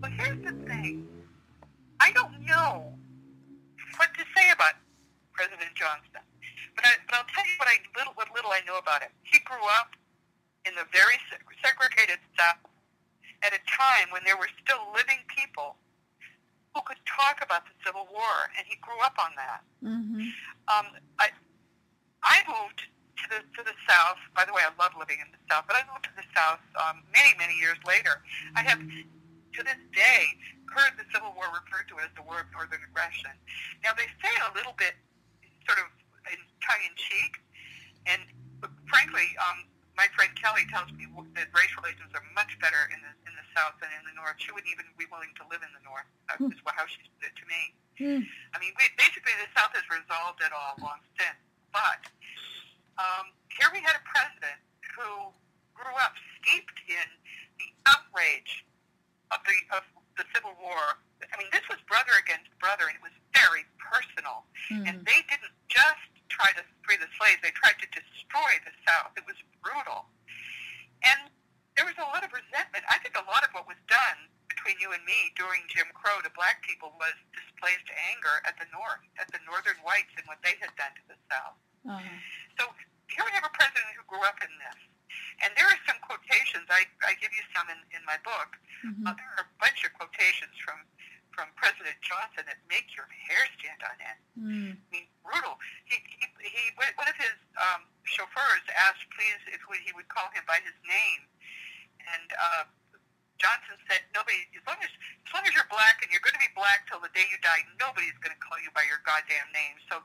Well, 0.00 0.10
here's 0.10 0.42
the 0.42 0.52
thing. 0.66 1.06
I 2.00 2.10
don't 2.12 2.40
know 2.44 2.92
what 3.96 4.08
to 4.14 4.24
say 4.36 4.50
about 4.50 4.72
President 5.32 5.74
Johnson, 5.74 6.20
but, 6.76 6.84
I, 6.84 6.92
but 7.06 7.12
I'll 7.20 7.30
tell 7.30 7.44
you 7.44 7.56
what 7.58 7.68
I 7.68 7.76
little 7.96 8.14
what 8.14 8.28
little 8.34 8.50
I 8.50 8.60
know 8.66 8.78
about 8.78 9.02
him. 9.02 9.12
He 9.22 9.40
grew 9.44 9.62
up 9.80 9.94
in 10.64 10.74
the 10.74 10.86
very 10.92 11.18
segregated 11.60 12.22
South 12.38 12.62
at 13.42 13.52
a 13.52 13.62
time 13.66 14.10
when 14.14 14.22
there 14.24 14.38
were 14.38 14.50
still 14.62 14.80
living 14.94 15.18
people 15.26 15.74
who 16.74 16.80
could 16.86 17.00
talk 17.04 17.42
about 17.44 17.66
the 17.68 17.74
Civil 17.84 18.08
War, 18.08 18.48
and 18.56 18.64
he 18.64 18.78
grew 18.80 18.96
up 19.04 19.18
on 19.20 19.34
that. 19.36 19.60
Mm-hmm. 19.84 20.24
Um, 20.72 20.86
I, 21.20 21.28
I 22.24 22.40
moved 22.48 22.88
to 23.20 23.24
the 23.28 23.40
to 23.58 23.60
the 23.60 23.76
South. 23.84 24.20
By 24.32 24.48
the 24.48 24.54
way, 24.54 24.62
I 24.64 24.72
love 24.80 24.96
living 24.96 25.20
in 25.20 25.28
the 25.34 25.42
South, 25.50 25.68
but 25.68 25.76
I 25.76 25.84
moved 25.90 26.08
to 26.08 26.14
the 26.16 26.26
South 26.32 26.62
um, 26.80 27.04
many 27.12 27.36
many 27.36 27.58
years 27.58 27.76
later. 27.84 28.24
I 28.56 28.62
have 28.64 28.80
to 28.80 29.60
this 29.60 29.82
day 29.92 30.24
heard 30.72 30.96
the 30.96 31.04
Civil 31.12 31.36
War 31.36 31.52
referred 31.52 31.84
to 31.92 32.00
as 32.00 32.08
the 32.16 32.24
War 32.24 32.40
of 32.40 32.48
Northern 32.56 32.80
Aggression. 32.80 33.36
Now 33.84 33.92
they 33.92 34.08
say 34.24 34.32
it 34.32 34.40
a 34.40 34.52
little 34.56 34.72
bit 34.80 34.96
sort 35.68 35.84
of 35.84 35.92
tongue 36.62 36.84
in 36.86 36.94
cheek, 36.96 37.40
and 38.06 38.22
frankly, 38.88 39.26
um, 39.42 39.66
my 39.96 40.08
friend 40.16 40.32
Kelley 40.38 40.64
tells 40.72 40.88
me 40.96 41.04
that 41.36 41.52
race 41.52 41.72
relations 41.76 42.10
are 42.16 42.24
much 42.32 42.56
better 42.58 42.88
in 42.90 42.98
the 43.04 43.12
in 43.28 43.32
the 43.36 43.46
South 43.52 43.76
than 43.78 43.92
in 43.92 44.02
the 44.08 44.14
North. 44.16 44.40
She 44.40 44.50
wouldn't 44.50 44.72
even 44.72 44.88
be 44.96 45.04
willing 45.12 45.32
to 45.36 45.44
live 45.52 45.60
in 45.60 45.72
the 45.76 45.84
North. 45.84 46.08
That's 46.28 46.40
mm. 46.40 46.72
how 46.72 46.88
she 46.88 47.04
put 47.20 47.28
it 47.28 47.36
to 47.36 47.44
me. 47.44 47.62
Mm. 48.00 48.22
I 48.24 48.56
mean, 48.56 48.72
we, 48.80 48.88
basically, 48.96 49.36
the 49.36 49.50
South 49.52 49.76
has 49.76 49.84
resolved 49.92 50.40
it 50.40 50.50
all 50.50 50.80
long 50.80 51.04
since. 51.20 51.36
But 51.70 52.08
um, 52.96 53.32
here 53.52 53.68
we 53.72 53.84
had 53.84 53.96
a 53.96 54.04
president 54.04 54.60
who 54.96 55.32
grew 55.76 55.96
up 56.00 56.16
steeped 56.40 56.78
in 56.88 57.08
the 57.60 57.68
outrage 57.88 58.64
of 59.32 59.40
the 59.44 59.56
of 59.76 59.84
the 60.16 60.24
Civil 60.32 60.56
War. 60.60 61.00
I 61.24 61.34
mean, 61.40 61.48
this 61.52 61.64
was 61.68 61.80
brother 61.88 62.12
against 62.20 62.48
brother, 62.60 62.88
and 62.88 62.96
it 62.96 63.04
was 63.04 63.16
very 63.32 63.64
personal. 63.80 64.44
Mm. 64.68 64.88
And 64.88 64.94
they 65.04 65.20
didn't 65.28 65.56
just 65.68 66.11
try 66.32 66.56
to 66.56 66.64
free 66.82 66.96
the 66.96 67.10
slaves; 67.20 67.44
they 67.44 67.52
tried 67.52 67.76
to 67.84 67.88
destroy 67.92 68.52
the 68.64 68.72
South. 68.88 69.12
It 69.20 69.28
was 69.28 69.36
brutal. 69.60 70.08
And 71.04 71.28
there 71.76 71.84
was 71.84 71.96
a 72.00 72.08
lot 72.08 72.24
of 72.24 72.32
resentment. 72.32 72.88
I 72.88 72.96
think 73.04 73.16
a 73.20 73.26
lot 73.28 73.44
of 73.44 73.52
what 73.52 73.68
was 73.68 73.80
done 73.88 74.28
between 74.48 74.76
you 74.78 74.92
and 74.92 75.02
me 75.08 75.32
during 75.34 75.64
Jim 75.72 75.88
Crow 75.96 76.20
to 76.22 76.30
black 76.36 76.60
people 76.62 76.92
was 77.00 77.16
displaced 77.34 77.88
anger 78.12 78.44
at 78.44 78.54
the 78.60 78.68
North, 78.70 79.02
at 79.18 79.26
the 79.32 79.40
Northern 79.48 79.80
whites 79.82 80.12
and 80.14 80.24
what 80.28 80.38
they 80.44 80.54
had 80.60 80.70
done 80.76 80.92
to 80.94 81.04
the 81.10 81.18
South. 81.26 81.56
Uh-huh. 81.88 81.98
So 82.60 82.68
here 83.10 83.24
we 83.26 83.32
have 83.34 83.48
a 83.48 83.54
president 83.56 83.90
who 83.98 84.04
grew 84.06 84.22
up 84.22 84.38
in 84.44 84.52
this. 84.60 84.78
And 85.44 85.50
there 85.58 85.66
are 85.66 85.80
some 85.84 85.98
quotations. 86.00 86.64
I, 86.70 86.86
I 87.04 87.18
give 87.18 87.34
you 87.34 87.44
some 87.52 87.68
in, 87.68 87.80
in 87.92 88.02
my 88.06 88.16
book. 88.22 88.54
Mm-hmm. 88.86 89.04
Uh, 89.04 89.16
there 89.18 89.30
are 89.36 89.44
a 89.44 89.50
bunch 89.60 89.82
of 89.84 89.92
quotations 89.98 90.54
from 90.62 90.78
from 91.32 91.48
President 91.56 91.96
Johnson 92.04 92.44
that 92.46 92.60
make 92.68 92.92
your 92.94 93.08
hair 93.08 93.42
stand 93.58 93.80
on 93.84 93.96
end. 94.00 94.20
Mm. 94.36 94.70
I 94.76 94.88
mean, 94.92 95.06
brutal. 95.24 95.56
He, 95.88 95.98
he, 96.06 96.26
he 96.40 96.62
one 96.76 97.08
of 97.08 97.16
his 97.16 97.36
um, 97.58 97.88
chauffeurs 98.04 98.64
asked, 98.72 99.04
please, 99.16 99.40
if 99.52 99.60
we, 99.68 99.80
he 99.82 99.92
would 99.96 100.08
call 100.12 100.28
him 100.36 100.44
by 100.44 100.60
his 100.60 100.76
name, 100.84 101.22
and 102.12 102.28
uh, 102.36 102.64
Johnson 103.40 103.74
said 103.90 104.06
nobody, 104.14 104.38
as 104.54 104.64
long 104.68 104.78
as 104.78 104.92
as 104.92 105.30
long 105.34 105.44
as 105.48 105.52
you're 105.56 105.68
black 105.72 105.98
and 106.04 106.12
you're 106.12 106.22
going 106.22 106.36
to 106.36 106.44
be 106.44 106.52
black 106.54 106.86
till 106.86 107.02
the 107.02 107.10
day 107.16 107.26
you 107.26 107.40
die, 107.42 107.64
nobody's 107.80 108.14
going 108.22 108.34
to 108.34 108.42
call 108.44 108.60
you 108.62 108.70
by 108.76 108.86
your 108.86 109.02
goddamn 109.02 109.48
name. 109.50 109.76
So 109.90 109.98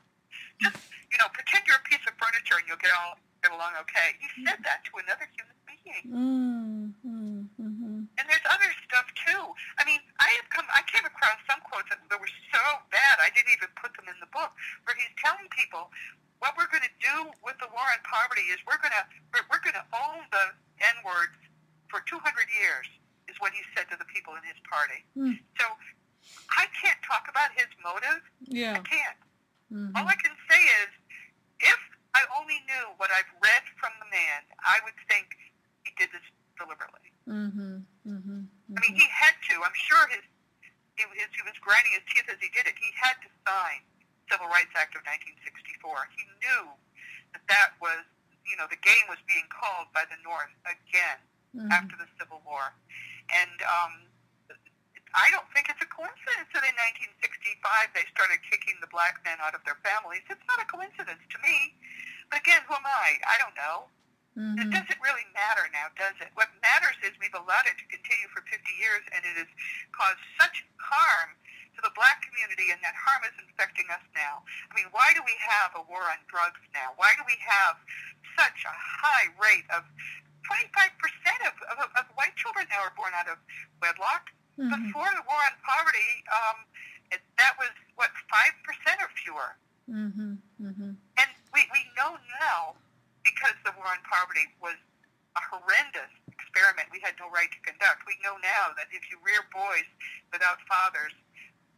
just 0.63 0.79
you 1.11 1.17
know, 1.21 1.29
pretend 1.35 1.67
you're 1.69 1.79
a 1.79 1.87
piece 1.87 2.01
of 2.07 2.17
furniture 2.17 2.57
and 2.57 2.65
you'll 2.65 2.81
get 2.81 2.95
all 2.97 3.21
get 3.45 3.53
along 3.53 3.77
okay. 3.85 4.17
He 4.17 4.27
said 4.41 4.57
that 4.65 4.81
to 4.89 4.91
another 4.97 5.27
human 5.29 5.57
being. 5.69 6.05
Mm. 6.09 6.56
And 8.27 8.35
there's 8.35 8.51
other 8.51 8.67
stuff 8.83 9.07
too. 9.23 9.39
I 9.79 9.87
mean, 9.87 10.03
I 10.19 10.27
have 10.35 10.51
come, 10.51 10.67
I 10.75 10.83
came 10.83 11.07
across 11.07 11.39
some 11.47 11.63
quotes 11.63 11.87
that, 11.87 12.03
were 12.11 12.35
so 12.51 12.63
bad 12.91 13.23
I 13.23 13.31
didn't 13.31 13.55
even 13.55 13.71
put 13.79 13.95
them 13.95 14.11
in 14.11 14.19
the 14.19 14.27
book, 14.35 14.51
where 14.83 14.99
he's 14.99 15.15
telling 15.15 15.47
people 15.47 15.87
what 16.43 16.59
we're 16.59 16.67
going 16.67 16.83
to 16.83 16.95
do 16.99 17.31
with 17.39 17.55
the 17.63 17.71
war 17.71 17.87
on 17.87 18.03
poverty 18.03 18.43
is 18.51 18.59
we're 18.67 18.83
going 18.83 18.91
to 18.91 19.03
we're, 19.31 19.47
we're 19.47 19.63
going 19.63 19.79
to 19.79 19.87
own 19.95 20.27
the 20.35 20.51
N 20.83 20.99
words 21.07 21.39
for 21.87 22.03
200 22.03 22.19
years, 22.51 22.83
is 23.31 23.39
what 23.39 23.55
he 23.55 23.63
said 23.71 23.87
to 23.87 23.95
the 23.95 24.03
people 24.11 24.35
in 24.35 24.43
his 24.43 24.59
party. 24.67 25.07
Mm. 25.15 25.39
So 25.55 25.65
I 26.51 26.67
can't 26.75 26.99
talk 27.07 27.31
about 27.31 27.55
his 27.55 27.71
motive. 27.79 28.19
Yeah. 28.43 28.75
I 28.75 28.83
can't. 28.83 29.19
Mm-hmm. 29.71 29.95
All 29.95 30.03
I 30.03 30.19
can 30.19 30.35
say 30.51 30.61
is, 30.83 30.91
if 31.63 31.79
I 32.11 32.27
only 32.35 32.59
knew 32.67 32.91
what 32.99 33.07
I've 33.15 33.31
read 33.39 33.63
from 33.79 33.95
the 34.03 34.09
man, 34.11 34.43
I 34.59 34.83
would 34.83 34.99
think 35.07 35.31
he 35.87 35.95
did 35.95 36.11
this 36.11 36.27
deliberately. 36.59 37.07
Mm-hmm. 37.27 37.87
Mm-hmm. 38.07 38.47
I 38.47 38.77
mean, 38.79 38.95
he 38.95 39.07
had 39.11 39.35
to. 39.51 39.55
I'm 39.59 39.75
sure 39.75 39.99
his, 40.07 40.23
he, 40.95 41.03
was, 41.11 41.19
he 41.19 41.43
was 41.43 41.59
grinding 41.59 41.91
his 41.91 42.07
teeth 42.07 42.31
as 42.31 42.39
he 42.39 42.47
did 42.55 42.63
it. 42.63 42.75
He 42.79 42.91
had 42.95 43.19
to 43.19 43.29
sign 43.43 43.83
Civil 44.31 44.47
Rights 44.47 44.71
Act 44.79 44.95
of 44.95 45.03
1964. 45.03 45.83
He 46.15 46.23
knew 46.39 46.63
that 47.35 47.43
that 47.51 47.75
was, 47.83 48.07
you 48.47 48.55
know, 48.55 48.65
the 48.71 48.79
game 48.79 49.05
was 49.11 49.19
being 49.27 49.45
called 49.51 49.91
by 49.91 50.07
the 50.07 50.15
North 50.23 50.55
again 50.63 51.19
mm-hmm. 51.51 51.67
after 51.67 51.99
the 51.99 52.07
Civil 52.15 52.39
War. 52.47 52.71
And 53.27 53.59
um, 53.67 54.07
I 55.15 55.27
don't 55.31 55.47
think 55.51 55.67
it's 55.67 55.83
a 55.83 55.89
coincidence 55.91 56.47
that 56.51 56.63
in 56.63 56.75
1965 57.19 57.91
they 57.95 58.07
started 58.11 58.39
kicking 58.47 58.79
the 58.79 58.91
black 58.91 59.19
men 59.23 59.39
out 59.43 59.55
of 59.55 59.63
their 59.63 59.79
families. 59.83 60.23
It's 60.31 60.43
not 60.47 60.63
a 60.63 60.67
coincidence 60.67 61.23
to 61.27 61.37
me. 61.43 61.75
But 62.31 62.43
again, 62.43 62.63
who 62.67 62.75
am 62.75 62.87
I? 62.87 63.19
I 63.23 63.35
don't 63.39 63.55
know. 63.55 63.87
Mm-hmm. 64.37 64.61
It 64.61 64.69
doesn't 64.69 65.01
really 65.01 65.25
matter 65.33 65.65
now, 65.73 65.89
does 65.97 66.13
it? 66.21 66.29
What 66.37 66.53
matters 66.61 66.93
is 67.01 67.17
we've 67.17 67.33
allowed 67.33 67.65
it 67.65 67.73
to 67.81 67.85
continue 67.89 68.29
for 68.29 68.45
50 68.45 68.61
years, 68.77 69.01
and 69.09 69.25
it 69.25 69.33
has 69.33 69.49
caused 69.97 70.21
such 70.37 70.61
harm 70.77 71.33
to 71.73 71.81
the 71.81 71.89
black 71.97 72.21
community, 72.21 72.69
and 72.69 72.77
that 72.85 72.93
harm 72.93 73.25
is 73.25 73.33
infecting 73.41 73.89
us 73.89 74.05
now. 74.13 74.45
I 74.69 74.77
mean, 74.77 74.89
why 74.93 75.09
do 75.17 75.25
we 75.25 75.33
have 75.41 75.73
a 75.73 75.83
war 75.89 76.05
on 76.05 76.21
drugs 76.29 76.61
now? 76.77 76.93
Why 77.01 77.17
do 77.17 77.25
we 77.25 77.37
have 77.41 77.81
such 78.37 78.61
a 78.61 78.73
high 78.73 79.33
rate 79.41 79.65
of 79.73 79.81
25% 80.45 80.93
of, 81.49 81.57
of, 81.73 81.89
of 81.97 82.05
white 82.13 82.37
children 82.37 82.69
now 82.69 82.85
are 82.85 82.93
born 82.93 83.17
out 83.17 83.25
of 83.25 83.41
wedlock? 83.81 84.29
Mm-hmm. 84.57 84.69
Before 84.69 85.09
the 85.17 85.25
war 85.25 85.37
on 85.37 85.53
poverty, 85.65 86.11
um, 86.29 86.57
it, 87.09 87.25
that 87.41 87.57
was, 87.57 87.73
what, 87.97 88.13
5% 88.29 88.53
or 89.01 89.09
fewer? 89.17 89.49
Mm-hmm. 89.89 90.41
Mm-hmm. 90.61 90.91
And 90.97 91.29
we, 91.53 91.61
we 91.73 91.81
know 91.93 92.17
now, 92.41 92.77
because 93.37 93.53
the 93.61 93.73
war 93.77 93.85
on 93.85 94.01
poverty 94.09 94.49
was 94.57 94.73
a 95.37 95.41
horrendous 95.53 96.09
experiment 96.25 96.89
we 96.89 96.97
had 97.05 97.13
no 97.21 97.29
right 97.29 97.53
to 97.53 97.61
conduct, 97.61 98.01
we 98.09 98.17
know 98.25 98.33
now 98.41 98.73
that 98.73 98.89
if 98.89 99.05
you 99.13 99.21
rear 99.21 99.45
boys 99.53 99.85
without 100.33 100.57
fathers, 100.65 101.13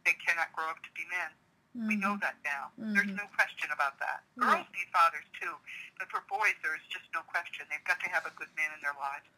they 0.08 0.16
cannot 0.24 0.48
grow 0.56 0.64
up 0.72 0.80
to 0.80 0.88
be 0.96 1.04
men. 1.12 1.28
Mm-hmm. 1.76 1.88
We 1.92 1.96
know 2.00 2.16
that 2.24 2.40
now. 2.40 2.72
Mhm. 2.80 2.96
There's 2.96 3.12
no 3.12 3.28
question 3.36 3.68
about 3.70 4.00
that. 4.00 4.24
Yeah. 4.40 4.48
Girls 4.56 4.68
need 4.72 4.88
fathers 4.88 5.28
too, 5.36 5.52
but 6.00 6.08
for 6.08 6.24
boys, 6.32 6.56
there's 6.64 6.82
just 6.88 7.04
no 7.12 7.20
question. 7.28 7.68
They've 7.68 7.84
got 7.84 8.00
to 8.00 8.08
have 8.08 8.24
a 8.24 8.32
good 8.40 8.48
man 8.56 8.72
in 8.72 8.80
their 8.80 8.96
lives. 8.96 9.28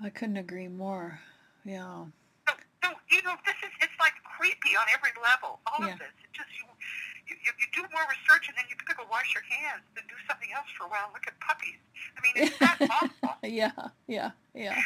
I 0.00 0.08
couldn't 0.08 0.40
agree 0.40 0.66
more. 0.72 1.20
Yeah. 1.68 2.08
So, 2.48 2.56
so 2.82 2.88
you 3.12 3.20
know, 3.22 3.36
this 3.44 3.54
is 3.62 3.70
it's 3.84 3.94
like 4.00 4.16
creepy 4.24 4.74
on 4.74 4.88
every 4.90 5.12
level. 5.20 5.60
All 5.68 5.84
Yeah. 5.84 5.92
of 5.94 6.00
this. 6.00 6.10
It 6.24 6.32
just 6.32 6.50
you, 6.56 6.66
you 7.32 7.38
you 7.44 7.52
you 7.60 7.82
do 7.82 7.82
more 7.92 8.02
research 8.08 8.48
and 8.48 8.56
then 8.56 8.64
you 8.68 8.76
gotta 8.76 8.96
go 8.96 9.04
wash 9.10 9.32
your 9.34 9.44
hands 9.48 9.82
and 9.96 10.04
do 10.08 10.14
something 10.28 10.48
else 10.54 10.66
for 10.76 10.86
a 10.86 10.88
while. 10.88 11.04
and 11.04 11.12
Look 11.12 11.26
at 11.26 11.38
puppies. 11.40 11.80
I 12.16 12.20
mean, 12.20 12.48
it's 12.48 12.58
that 12.58 12.78
awful. 12.90 13.36
yeah, 13.42 13.72
yeah, 14.06 14.30
yeah. 14.54 14.76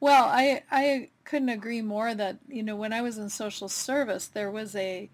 Well, 0.00 0.24
I 0.24 0.62
I 0.70 1.08
couldn't 1.24 1.48
agree 1.50 1.82
more 1.82 2.14
that 2.14 2.38
you 2.48 2.62
know 2.62 2.76
when 2.76 2.92
I 2.92 3.02
was 3.02 3.18
in 3.18 3.28
social 3.28 3.68
service, 3.68 4.26
there 4.26 4.50
was 4.50 4.74
a 4.76 5.10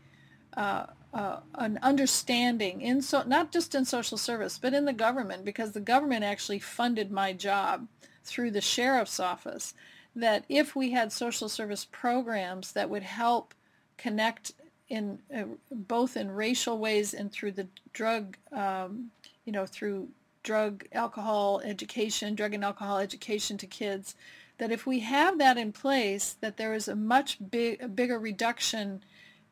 uh, 0.57 0.87
uh, 1.13 1.41
an 1.57 1.79
understanding 1.83 2.81
in 2.81 3.03
so 3.03 3.23
not 3.23 3.53
just 3.53 3.75
in 3.75 3.85
social 3.85 4.19
service, 4.19 4.59
but 4.59 4.75
in 4.75 4.85
the 4.85 4.93
government 4.93 5.45
because 5.45 5.73
the 5.73 5.81
government 5.81 6.25
actually 6.25 6.59
funded 6.59 7.11
my 7.11 7.33
job 7.33 7.89
through 8.25 8.51
the 8.51 8.61
sheriff's 8.61 9.21
office. 9.21 9.75
That 10.15 10.45
if 10.49 10.75
we 10.75 10.91
had 10.91 11.13
social 11.13 11.49
service 11.49 11.85
programs 11.85 12.73
that 12.73 12.91
would 12.91 13.05
help 13.05 13.55
connect 13.97 14.53
in 14.91 15.21
uh, 15.35 15.45
both 15.71 16.17
in 16.17 16.31
racial 16.31 16.77
ways 16.77 17.15
and 17.15 17.33
through 17.33 17.53
the 17.53 17.69
drug, 17.93 18.37
um, 18.53 19.11
you 19.45 19.53
know, 19.53 19.65
through 19.65 20.09
drug, 20.43 20.85
alcohol 20.93 21.61
education, 21.65 22.35
drug 22.35 22.53
and 22.53 22.65
alcohol 22.65 22.99
education 22.99 23.57
to 23.57 23.67
kids, 23.67 24.15
that 24.59 24.73
if 24.73 24.87
we 24.87 25.01
have 25.01 25.39
that 25.39 25.57
in 25.57 25.73
place, 25.73 26.37
that 26.41 26.57
there 26.57 26.75
is 26.75 26.89
a 26.89 26.97
much 26.97 27.39
big, 27.51 27.81
a 27.81 27.89
bigger 27.89 28.19
reduction 28.19 29.03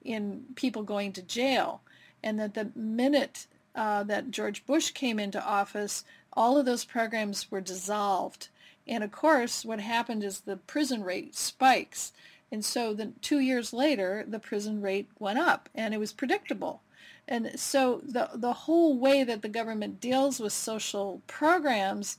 in 0.04 0.44
people 0.54 0.82
going 0.82 1.12
to 1.12 1.22
jail, 1.22 1.80
and 2.22 2.38
that 2.38 2.54
the 2.54 2.70
minute 2.74 3.46
uh, 3.74 4.02
that 4.02 4.30
George 4.30 4.66
Bush 4.66 4.90
came 4.90 5.18
into 5.18 5.42
office, 5.44 6.04
all 6.32 6.58
of 6.58 6.66
those 6.66 6.84
programs 6.84 7.50
were 7.50 7.60
dissolved. 7.60 8.48
And 8.86 9.04
of 9.04 9.12
course, 9.12 9.64
what 9.64 9.80
happened 9.80 10.24
is 10.24 10.40
the 10.40 10.56
prison 10.56 11.04
rate 11.04 11.36
spikes. 11.36 12.12
And 12.50 12.64
so 12.64 12.94
then 12.94 13.14
two 13.20 13.40
years 13.40 13.72
later, 13.72 14.24
the 14.26 14.38
prison 14.38 14.80
rate 14.80 15.08
went 15.18 15.38
up, 15.38 15.68
and 15.74 15.92
it 15.92 15.98
was 15.98 16.12
predictable. 16.12 16.82
And 17.26 17.58
so 17.60 18.00
the 18.04 18.30
the 18.34 18.54
whole 18.54 18.98
way 18.98 19.22
that 19.22 19.42
the 19.42 19.48
government 19.48 20.00
deals 20.00 20.40
with 20.40 20.52
social 20.52 21.22
programs 21.26 22.16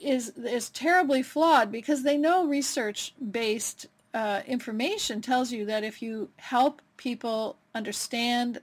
is 0.00 0.30
is 0.30 0.70
terribly 0.70 1.22
flawed 1.22 1.70
because 1.70 2.02
they 2.02 2.16
know 2.16 2.46
research 2.46 3.14
based 3.30 3.86
uh, 4.12 4.42
information 4.46 5.20
tells 5.20 5.52
you 5.52 5.64
that 5.66 5.84
if 5.84 6.02
you 6.02 6.30
help 6.36 6.82
people 6.96 7.58
understand 7.74 8.60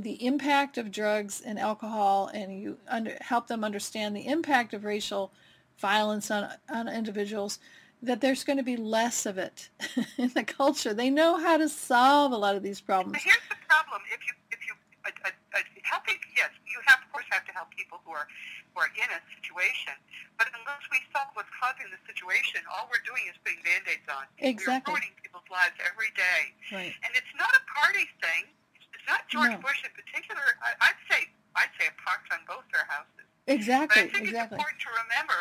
the 0.00 0.26
impact 0.26 0.78
of 0.78 0.90
drugs 0.90 1.40
and 1.40 1.58
alcohol 1.58 2.28
and 2.34 2.60
you 2.60 2.78
under, 2.88 3.16
help 3.20 3.46
them 3.46 3.62
understand 3.62 4.16
the 4.16 4.26
impact 4.26 4.74
of 4.74 4.84
racial 4.84 5.30
violence 5.78 6.30
on, 6.30 6.48
on 6.68 6.88
individuals 6.88 7.58
that 8.02 8.20
there's 8.20 8.44
going 8.44 8.56
to 8.56 8.62
be 8.64 8.76
less 8.76 9.26
of 9.26 9.38
it 9.38 9.68
in 10.18 10.28
the 10.34 10.44
culture. 10.44 10.94
They 10.94 11.10
know 11.10 11.36
how 11.38 11.56
to 11.56 11.68
solve 11.68 12.32
a 12.32 12.36
lot 12.36 12.56
of 12.56 12.62
these 12.62 12.80
problems. 12.80 13.12
But 13.12 13.22
here's 13.22 13.46
the 13.48 13.60
problem: 13.68 14.00
if 14.12 14.20
you 14.26 14.32
if 14.50 14.60
you 14.66 14.72
uh, 15.04 15.10
uh, 15.24 15.30
uh, 15.56 15.60
helping, 15.84 16.16
yes, 16.36 16.50
you 16.66 16.80
have 16.86 17.00
of 17.04 17.08
course 17.12 17.26
have 17.30 17.44
to 17.46 17.52
help 17.52 17.68
people 17.76 18.00
who 18.04 18.12
are 18.12 18.26
who 18.72 18.80
are 18.80 18.90
in 18.96 19.08
a 19.12 19.20
situation. 19.36 19.92
But 20.40 20.48
unless 20.56 20.80
we 20.88 20.98
solve 21.12 21.28
what's 21.36 21.52
causing 21.60 21.88
the 21.92 22.00
situation, 22.08 22.64
all 22.72 22.88
we're 22.88 23.04
doing 23.04 23.28
is 23.28 23.36
putting 23.44 23.60
band-aids 23.60 24.08
on. 24.08 24.24
Exactly. 24.40 24.88
We're 24.92 24.96
ruining 25.04 25.14
people's 25.20 25.48
lives 25.52 25.76
every 25.84 26.08
day, 26.16 26.40
Right. 26.72 26.94
and 27.04 27.10
it's 27.12 27.32
not 27.36 27.52
a 27.52 27.62
party 27.68 28.08
thing. 28.24 28.48
It's 28.96 29.04
not 29.04 29.28
George 29.28 29.52
No. 29.52 29.60
Bush 29.60 29.80
in 29.84 29.92
particular. 29.92 30.56
I, 30.64 30.92
I'd 30.92 31.00
say 31.12 31.28
I'd 31.58 31.72
say 31.76 31.92
a 31.92 31.96
pox 32.00 32.24
on 32.32 32.40
both 32.48 32.64
their 32.72 32.86
houses. 32.88 33.28
But 33.44 33.52
I 33.52 33.56
Exactly. 33.56 34.02
think 34.08 34.30
it's 34.30 34.32
Exactly. 34.32 34.56
important 34.56 34.80
to 34.86 34.90
remember 35.04 35.38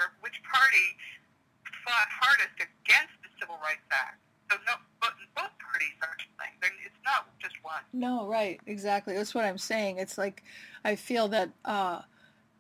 fought 1.90 2.10
hardest 2.22 2.56
against 2.56 3.18
the 3.24 3.30
Civil 3.40 3.58
Rights 3.64 3.90
Act. 3.92 4.22
So 4.52 4.58
no, 4.66 4.74
both, 5.02 5.18
both 5.36 5.54
parties 5.58 5.98
are 6.02 6.16
playing. 6.38 6.74
It's 6.86 7.02
not 7.06 7.26
just 7.40 7.56
one. 7.64 7.82
No, 7.94 8.28
right, 8.28 8.60
exactly. 8.66 9.16
That's 9.16 9.34
what 9.34 9.46
I'm 9.46 9.58
saying. 9.58 9.98
It's 9.98 10.18
like 10.18 10.44
I 10.86 10.96
feel 10.96 11.28
that 11.30 11.50
uh, 11.66 12.02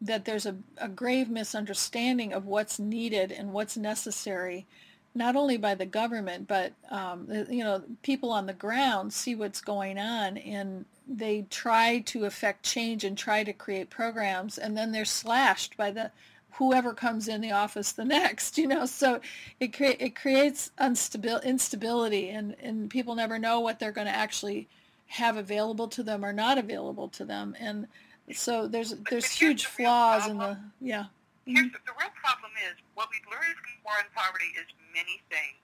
that 0.01 0.25
there's 0.25 0.45
a, 0.45 0.55
a 0.77 0.87
grave 0.87 1.29
misunderstanding 1.29 2.33
of 2.33 2.45
what's 2.45 2.79
needed 2.79 3.31
and 3.31 3.53
what's 3.53 3.77
necessary, 3.77 4.65
not 5.13 5.35
only 5.35 5.57
by 5.57 5.75
the 5.75 5.85
government, 5.85 6.47
but 6.47 6.73
um, 6.89 7.27
you 7.49 7.63
know, 7.63 7.83
people 8.01 8.31
on 8.31 8.45
the 8.45 8.53
ground 8.53 9.13
see 9.13 9.35
what's 9.35 9.61
going 9.61 9.97
on 9.99 10.37
and 10.37 10.85
they 11.07 11.45
try 11.49 11.99
to 11.99 12.25
affect 12.25 12.63
change 12.63 13.03
and 13.03 13.17
try 13.17 13.43
to 13.43 13.51
create 13.53 13.89
programs, 13.89 14.57
and 14.57 14.77
then 14.77 14.91
they're 14.91 15.05
slashed 15.05 15.75
by 15.75 15.89
the 15.91 16.11
whoever 16.51 16.93
comes 16.93 17.27
in 17.27 17.41
the 17.41 17.51
office 17.51 17.91
the 17.91 18.05
next, 18.19 18.57
you 18.57 18.67
know. 18.67 18.85
So 18.85 19.21
it 19.59 19.75
cre- 19.75 19.99
it 19.99 20.15
creates 20.15 20.71
unstabil- 20.79 21.43
instability, 21.43 22.29
and 22.29 22.55
and 22.61 22.89
people 22.89 23.15
never 23.15 23.39
know 23.39 23.59
what 23.59 23.79
they're 23.79 23.91
going 23.91 24.07
to 24.07 24.15
actually 24.15 24.67
have 25.07 25.37
available 25.37 25.87
to 25.87 26.03
them 26.03 26.23
or 26.23 26.33
not 26.33 26.57
available 26.57 27.07
to 27.09 27.25
them, 27.25 27.55
and 27.59 27.87
so 28.33 28.67
there's 28.67 28.95
there's 29.09 29.25
huge 29.25 29.63
the 29.63 29.69
flaws 29.69 30.27
in 30.27 30.37
the 30.37 30.57
yeah. 30.81 31.05
Here's 31.45 31.65
mm-hmm. 31.65 31.73
the, 31.73 31.81
the 31.89 31.97
real 31.97 32.13
problem 32.21 32.53
is 32.69 32.77
what 32.93 33.09
we've 33.09 33.25
learned 33.25 33.57
from 33.57 33.73
war 33.81 33.97
on 33.97 34.05
poverty 34.13 34.53
is 34.53 34.69
many 34.93 35.17
things. 35.33 35.57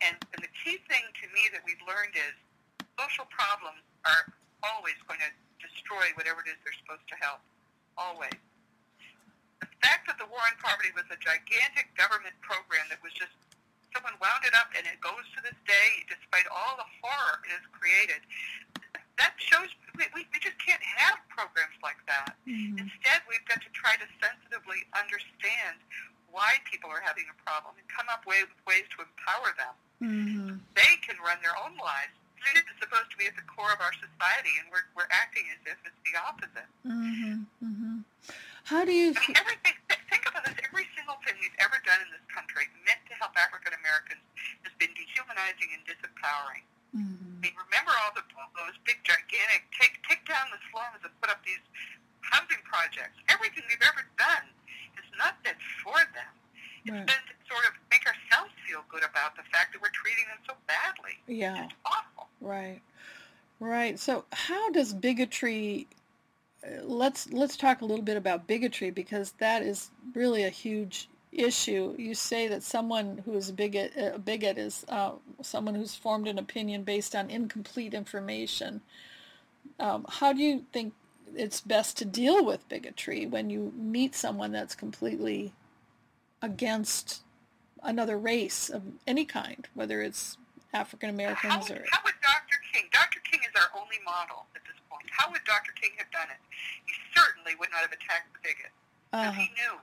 And, 0.00 0.16
and 0.32 0.40
the 0.40 0.48
key 0.56 0.80
thing 0.88 1.04
to 1.04 1.26
me 1.36 1.52
that 1.52 1.60
we've 1.68 1.84
learned 1.84 2.16
is 2.16 2.32
social 2.96 3.28
problems 3.28 3.84
are 4.08 4.24
always 4.64 4.96
going 5.04 5.20
to 5.20 5.30
destroy 5.60 6.10
whatever 6.16 6.40
it 6.42 6.48
is 6.48 6.56
they're 6.64 6.80
supposed 6.80 7.04
to 7.12 7.16
help. 7.20 7.44
Always. 8.00 8.40
The 9.82 9.90
fact 9.90 10.06
that 10.06 10.18
the 10.22 10.30
war 10.30 10.38
on 10.46 10.54
poverty 10.62 10.94
was 10.94 11.04
a 11.10 11.18
gigantic 11.18 11.90
government 11.98 12.38
program 12.40 12.86
that 12.88 13.02
was 13.02 13.10
just 13.18 13.34
someone 13.90 14.14
wound 14.22 14.46
it 14.46 14.54
up 14.54 14.70
and 14.78 14.86
it 14.86 15.02
goes 15.02 15.26
to 15.36 15.42
this 15.42 15.58
day 15.66 15.90
despite 16.06 16.46
all 16.54 16.78
the 16.78 16.86
horror 17.02 17.42
it 17.44 17.50
has 17.58 17.66
created. 17.74 18.22
That 19.18 19.34
shows 19.42 19.68
we, 19.98 20.06
we, 20.16 20.22
we 20.32 20.38
just 20.40 20.56
can't 20.62 20.80
have 21.02 21.18
programs 21.28 21.76
like 21.84 21.98
that. 22.08 22.32
Mhm. 22.48 22.78
Instead, 22.78 23.20
we've 23.28 23.44
got 23.50 23.60
to 23.60 23.70
try 23.76 23.98
to 23.98 24.06
sensitively 24.22 24.86
understand 24.96 25.76
why 26.32 26.62
people 26.64 26.88
are 26.88 27.02
having 27.04 27.26
a 27.28 27.36
problem 27.44 27.76
and 27.76 27.84
come 27.92 28.08
up 28.08 28.24
with 28.24 28.48
ways 28.64 28.86
to 28.96 29.04
empower 29.04 29.50
them. 29.60 29.74
Mhm. 30.00 30.50
They 30.78 30.94
can 31.04 31.18
run 31.20 31.42
their 31.44 31.58
own 31.60 31.76
lives. 31.76 32.14
It 32.56 32.64
is 32.64 32.74
supposed 32.80 33.10
to 33.12 33.16
be 33.20 33.26
at 33.28 33.36
the 33.36 33.44
core 33.50 33.70
of 33.70 33.78
our 33.84 33.92
society, 34.00 34.50
and 34.58 34.66
we're, 34.72 34.88
we're 34.96 35.10
acting 35.12 35.44
as 35.52 35.60
if 35.68 35.78
it's 35.84 36.00
the 36.08 36.16
opposite. 36.18 36.70
Mhm. 36.88 37.44
Mhm. 37.62 37.91
How 38.64 38.84
do 38.84 38.92
you? 38.92 39.12
I 39.16 39.20
mean, 39.26 39.36
everything, 39.36 39.74
think 40.08 40.24
about 40.28 40.44
this, 40.46 40.54
every 40.64 40.86
single 40.96 41.18
thing 41.26 41.34
we've 41.40 41.56
ever 41.58 41.76
done 41.84 41.98
in 42.02 42.08
this 42.14 42.24
country 42.30 42.70
meant 42.86 43.02
to 43.10 43.14
help 43.18 43.34
African 43.36 43.74
Americans 43.76 44.22
has 44.64 44.72
been 44.78 44.92
dehumanizing 44.94 45.70
and 45.74 45.82
disempowering. 45.84 46.64
I 46.94 46.98
Mhm. 46.98 47.40
mean, 47.40 47.54
remember 47.56 47.92
all 48.04 48.12
the 48.14 48.22
those 48.56 48.76
big, 48.84 49.02
gigantic, 49.02 49.64
take, 49.80 49.96
take 50.06 50.24
down 50.26 50.50
the 50.52 50.58
slums 50.70 51.00
and 51.02 51.10
put 51.20 51.30
up 51.30 51.42
these 51.44 51.58
housing 52.20 52.60
projects. 52.64 53.18
Everything 53.28 53.64
we've 53.66 53.80
ever 53.82 54.06
done 54.18 54.44
has 54.94 55.04
not 55.16 55.42
been 55.42 55.56
for 55.82 55.98
them. 56.12 56.32
It's 56.84 56.90
Right. 56.92 57.06
been 57.06 57.22
to 57.26 57.34
sort 57.48 57.64
of 57.66 57.74
make 57.90 58.06
ourselves 58.06 58.52
feel 58.66 58.82
good 58.88 59.02
about 59.02 59.34
the 59.36 59.42
fact 59.44 59.72
that 59.72 59.80
we're 59.80 59.88
treating 59.90 60.26
them 60.28 60.38
so 60.46 60.54
badly. 60.66 61.18
Yeah. 61.26 61.64
It's 61.64 61.74
awful. 61.86 62.30
Right. 62.40 62.82
Right. 63.58 63.98
So 63.98 64.26
how 64.32 64.70
does 64.70 64.92
bigotry 64.92 65.88
let's 66.82 67.30
let's 67.32 67.56
talk 67.56 67.80
a 67.80 67.84
little 67.84 68.04
bit 68.04 68.16
about 68.16 68.46
bigotry 68.46 68.90
because 68.90 69.32
that 69.38 69.62
is 69.62 69.90
really 70.14 70.44
a 70.44 70.50
huge 70.50 71.08
issue. 71.32 71.94
You 71.98 72.14
say 72.14 72.48
that 72.48 72.62
someone 72.62 73.22
who 73.24 73.34
is 73.34 73.48
a 73.48 73.52
bigot 73.52 73.92
a 73.96 74.18
bigot 74.18 74.58
is 74.58 74.84
uh, 74.88 75.12
someone 75.40 75.74
who's 75.74 75.94
formed 75.94 76.28
an 76.28 76.38
opinion 76.38 76.84
based 76.84 77.14
on 77.14 77.30
incomplete 77.30 77.94
information. 77.94 78.80
Um, 79.80 80.06
how 80.08 80.32
do 80.32 80.42
you 80.42 80.64
think 80.72 80.94
it's 81.34 81.60
best 81.60 81.96
to 81.98 82.04
deal 82.04 82.44
with 82.44 82.68
bigotry 82.68 83.26
when 83.26 83.48
you 83.48 83.72
meet 83.76 84.14
someone 84.14 84.52
that's 84.52 84.74
completely 84.74 85.52
against 86.42 87.22
another 87.82 88.18
race 88.18 88.68
of 88.68 88.82
any 89.06 89.24
kind, 89.24 89.66
whether 89.74 90.02
it's 90.02 90.36
African 90.74 91.10
Americans 91.10 91.70
or 91.70 91.84
how 91.90 92.00
would 92.04 92.14
Dr. 92.22 92.58
King, 92.72 92.84
Dr. 92.92 93.20
King 93.92 94.00
is 94.00 94.08
our 94.08 94.16
only 94.16 94.24
model 94.32 94.40
at 94.56 94.62
this 94.64 94.78
point. 94.88 95.04
How 95.12 95.28
would 95.28 95.44
Dr. 95.44 95.72
King 95.76 95.92
have 96.00 96.08
done 96.10 96.28
it? 96.32 96.40
He 96.88 96.92
certainly 97.12 97.52
would 97.60 97.68
not 97.70 97.84
have 97.84 97.92
attacked 97.92 98.32
the 98.32 98.40
bigot. 98.40 98.72
Because 99.12 99.36
uh, 99.36 99.40
he 99.44 99.48
knew 99.52 99.76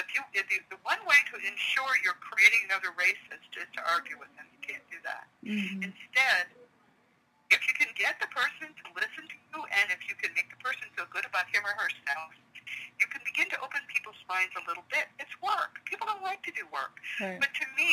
that 0.00 0.08
you, 0.16 0.24
if 0.32 0.48
you, 0.48 0.64
the 0.72 0.80
one 0.88 1.00
way 1.04 1.20
to 1.28 1.36
ensure 1.44 1.92
you're 2.00 2.16
creating 2.24 2.64
another 2.72 2.96
racist 2.96 3.44
is 3.60 3.68
to 3.76 3.80
argue 3.84 4.16
with 4.16 4.32
them. 4.40 4.48
You 4.56 4.60
can't 4.64 4.86
do 4.88 4.96
that. 5.04 5.24
mhm. 5.44 5.84
Instead, 5.92 6.48
if 7.52 7.60
you 7.68 7.74
can 7.76 7.92
get 7.92 8.16
the 8.16 8.32
person 8.32 8.72
to 8.72 8.84
listen 8.96 9.28
to 9.28 9.36
you 9.52 9.58
and 9.68 9.92
if 9.92 10.00
you 10.08 10.16
can 10.16 10.32
make 10.32 10.48
the 10.48 10.56
person 10.64 10.88
feel 10.96 11.04
good 11.12 11.28
about 11.28 11.44
him 11.52 11.60
or 11.68 11.76
herself, 11.76 12.32
you 12.96 13.04
can 13.12 13.20
begin 13.28 13.52
to 13.52 13.58
open 13.60 13.84
people's 13.92 14.16
minds 14.24 14.56
a 14.56 14.64
little 14.64 14.88
bit. 14.88 15.12
It's 15.20 15.34
work. 15.44 15.76
People 15.84 16.08
don't 16.08 16.24
like 16.24 16.40
to 16.48 16.52
do 16.56 16.64
work. 16.72 16.96
Right. 17.20 17.36
But 17.36 17.52
to 17.52 17.64
me, 17.76 17.92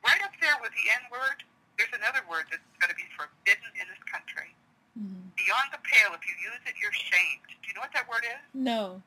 right 0.00 0.22
up 0.24 0.32
there 0.40 0.56
with 0.64 0.72
the 0.72 0.86
N 0.96 1.04
word, 1.12 1.44
there's 1.76 1.92
another 1.92 2.24
word 2.24 2.48
that's 2.48 2.64
going 2.80 2.88
to 2.88 2.96
be 2.96 3.04
forbidden 3.12 3.68
in 3.76 3.84
this 3.92 4.00
country. 4.08 4.56
Mhm. 4.98 5.34
Beyond 5.36 5.68
the 5.72 5.78
pale, 5.78 6.14
if 6.14 6.26
you 6.26 6.34
use 6.40 6.60
it, 6.66 6.74
you're 6.76 6.92
shamed. 6.92 7.46
Do 7.48 7.68
you 7.68 7.74
know 7.74 7.80
what 7.80 7.92
that 7.92 8.08
word 8.08 8.24
is? 8.24 8.40
No. 8.54 9.02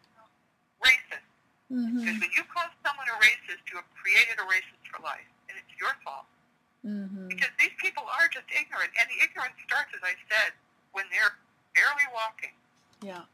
Racist. 0.82 1.24
Because 1.70 2.16
Mhm. 2.16 2.22
when 2.22 2.32
you 2.32 2.44
call 2.46 2.70
someone 2.86 3.08
a 3.10 3.18
racist, 3.20 3.70
you 3.72 3.78
have 3.78 3.96
created 3.96 4.40
a 4.40 4.44
racist 4.44 4.86
for 4.92 5.00
life, 5.00 5.26
and 5.50 5.58
it's 5.58 5.80
your 5.80 5.94
fault. 6.04 6.28
Mhm. 6.86 7.30
Because 7.30 7.52
these 7.58 7.74
people 7.78 8.08
are 8.08 8.28
just 8.28 8.50
ignorant, 8.52 8.92
and 9.00 9.10
the 9.10 9.20
ignorance 9.22 9.56
starts, 9.64 9.94
as 9.96 10.04
I 10.04 10.16
said, 10.30 10.54
when 10.92 11.10
they're 11.10 11.38
barely 11.74 12.06
walking. 12.14 12.54
Yeah. 13.02 13.26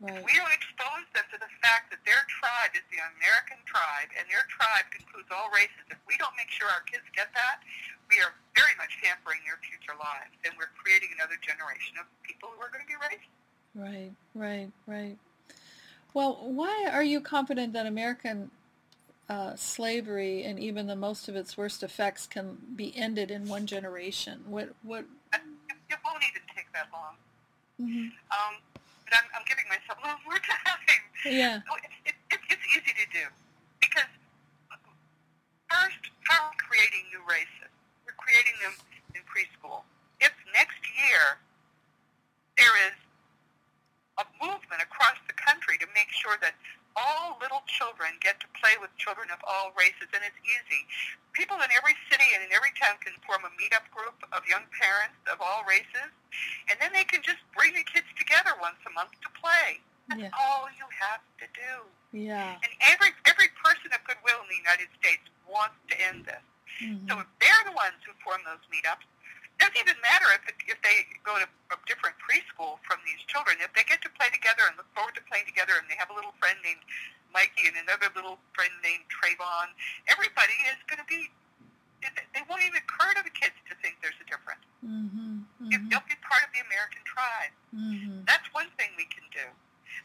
Right. 0.00 0.24
We 0.24 0.32
don't 0.36 0.52
expose 0.52 1.06
them 1.12 1.24
to 1.30 1.38
the 1.38 1.48
fact 1.62 1.90
that 1.90 2.04
their 2.04 2.24
tribe 2.24 2.74
is 2.74 2.82
the 2.90 2.98
American 2.98 3.62
tribe, 3.64 4.10
and 4.18 4.28
their 4.28 4.42
tribe 4.44 4.86
includes 4.98 5.30
all 5.30 5.48
races. 5.50 5.78
If 5.90 5.98
we 6.06 6.16
don't 6.16 6.34
make 6.36 6.50
sure 6.50 6.68
our 6.70 6.80
kids 6.82 7.08
get 7.10 7.32
that, 7.34 7.62
we 8.10 8.16
are 8.20 8.32
very 8.54 8.74
much 8.78 8.96
hampering 9.02 9.40
their 9.46 9.58
future 9.62 9.96
lives, 9.98 10.34
and 10.44 10.54
we're 10.58 10.70
creating 10.82 11.08
another 11.16 11.36
generation 11.40 11.96
of 12.00 12.06
people 12.22 12.50
who 12.54 12.60
are 12.62 12.68
going 12.70 12.84
to 12.84 12.90
be 12.90 12.98
racist. 13.00 13.32
Right. 13.74 14.12
Right. 14.34 14.70
Right. 14.86 15.16
Well, 16.14 16.38
why 16.42 16.88
are 16.92 17.02
you 17.04 17.20
confident 17.20 17.72
that 17.72 17.86
American 17.86 18.50
uh, 19.30 19.54
slavery 19.56 20.44
and 20.44 20.58
even 20.60 20.86
the 20.86 20.96
most 20.96 21.28
of 21.28 21.36
its 21.36 21.56
worst 21.56 21.82
effects 21.82 22.26
can 22.26 22.58
be 22.76 22.94
ended 22.96 23.30
in 23.30 23.48
one 23.48 23.66
generation? 23.66 24.44
What? 24.46 24.74
What? 24.82 25.06
It, 25.32 25.40
it 25.88 25.98
won't 26.04 26.22
even 26.22 26.42
take 26.54 26.66
that 26.74 26.88
long. 26.92 27.14
mhm. 27.80 28.12
Um, 28.30 28.60
but 29.06 29.14
I'm, 29.16 29.24
I'm 29.40 29.44
giving 29.48 29.64
myself 29.68 29.98
a 30.02 30.06
little 30.06 30.20
more 30.26 30.38
time. 30.44 30.78
Yeah. 31.24 31.56
It, 31.56 32.12
it, 32.12 32.14
it, 32.32 32.40
it's 32.50 32.66
easy 32.76 32.92
to 32.92 33.06
do 33.12 33.24
because 33.80 34.08
first, 35.70 36.10
how 36.28 36.50
creating 36.58 37.04
new 37.12 37.20
races? 37.28 37.61
Creating 38.32 38.56
them 38.64 38.72
in 39.12 39.20
preschool. 39.28 39.84
If 40.24 40.32
next 40.56 40.80
year 40.96 41.36
there 42.56 42.72
is 42.88 42.96
a 44.16 44.24
movement 44.40 44.80
across 44.80 45.20
the 45.28 45.36
country 45.36 45.76
to 45.76 45.86
make 45.92 46.08
sure 46.16 46.40
that 46.40 46.56
all 46.96 47.36
little 47.44 47.60
children 47.68 48.16
get 48.24 48.40
to 48.40 48.48
play 48.56 48.72
with 48.80 48.88
children 48.96 49.28
of 49.28 49.36
all 49.44 49.76
races, 49.76 50.08
and 50.16 50.24
it's 50.24 50.40
easy. 50.48 50.88
People 51.36 51.60
in 51.60 51.68
every 51.76 51.92
city 52.08 52.24
and 52.32 52.40
in 52.40 52.48
every 52.56 52.72
town 52.80 52.96
can 53.04 53.12
form 53.28 53.44
a 53.44 53.52
meetup 53.60 53.84
group 53.92 54.16
of 54.32 54.40
young 54.48 54.64
parents 54.80 55.20
of 55.28 55.36
all 55.44 55.60
races, 55.68 56.08
and 56.72 56.80
then 56.80 56.88
they 56.96 57.04
can 57.04 57.20
just 57.20 57.44
bring 57.52 57.76
the 57.76 57.84
kids 57.84 58.08
together 58.16 58.56
once 58.64 58.80
a 58.88 58.92
month 58.96 59.12
to 59.20 59.28
play. 59.36 59.76
That's 60.08 60.24
Yeah. 60.24 60.40
all 60.40 60.72
you 60.72 60.88
have 61.04 61.20
to 61.36 61.46
do. 61.52 61.72
Yeah. 62.16 62.56
And 62.64 62.72
every 62.80 63.12
every 63.28 63.52
person 63.60 63.92
of 63.92 64.00
goodwill 64.08 64.40
in 64.40 64.48
the 64.48 64.60
United 64.64 64.88
States 64.96 65.28
wants 65.44 65.76
to 65.92 66.00
end 66.00 66.24
this. 66.24 66.40
Mhm. 66.80 67.08
So 67.08 67.20
if 67.20 67.28
they're 67.62 67.70
the 67.70 67.78
ones 67.78 67.94
who 68.02 68.10
form 68.26 68.42
those 68.42 68.58
meetups, 68.74 69.06
it 69.06 69.54
doesn't 69.62 69.78
even 69.78 69.94
matter 70.02 70.26
if 70.34 70.42
it, 70.50 70.58
if 70.66 70.78
they 70.82 71.06
go 71.22 71.38
to 71.38 71.46
a 71.70 71.78
different 71.86 72.18
preschool 72.18 72.82
from 72.82 72.98
these 73.06 73.22
children. 73.30 73.54
If 73.62 73.70
they 73.78 73.86
get 73.86 74.02
to 74.02 74.10
play 74.18 74.26
together 74.34 74.66
and 74.66 74.74
look 74.74 74.90
forward 74.98 75.14
to 75.14 75.22
playing 75.30 75.46
together, 75.46 75.78
and 75.78 75.86
they 75.86 75.94
have 75.94 76.10
a 76.10 76.16
little 76.16 76.34
friend 76.42 76.58
named 76.66 76.82
Mikey 77.30 77.70
and 77.70 77.78
another 77.78 78.10
little 78.18 78.42
friend 78.58 78.74
named 78.82 79.06
Trayvon, 79.06 79.70
everybody 80.10 80.56
is 80.74 80.78
going 80.90 80.98
to 80.98 81.06
be. 81.06 81.30
They 82.34 82.42
won't 82.50 82.66
even 82.66 82.82
occur 82.82 83.14
to 83.14 83.22
the 83.22 83.30
kids 83.30 83.54
to 83.70 83.78
think 83.78 84.02
there's 84.02 84.18
a 84.18 84.26
difference. 84.26 84.66
Mhm. 84.82 85.46
You- 85.70 85.78
Mhm. 85.78 85.86
They'll 85.86 86.10
be 86.10 86.18
part 86.18 86.42
of 86.42 86.50
the 86.50 86.58
American 86.66 86.98
tribe. 87.06 87.54
Mhm. 87.70 88.26
That's 88.26 88.42
one 88.50 88.66
thing 88.74 88.90
we 88.98 89.06
can 89.06 89.22
do. 89.30 89.46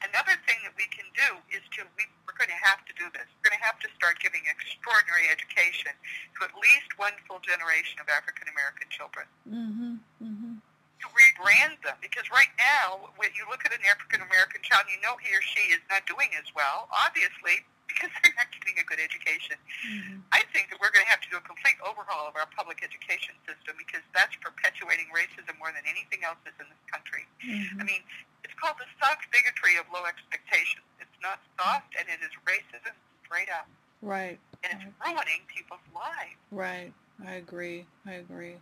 Another 0.06 0.38
thing 0.46 0.62
that 0.62 0.76
we 0.78 0.86
can 0.94 1.10
do 1.18 1.42
is 1.50 1.64
to, 1.74 1.90
we, 1.98 2.06
we're 2.38 2.46
going 2.46 2.54
to 2.54 2.66
have 2.70 2.86
to 2.86 2.94
do 2.94 3.10
this. 3.18 3.26
We're 3.42 3.50
going 3.50 3.58
to 3.58 3.66
have 3.66 3.82
to 3.82 3.90
start 3.98 4.22
giving 4.22 4.46
extraordinary 4.46 5.26
education 5.34 5.90
to 6.38 6.40
at 6.46 6.54
least 6.54 6.94
one 7.02 7.18
full 7.26 7.42
generation 7.42 7.98
of 7.98 8.06
African 8.14 8.46
American 8.54 8.86
children. 8.94 9.26
Mhm. 9.50 9.98
Mhm. 10.22 10.62
To 11.02 11.08
rebrand 11.18 11.82
them, 11.82 11.98
because 12.02 12.30
right 12.30 12.54
now, 12.62 13.10
when 13.18 13.34
you 13.34 13.46
look 13.50 13.66
at 13.66 13.74
an 13.74 13.82
African 13.90 14.22
American 14.22 14.62
child, 14.62 14.86
you 14.90 15.02
know 15.02 15.18
he 15.18 15.34
or 15.34 15.42
she 15.42 15.74
is 15.74 15.82
not 15.90 16.06
doing 16.06 16.30
as 16.38 16.46
well, 16.54 16.90
obviously, 16.94 17.66
because 17.90 18.10
they're 18.22 18.34
not 18.38 18.50
getting 18.54 18.78
a 18.78 18.84
good 18.86 19.00
education. 19.02 19.58
Mhm. 19.86 20.22
I 20.32 20.44
think 20.54 20.70
that 20.70 20.78
we're 20.82 20.92
going 20.94 21.06
to 21.06 21.10
have 21.10 21.22
to 21.22 21.30
do 21.34 21.38
a 21.38 21.42
complete 21.42 21.78
overhaul 21.82 22.28
of 22.30 22.36
our 22.36 22.46
public 22.54 22.84
education 22.86 23.34
system 23.50 23.78
because 23.82 24.02
that's 24.14 24.36
perpetuating 24.38 25.10
racism 25.10 25.58
more 25.58 25.72
than 25.74 25.86
anything 25.90 26.22
else 26.24 26.38
is 26.46 26.54
in 26.62 26.70
this 26.70 26.84
country. 26.92 27.26
I 27.42 27.46
Mhm. 27.46 27.86
mean, 27.86 28.04
it's 28.44 28.54
called 28.60 28.76
the 28.80 28.86
soft 29.00 29.30
bigotry 29.32 29.78
of 29.78 29.86
low 29.94 30.06
expectations. 30.06 30.84
It's 31.00 31.18
not 31.22 31.40
soft, 31.60 31.96
and 31.98 32.08
it 32.08 32.24
is 32.24 32.32
racism 32.46 32.94
straight 33.26 33.50
up, 33.50 33.68
Right. 34.02 34.40
and 34.64 34.74
it's 34.82 34.92
ruining 35.06 35.42
people's 35.48 35.80
lives. 35.94 36.38
Right. 36.52 36.94
I 37.26 37.34
agree. 37.34 37.86
I 38.06 38.14
agree. 38.14 38.56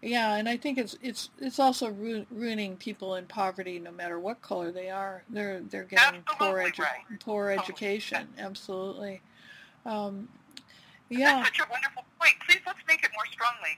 Yeah, 0.00 0.34
and 0.36 0.48
I 0.48 0.56
think 0.56 0.78
it's 0.78 0.96
it's 1.02 1.30
it's 1.38 1.58
also 1.58 1.90
ru- 1.90 2.26
ruining 2.30 2.76
people 2.76 3.14
in 3.16 3.26
poverty, 3.26 3.78
no 3.78 3.90
matter 3.90 4.18
what 4.18 4.40
color 4.42 4.70
they 4.70 4.90
are. 4.90 5.22
They're 5.30 5.60
they're 5.60 5.84
getting 5.84 6.22
poor 6.22 6.58
Absolutely 6.60 6.70
edu- 6.72 6.78
right. 6.78 7.20
poor 7.20 7.48
Totally. 7.48 7.58
education. 7.64 8.28
Absolutely. 8.38 9.20
Um, 9.86 10.28
That's 11.10 11.48
such 11.48 11.60
a 11.60 11.70
wonderful 11.70 12.04
point. 12.20 12.34
Please 12.46 12.60
let's 12.66 12.78
make 12.88 13.02
it 13.04 13.10
more 13.14 13.26
strongly. 13.26 13.76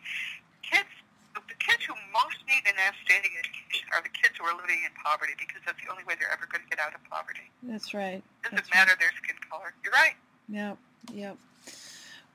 Kids, 1.66 1.86
the 1.86 1.90
the 1.90 1.90
kids 1.90 1.90
who 1.90 1.94
most 2.12 2.38
need 2.46 2.62
an 2.66 2.78
outstanding 2.78 3.32
education 3.38 3.88
are 3.92 4.02
the 4.02 4.08
kids 4.08 4.38
who 4.38 4.44
are 4.44 4.54
living 4.54 4.78
in 4.84 4.92
poverty 5.02 5.34
because 5.38 5.62
that's 5.66 5.78
the 5.82 5.90
only 5.90 6.04
way 6.04 6.14
they're 6.18 6.32
ever 6.32 6.46
going 6.50 6.62
to 6.62 6.70
get 6.70 6.78
out 6.78 6.94
of 6.94 7.02
poverty. 7.10 7.50
That's 7.62 7.94
right. 7.94 8.22
It 8.22 8.42
doesn't 8.42 8.56
That's 8.56 8.70
matter 8.70 8.92
their 8.98 9.12
skin 9.18 9.36
color. 9.50 9.74
You're 9.82 9.92
right. 9.92 10.14
Yep. 10.48 10.78
Yep. 11.12 11.36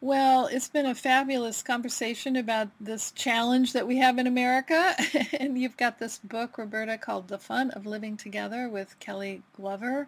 Well, 0.02 0.48
it's 0.48 0.68
been 0.68 0.88
a 0.88 0.96
fabulous 0.96 1.62
conversation 1.62 2.36
about 2.36 2.70
this 2.82 3.12
challenge 3.12 3.74
that 3.74 3.88
we 3.88 3.98
have 3.98 4.18
in 4.18 4.26
America. 4.26 4.96
and 5.40 5.58
you've 5.58 5.78
got 5.78 6.00
this 6.00 6.18
book, 6.18 6.58
Roberta, 6.58 6.98
called 6.98 7.28
The 7.28 7.38
Fun 7.38 7.70
of 7.72 7.86
Living 7.86 8.18
Together 8.18 8.68
with 8.68 8.98
Kelley 9.00 9.44
Glover. 9.56 10.08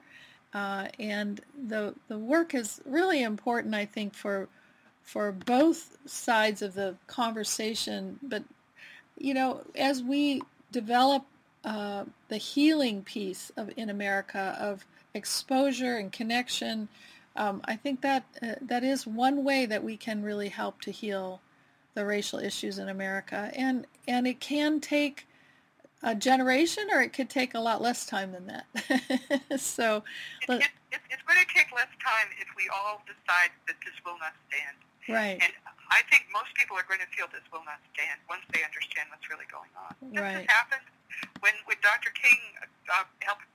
Uh, 0.53 0.88
and 0.99 1.41
the 1.67 1.93
the 2.07 2.17
work 2.17 2.53
is 2.55 2.82
really 2.86 3.24
important, 3.24 3.76
I 3.76 3.86
think, 3.86 4.15
for 4.15 4.49
for 5.03 5.32
both 5.32 5.97
sides 6.05 6.61
of 6.61 6.74
the 6.74 6.95
conversation. 7.07 8.19
But 8.24 8.43
you 9.18 9.34
know, 9.34 9.61
as 9.76 10.01
we 10.01 10.41
develop 10.72 11.24
uh, 11.64 12.05
the 12.28 12.38
healing 12.38 13.03
piece 13.03 13.51
of 13.55 13.72
in 13.78 13.89
America 13.89 14.57
of 14.59 14.86
exposure 15.14 15.97
and 15.97 16.11
connection, 16.11 16.88
um, 17.36 17.61
I 17.66 17.76
think 17.76 18.01
that 18.01 18.26
uh, 18.41 18.55
that 18.61 18.84
is 18.84 19.07
one 19.07 19.43
way 19.43 19.66
that 19.66 19.84
we 19.84 19.97
can 19.97 20.24
really 20.24 20.49
help 20.49 20.82
to 20.82 20.91
heal 20.91 21.41
the 21.93 22.05
racial 22.05 22.39
issues 22.39 22.80
in 22.80 22.89
America. 22.89 23.51
And 23.55 23.86
and 24.07 24.28
it 24.28 24.39
can 24.39 24.80
take 24.80 25.28
a 26.03 26.14
generation, 26.14 26.89
or 26.91 27.01
it 27.01 27.14
could 27.14 27.30
take 27.30 27.53
a 27.53 27.59
lot 27.59 27.82
less 27.82 28.05
time 28.05 28.34
than 28.34 28.47
that. 28.47 28.66
so, 29.59 30.03
it, 30.41 30.51
it, 30.51 30.61
it, 30.91 30.99
it's 31.09 31.24
going 31.24 31.39
to 31.39 31.53
take 31.55 31.72
less 31.74 31.88
time 32.03 32.28
if 32.41 32.47
we 32.57 32.68
all 32.76 33.01
decide 33.07 33.51
that 33.68 33.78
this 33.86 33.93
will 34.05 34.20
not 34.20 34.34
stand. 34.49 34.78
Right. 35.07 35.39
And 35.41 35.53
I 35.94 36.02
think 36.10 36.26
most 36.34 36.50
people 36.58 36.74
are 36.74 36.88
going 36.89 37.02
to 37.06 37.12
feel 37.14 37.30
this 37.30 37.46
will 37.54 37.62
not 37.70 37.78
stand 37.94 38.18
once 38.26 38.41
they 38.50 38.66
understand 38.66 39.14
what's 39.14 39.30
really 39.30 39.46
going 39.54 39.70
on. 39.78 39.94
This 40.10 40.26
has 40.41 40.50
happened 40.50 40.86
when 41.46 41.54
when 41.70 41.78
Dr. 41.86 42.10
King 42.18 42.41
uh, 42.89 43.06
helped. 43.22 43.46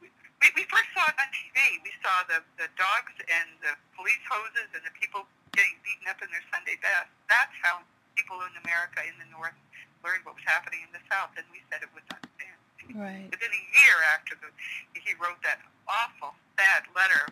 We, 0.00 0.08
we 0.56 0.64
first 0.72 0.88
saw 0.96 1.04
it 1.06 1.14
on 1.20 1.28
TV. 1.30 1.78
We 1.84 1.92
saw 2.00 2.24
the, 2.26 2.40
the 2.58 2.66
dogs 2.74 3.14
and 3.28 3.46
the 3.60 3.76
police 3.94 4.24
hoses 4.26 4.72
and 4.72 4.82
the 4.82 4.90
people 4.96 5.28
getting 5.52 5.76
beaten 5.86 6.08
up 6.08 6.18
in 6.24 6.32
their 6.32 6.42
Sunday 6.48 6.80
best. 6.80 7.12
That's 7.28 7.54
how 7.60 7.84
people 8.16 8.40
in 8.48 8.56
America 8.64 9.04
in 9.04 9.14
the 9.20 9.28
North 9.28 9.54
learned 10.02 10.24
what 10.26 10.34
was 10.34 10.46
happening 10.48 10.82
in 10.82 10.90
the 10.90 11.04
South, 11.06 11.30
and 11.38 11.46
we 11.54 11.62
said 11.70 11.84
it 11.84 11.92
would 11.94 12.08
not 12.10 12.24
stand. 12.34 12.58
Right. 12.98 13.28
Within 13.30 13.52
a 13.54 13.64
year 13.84 13.96
after 14.10 14.34
the, 14.34 14.50
he 14.98 15.14
wrote 15.22 15.38
that 15.46 15.62
awful, 15.86 16.34
sad 16.58 16.90
letter, 16.98 17.30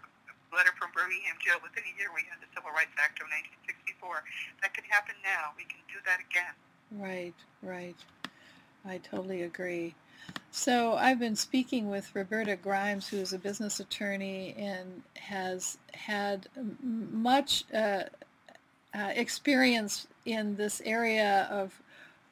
letter 0.55 0.71
from 0.79 0.95
Birmingham 0.95 1.35
jail, 1.43 1.59
within 1.59 1.83
a 1.83 1.95
year 1.99 2.15
we 2.15 2.23
had 2.31 2.39
the 2.39 2.51
Civil 2.55 2.71
Rights 2.71 2.95
Act 2.95 3.19
of 3.19 3.27
1964. 4.01 4.25
That 4.63 4.75
can 4.75 4.85
happen 4.85 5.15
now. 5.23 5.53
We 5.57 5.65
can 5.65 5.79
do 5.89 5.99
that 6.07 6.21
again. 6.21 6.55
Right, 6.91 7.35
right. 7.63 7.97
I 8.85 8.99
totally 8.99 9.43
agree. 9.43 9.95
So 10.51 10.95
I've 10.95 11.19
been 11.19 11.37
speaking 11.37 11.89
with 11.89 12.15
Roberta 12.15 12.57
Grimes, 12.57 13.09
who 13.09 13.19
is 13.19 13.33
a 13.33 13.39
business 13.39 13.81
attorney 13.81 14.55
and 14.57 15.03
has 15.15 15.79
had 15.93 16.49
much 16.83 17.65
uh, 17.73 18.05
uh, 18.95 19.13
experience 19.15 20.07
in 20.25 20.57
this 20.57 20.83
area 20.85 21.49
of 21.51 21.81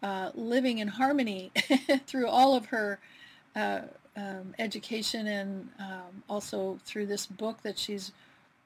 uh, 0.02 0.30
living 0.34 0.78
in 0.78 0.88
harmony 0.88 1.52
through 2.06 2.28
all 2.28 2.54
of 2.54 2.66
her 2.66 2.98
uh, 3.56 3.80
um, 4.16 4.54
education 4.58 5.26
and 5.26 5.68
um, 5.78 6.22
also 6.28 6.78
through 6.84 7.06
this 7.06 7.26
book 7.26 7.62
that 7.62 7.78
she's 7.78 8.12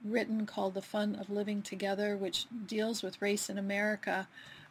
written 0.05 0.47
called 0.47 0.75
The 0.75 0.83
Fun 0.83 1.15
of 1.17 1.31
Living 1.31 1.63
Together, 1.63 2.17
which 2.17 2.47
deals 2.67 3.03
with 3.03 3.23
race 3.23 3.49
in 3.49 3.59
America. 3.59 4.29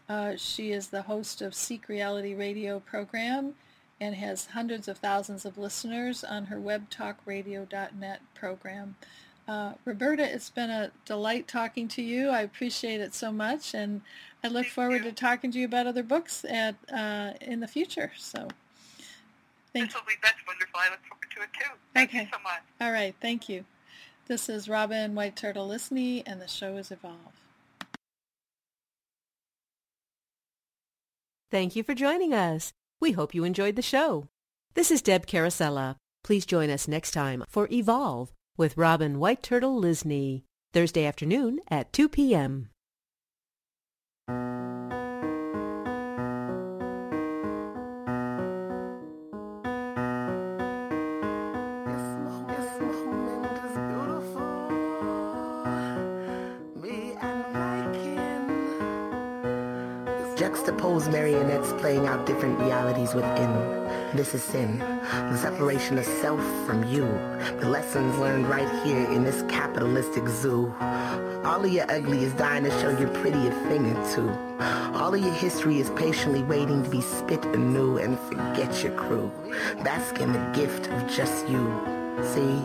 Uh, 0.09 0.35
she 0.35 0.71
is 0.71 0.87
the 0.87 1.03
host 1.03 1.41
of 1.41 1.55
Seek 1.55 1.87
Reality 1.87 2.33
Radio 2.33 2.79
program 2.79 3.53
and 3.99 4.15
has 4.15 4.47
hundreds 4.47 4.87
of 4.87 4.97
thousands 4.97 5.45
of 5.45 5.57
listeners 5.57 6.23
on 6.23 6.45
her 6.45 6.57
webtalkradio.net 6.57 8.21
program. 8.33 8.95
Uh, 9.47 9.73
Roberta, 9.85 10.23
it's 10.23 10.49
been 10.49 10.69
a 10.69 10.91
delight 11.05 11.47
talking 11.47 11.87
to 11.89 12.01
you. 12.01 12.29
I 12.29 12.41
appreciate 12.41 12.99
it 13.01 13.13
so 13.13 13.31
much, 13.31 13.73
and 13.73 14.01
I 14.43 14.47
look 14.47 14.63
Thank 14.63 14.73
forward 14.73 15.03
you. 15.03 15.09
to 15.09 15.11
talking 15.11 15.51
to 15.51 15.59
you 15.59 15.65
about 15.65 15.87
other 15.87 16.03
books 16.03 16.45
at 16.45 16.75
uh, 16.91 17.33
in 17.41 17.59
the 17.59 17.67
future. 17.67 18.11
So, 18.17 18.47
thank 19.73 19.87
This 19.87 19.95
will 19.95 20.01
be 20.07 20.13
that's 20.21 20.35
wonderful. 20.47 20.79
I 20.79 20.89
look 20.89 20.99
forward 21.07 21.27
to 21.35 21.41
it 21.43 21.49
too. 21.53 21.71
Thank 21.93 22.13
you 22.13 22.27
so 22.31 22.39
much. 22.43 22.61
All 22.79 22.91
right, 22.91 23.15
thank 23.21 23.49
you. 23.49 23.65
This 24.31 24.47
is 24.47 24.69
Robin 24.69 25.13
White 25.13 25.35
Turtle 25.35 25.67
Lysne, 25.67 26.23
and 26.25 26.41
the 26.41 26.47
show 26.47 26.77
is 26.77 26.89
Evolve. 26.89 27.35
Thank 31.51 31.75
you 31.75 31.83
for 31.83 31.93
joining 31.93 32.33
us. 32.33 32.71
We 33.01 33.11
hope 33.11 33.35
you 33.35 33.43
enjoyed 33.43 33.75
the 33.75 33.81
show. 33.81 34.29
This 34.73 34.89
is 34.89 35.01
Deb 35.01 35.27
Carosella. 35.27 35.97
Please 36.23 36.45
join 36.45 36.69
us 36.69 36.87
next 36.87 37.11
time 37.11 37.43
for 37.49 37.67
Evolve 37.69 38.31
with 38.55 38.77
Robin 38.77 39.19
White 39.19 39.43
Turtle 39.43 39.77
Lysne, 39.81 40.43
Thursday 40.71 41.05
afternoon 41.05 41.59
at 41.67 41.91
2 41.91 42.07
p.m. 42.07 42.69
Juxtaposed 60.61 61.11
marionettes 61.11 61.73
playing 61.81 62.05
out 62.05 62.27
different 62.27 62.59
realities 62.59 63.15
within. 63.15 63.51
This 64.13 64.35
is 64.35 64.43
sin. 64.43 64.77
The 64.77 65.35
separation 65.35 65.97
of 65.97 66.05
self 66.05 66.39
from 66.67 66.83
you. 66.83 67.05
The 67.59 67.67
lessons 67.67 68.15
learned 68.19 68.47
right 68.47 68.69
here 68.85 69.09
in 69.09 69.23
this 69.23 69.41
capitalistic 69.51 70.27
zoo. 70.27 70.71
All 71.43 71.65
of 71.65 71.71
your 71.71 71.91
ugly 71.91 72.25
is 72.25 72.33
dying 72.33 72.65
to 72.65 72.69
show 72.79 72.95
your 72.95 73.09
pretty 73.09 73.47
a 73.47 73.51
thing 73.69 73.87
or 73.87 74.13
two. 74.13 74.29
All 74.95 75.15
of 75.15 75.19
your 75.19 75.33
history 75.33 75.79
is 75.79 75.89
patiently 75.95 76.43
waiting 76.43 76.83
to 76.83 76.89
be 76.91 77.01
spit 77.01 77.43
anew 77.43 77.97
and 77.97 78.19
forget 78.19 78.83
your 78.83 78.93
crew. 78.93 79.31
Bask 79.83 80.19
in 80.19 80.31
the 80.31 80.51
gift 80.53 80.91
of 80.91 81.09
just 81.09 81.49
you. 81.49 81.65
See, 82.21 82.61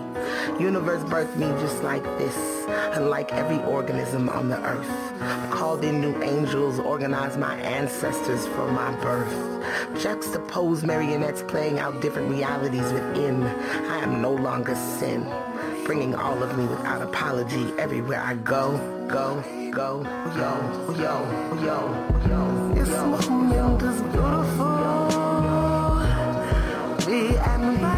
universe 0.63 1.03
birthed 1.05 1.37
me 1.37 1.47
just 1.63 1.83
like 1.83 2.05
this, 2.19 2.66
unlike 2.97 3.31
every 3.33 3.59
organism 3.65 4.29
on 4.31 4.49
the 4.49 4.59
earth. 4.65 4.91
Called 5.51 5.85
in 5.85 6.01
new 6.01 6.23
angels, 6.23 6.79
organized 6.79 7.39
my 7.39 7.55
ancestors 7.57 8.47
for 8.49 8.71
my 8.73 8.91
birth. 9.03 9.35
Juxtaposed 10.03 10.85
marionettes 10.87 11.43
playing 11.43 11.79
out 11.79 12.01
different 12.01 12.31
realities 12.31 12.91
within. 12.93 13.43
I 13.43 13.99
am 13.99 14.23
no 14.23 14.33
longer 14.33 14.75
sin, 14.75 15.31
bringing 15.85 16.15
all 16.15 16.43
of 16.43 16.57
me 16.57 16.65
without 16.67 17.03
apology 17.03 17.73
everywhere 17.79 18.21
I 18.21 18.35
go, 18.35 18.79
go, 19.09 19.45
go, 19.71 20.03
yo, 20.41 20.53
yo, 21.05 21.15
yo, 21.67 21.79
yo. 22.29 22.75
This 22.75 22.89
moment 22.89 23.83
is 23.83 24.01
beautiful. 24.13 24.87
Me 27.07 27.37
and 27.37 27.83
my 27.83 27.96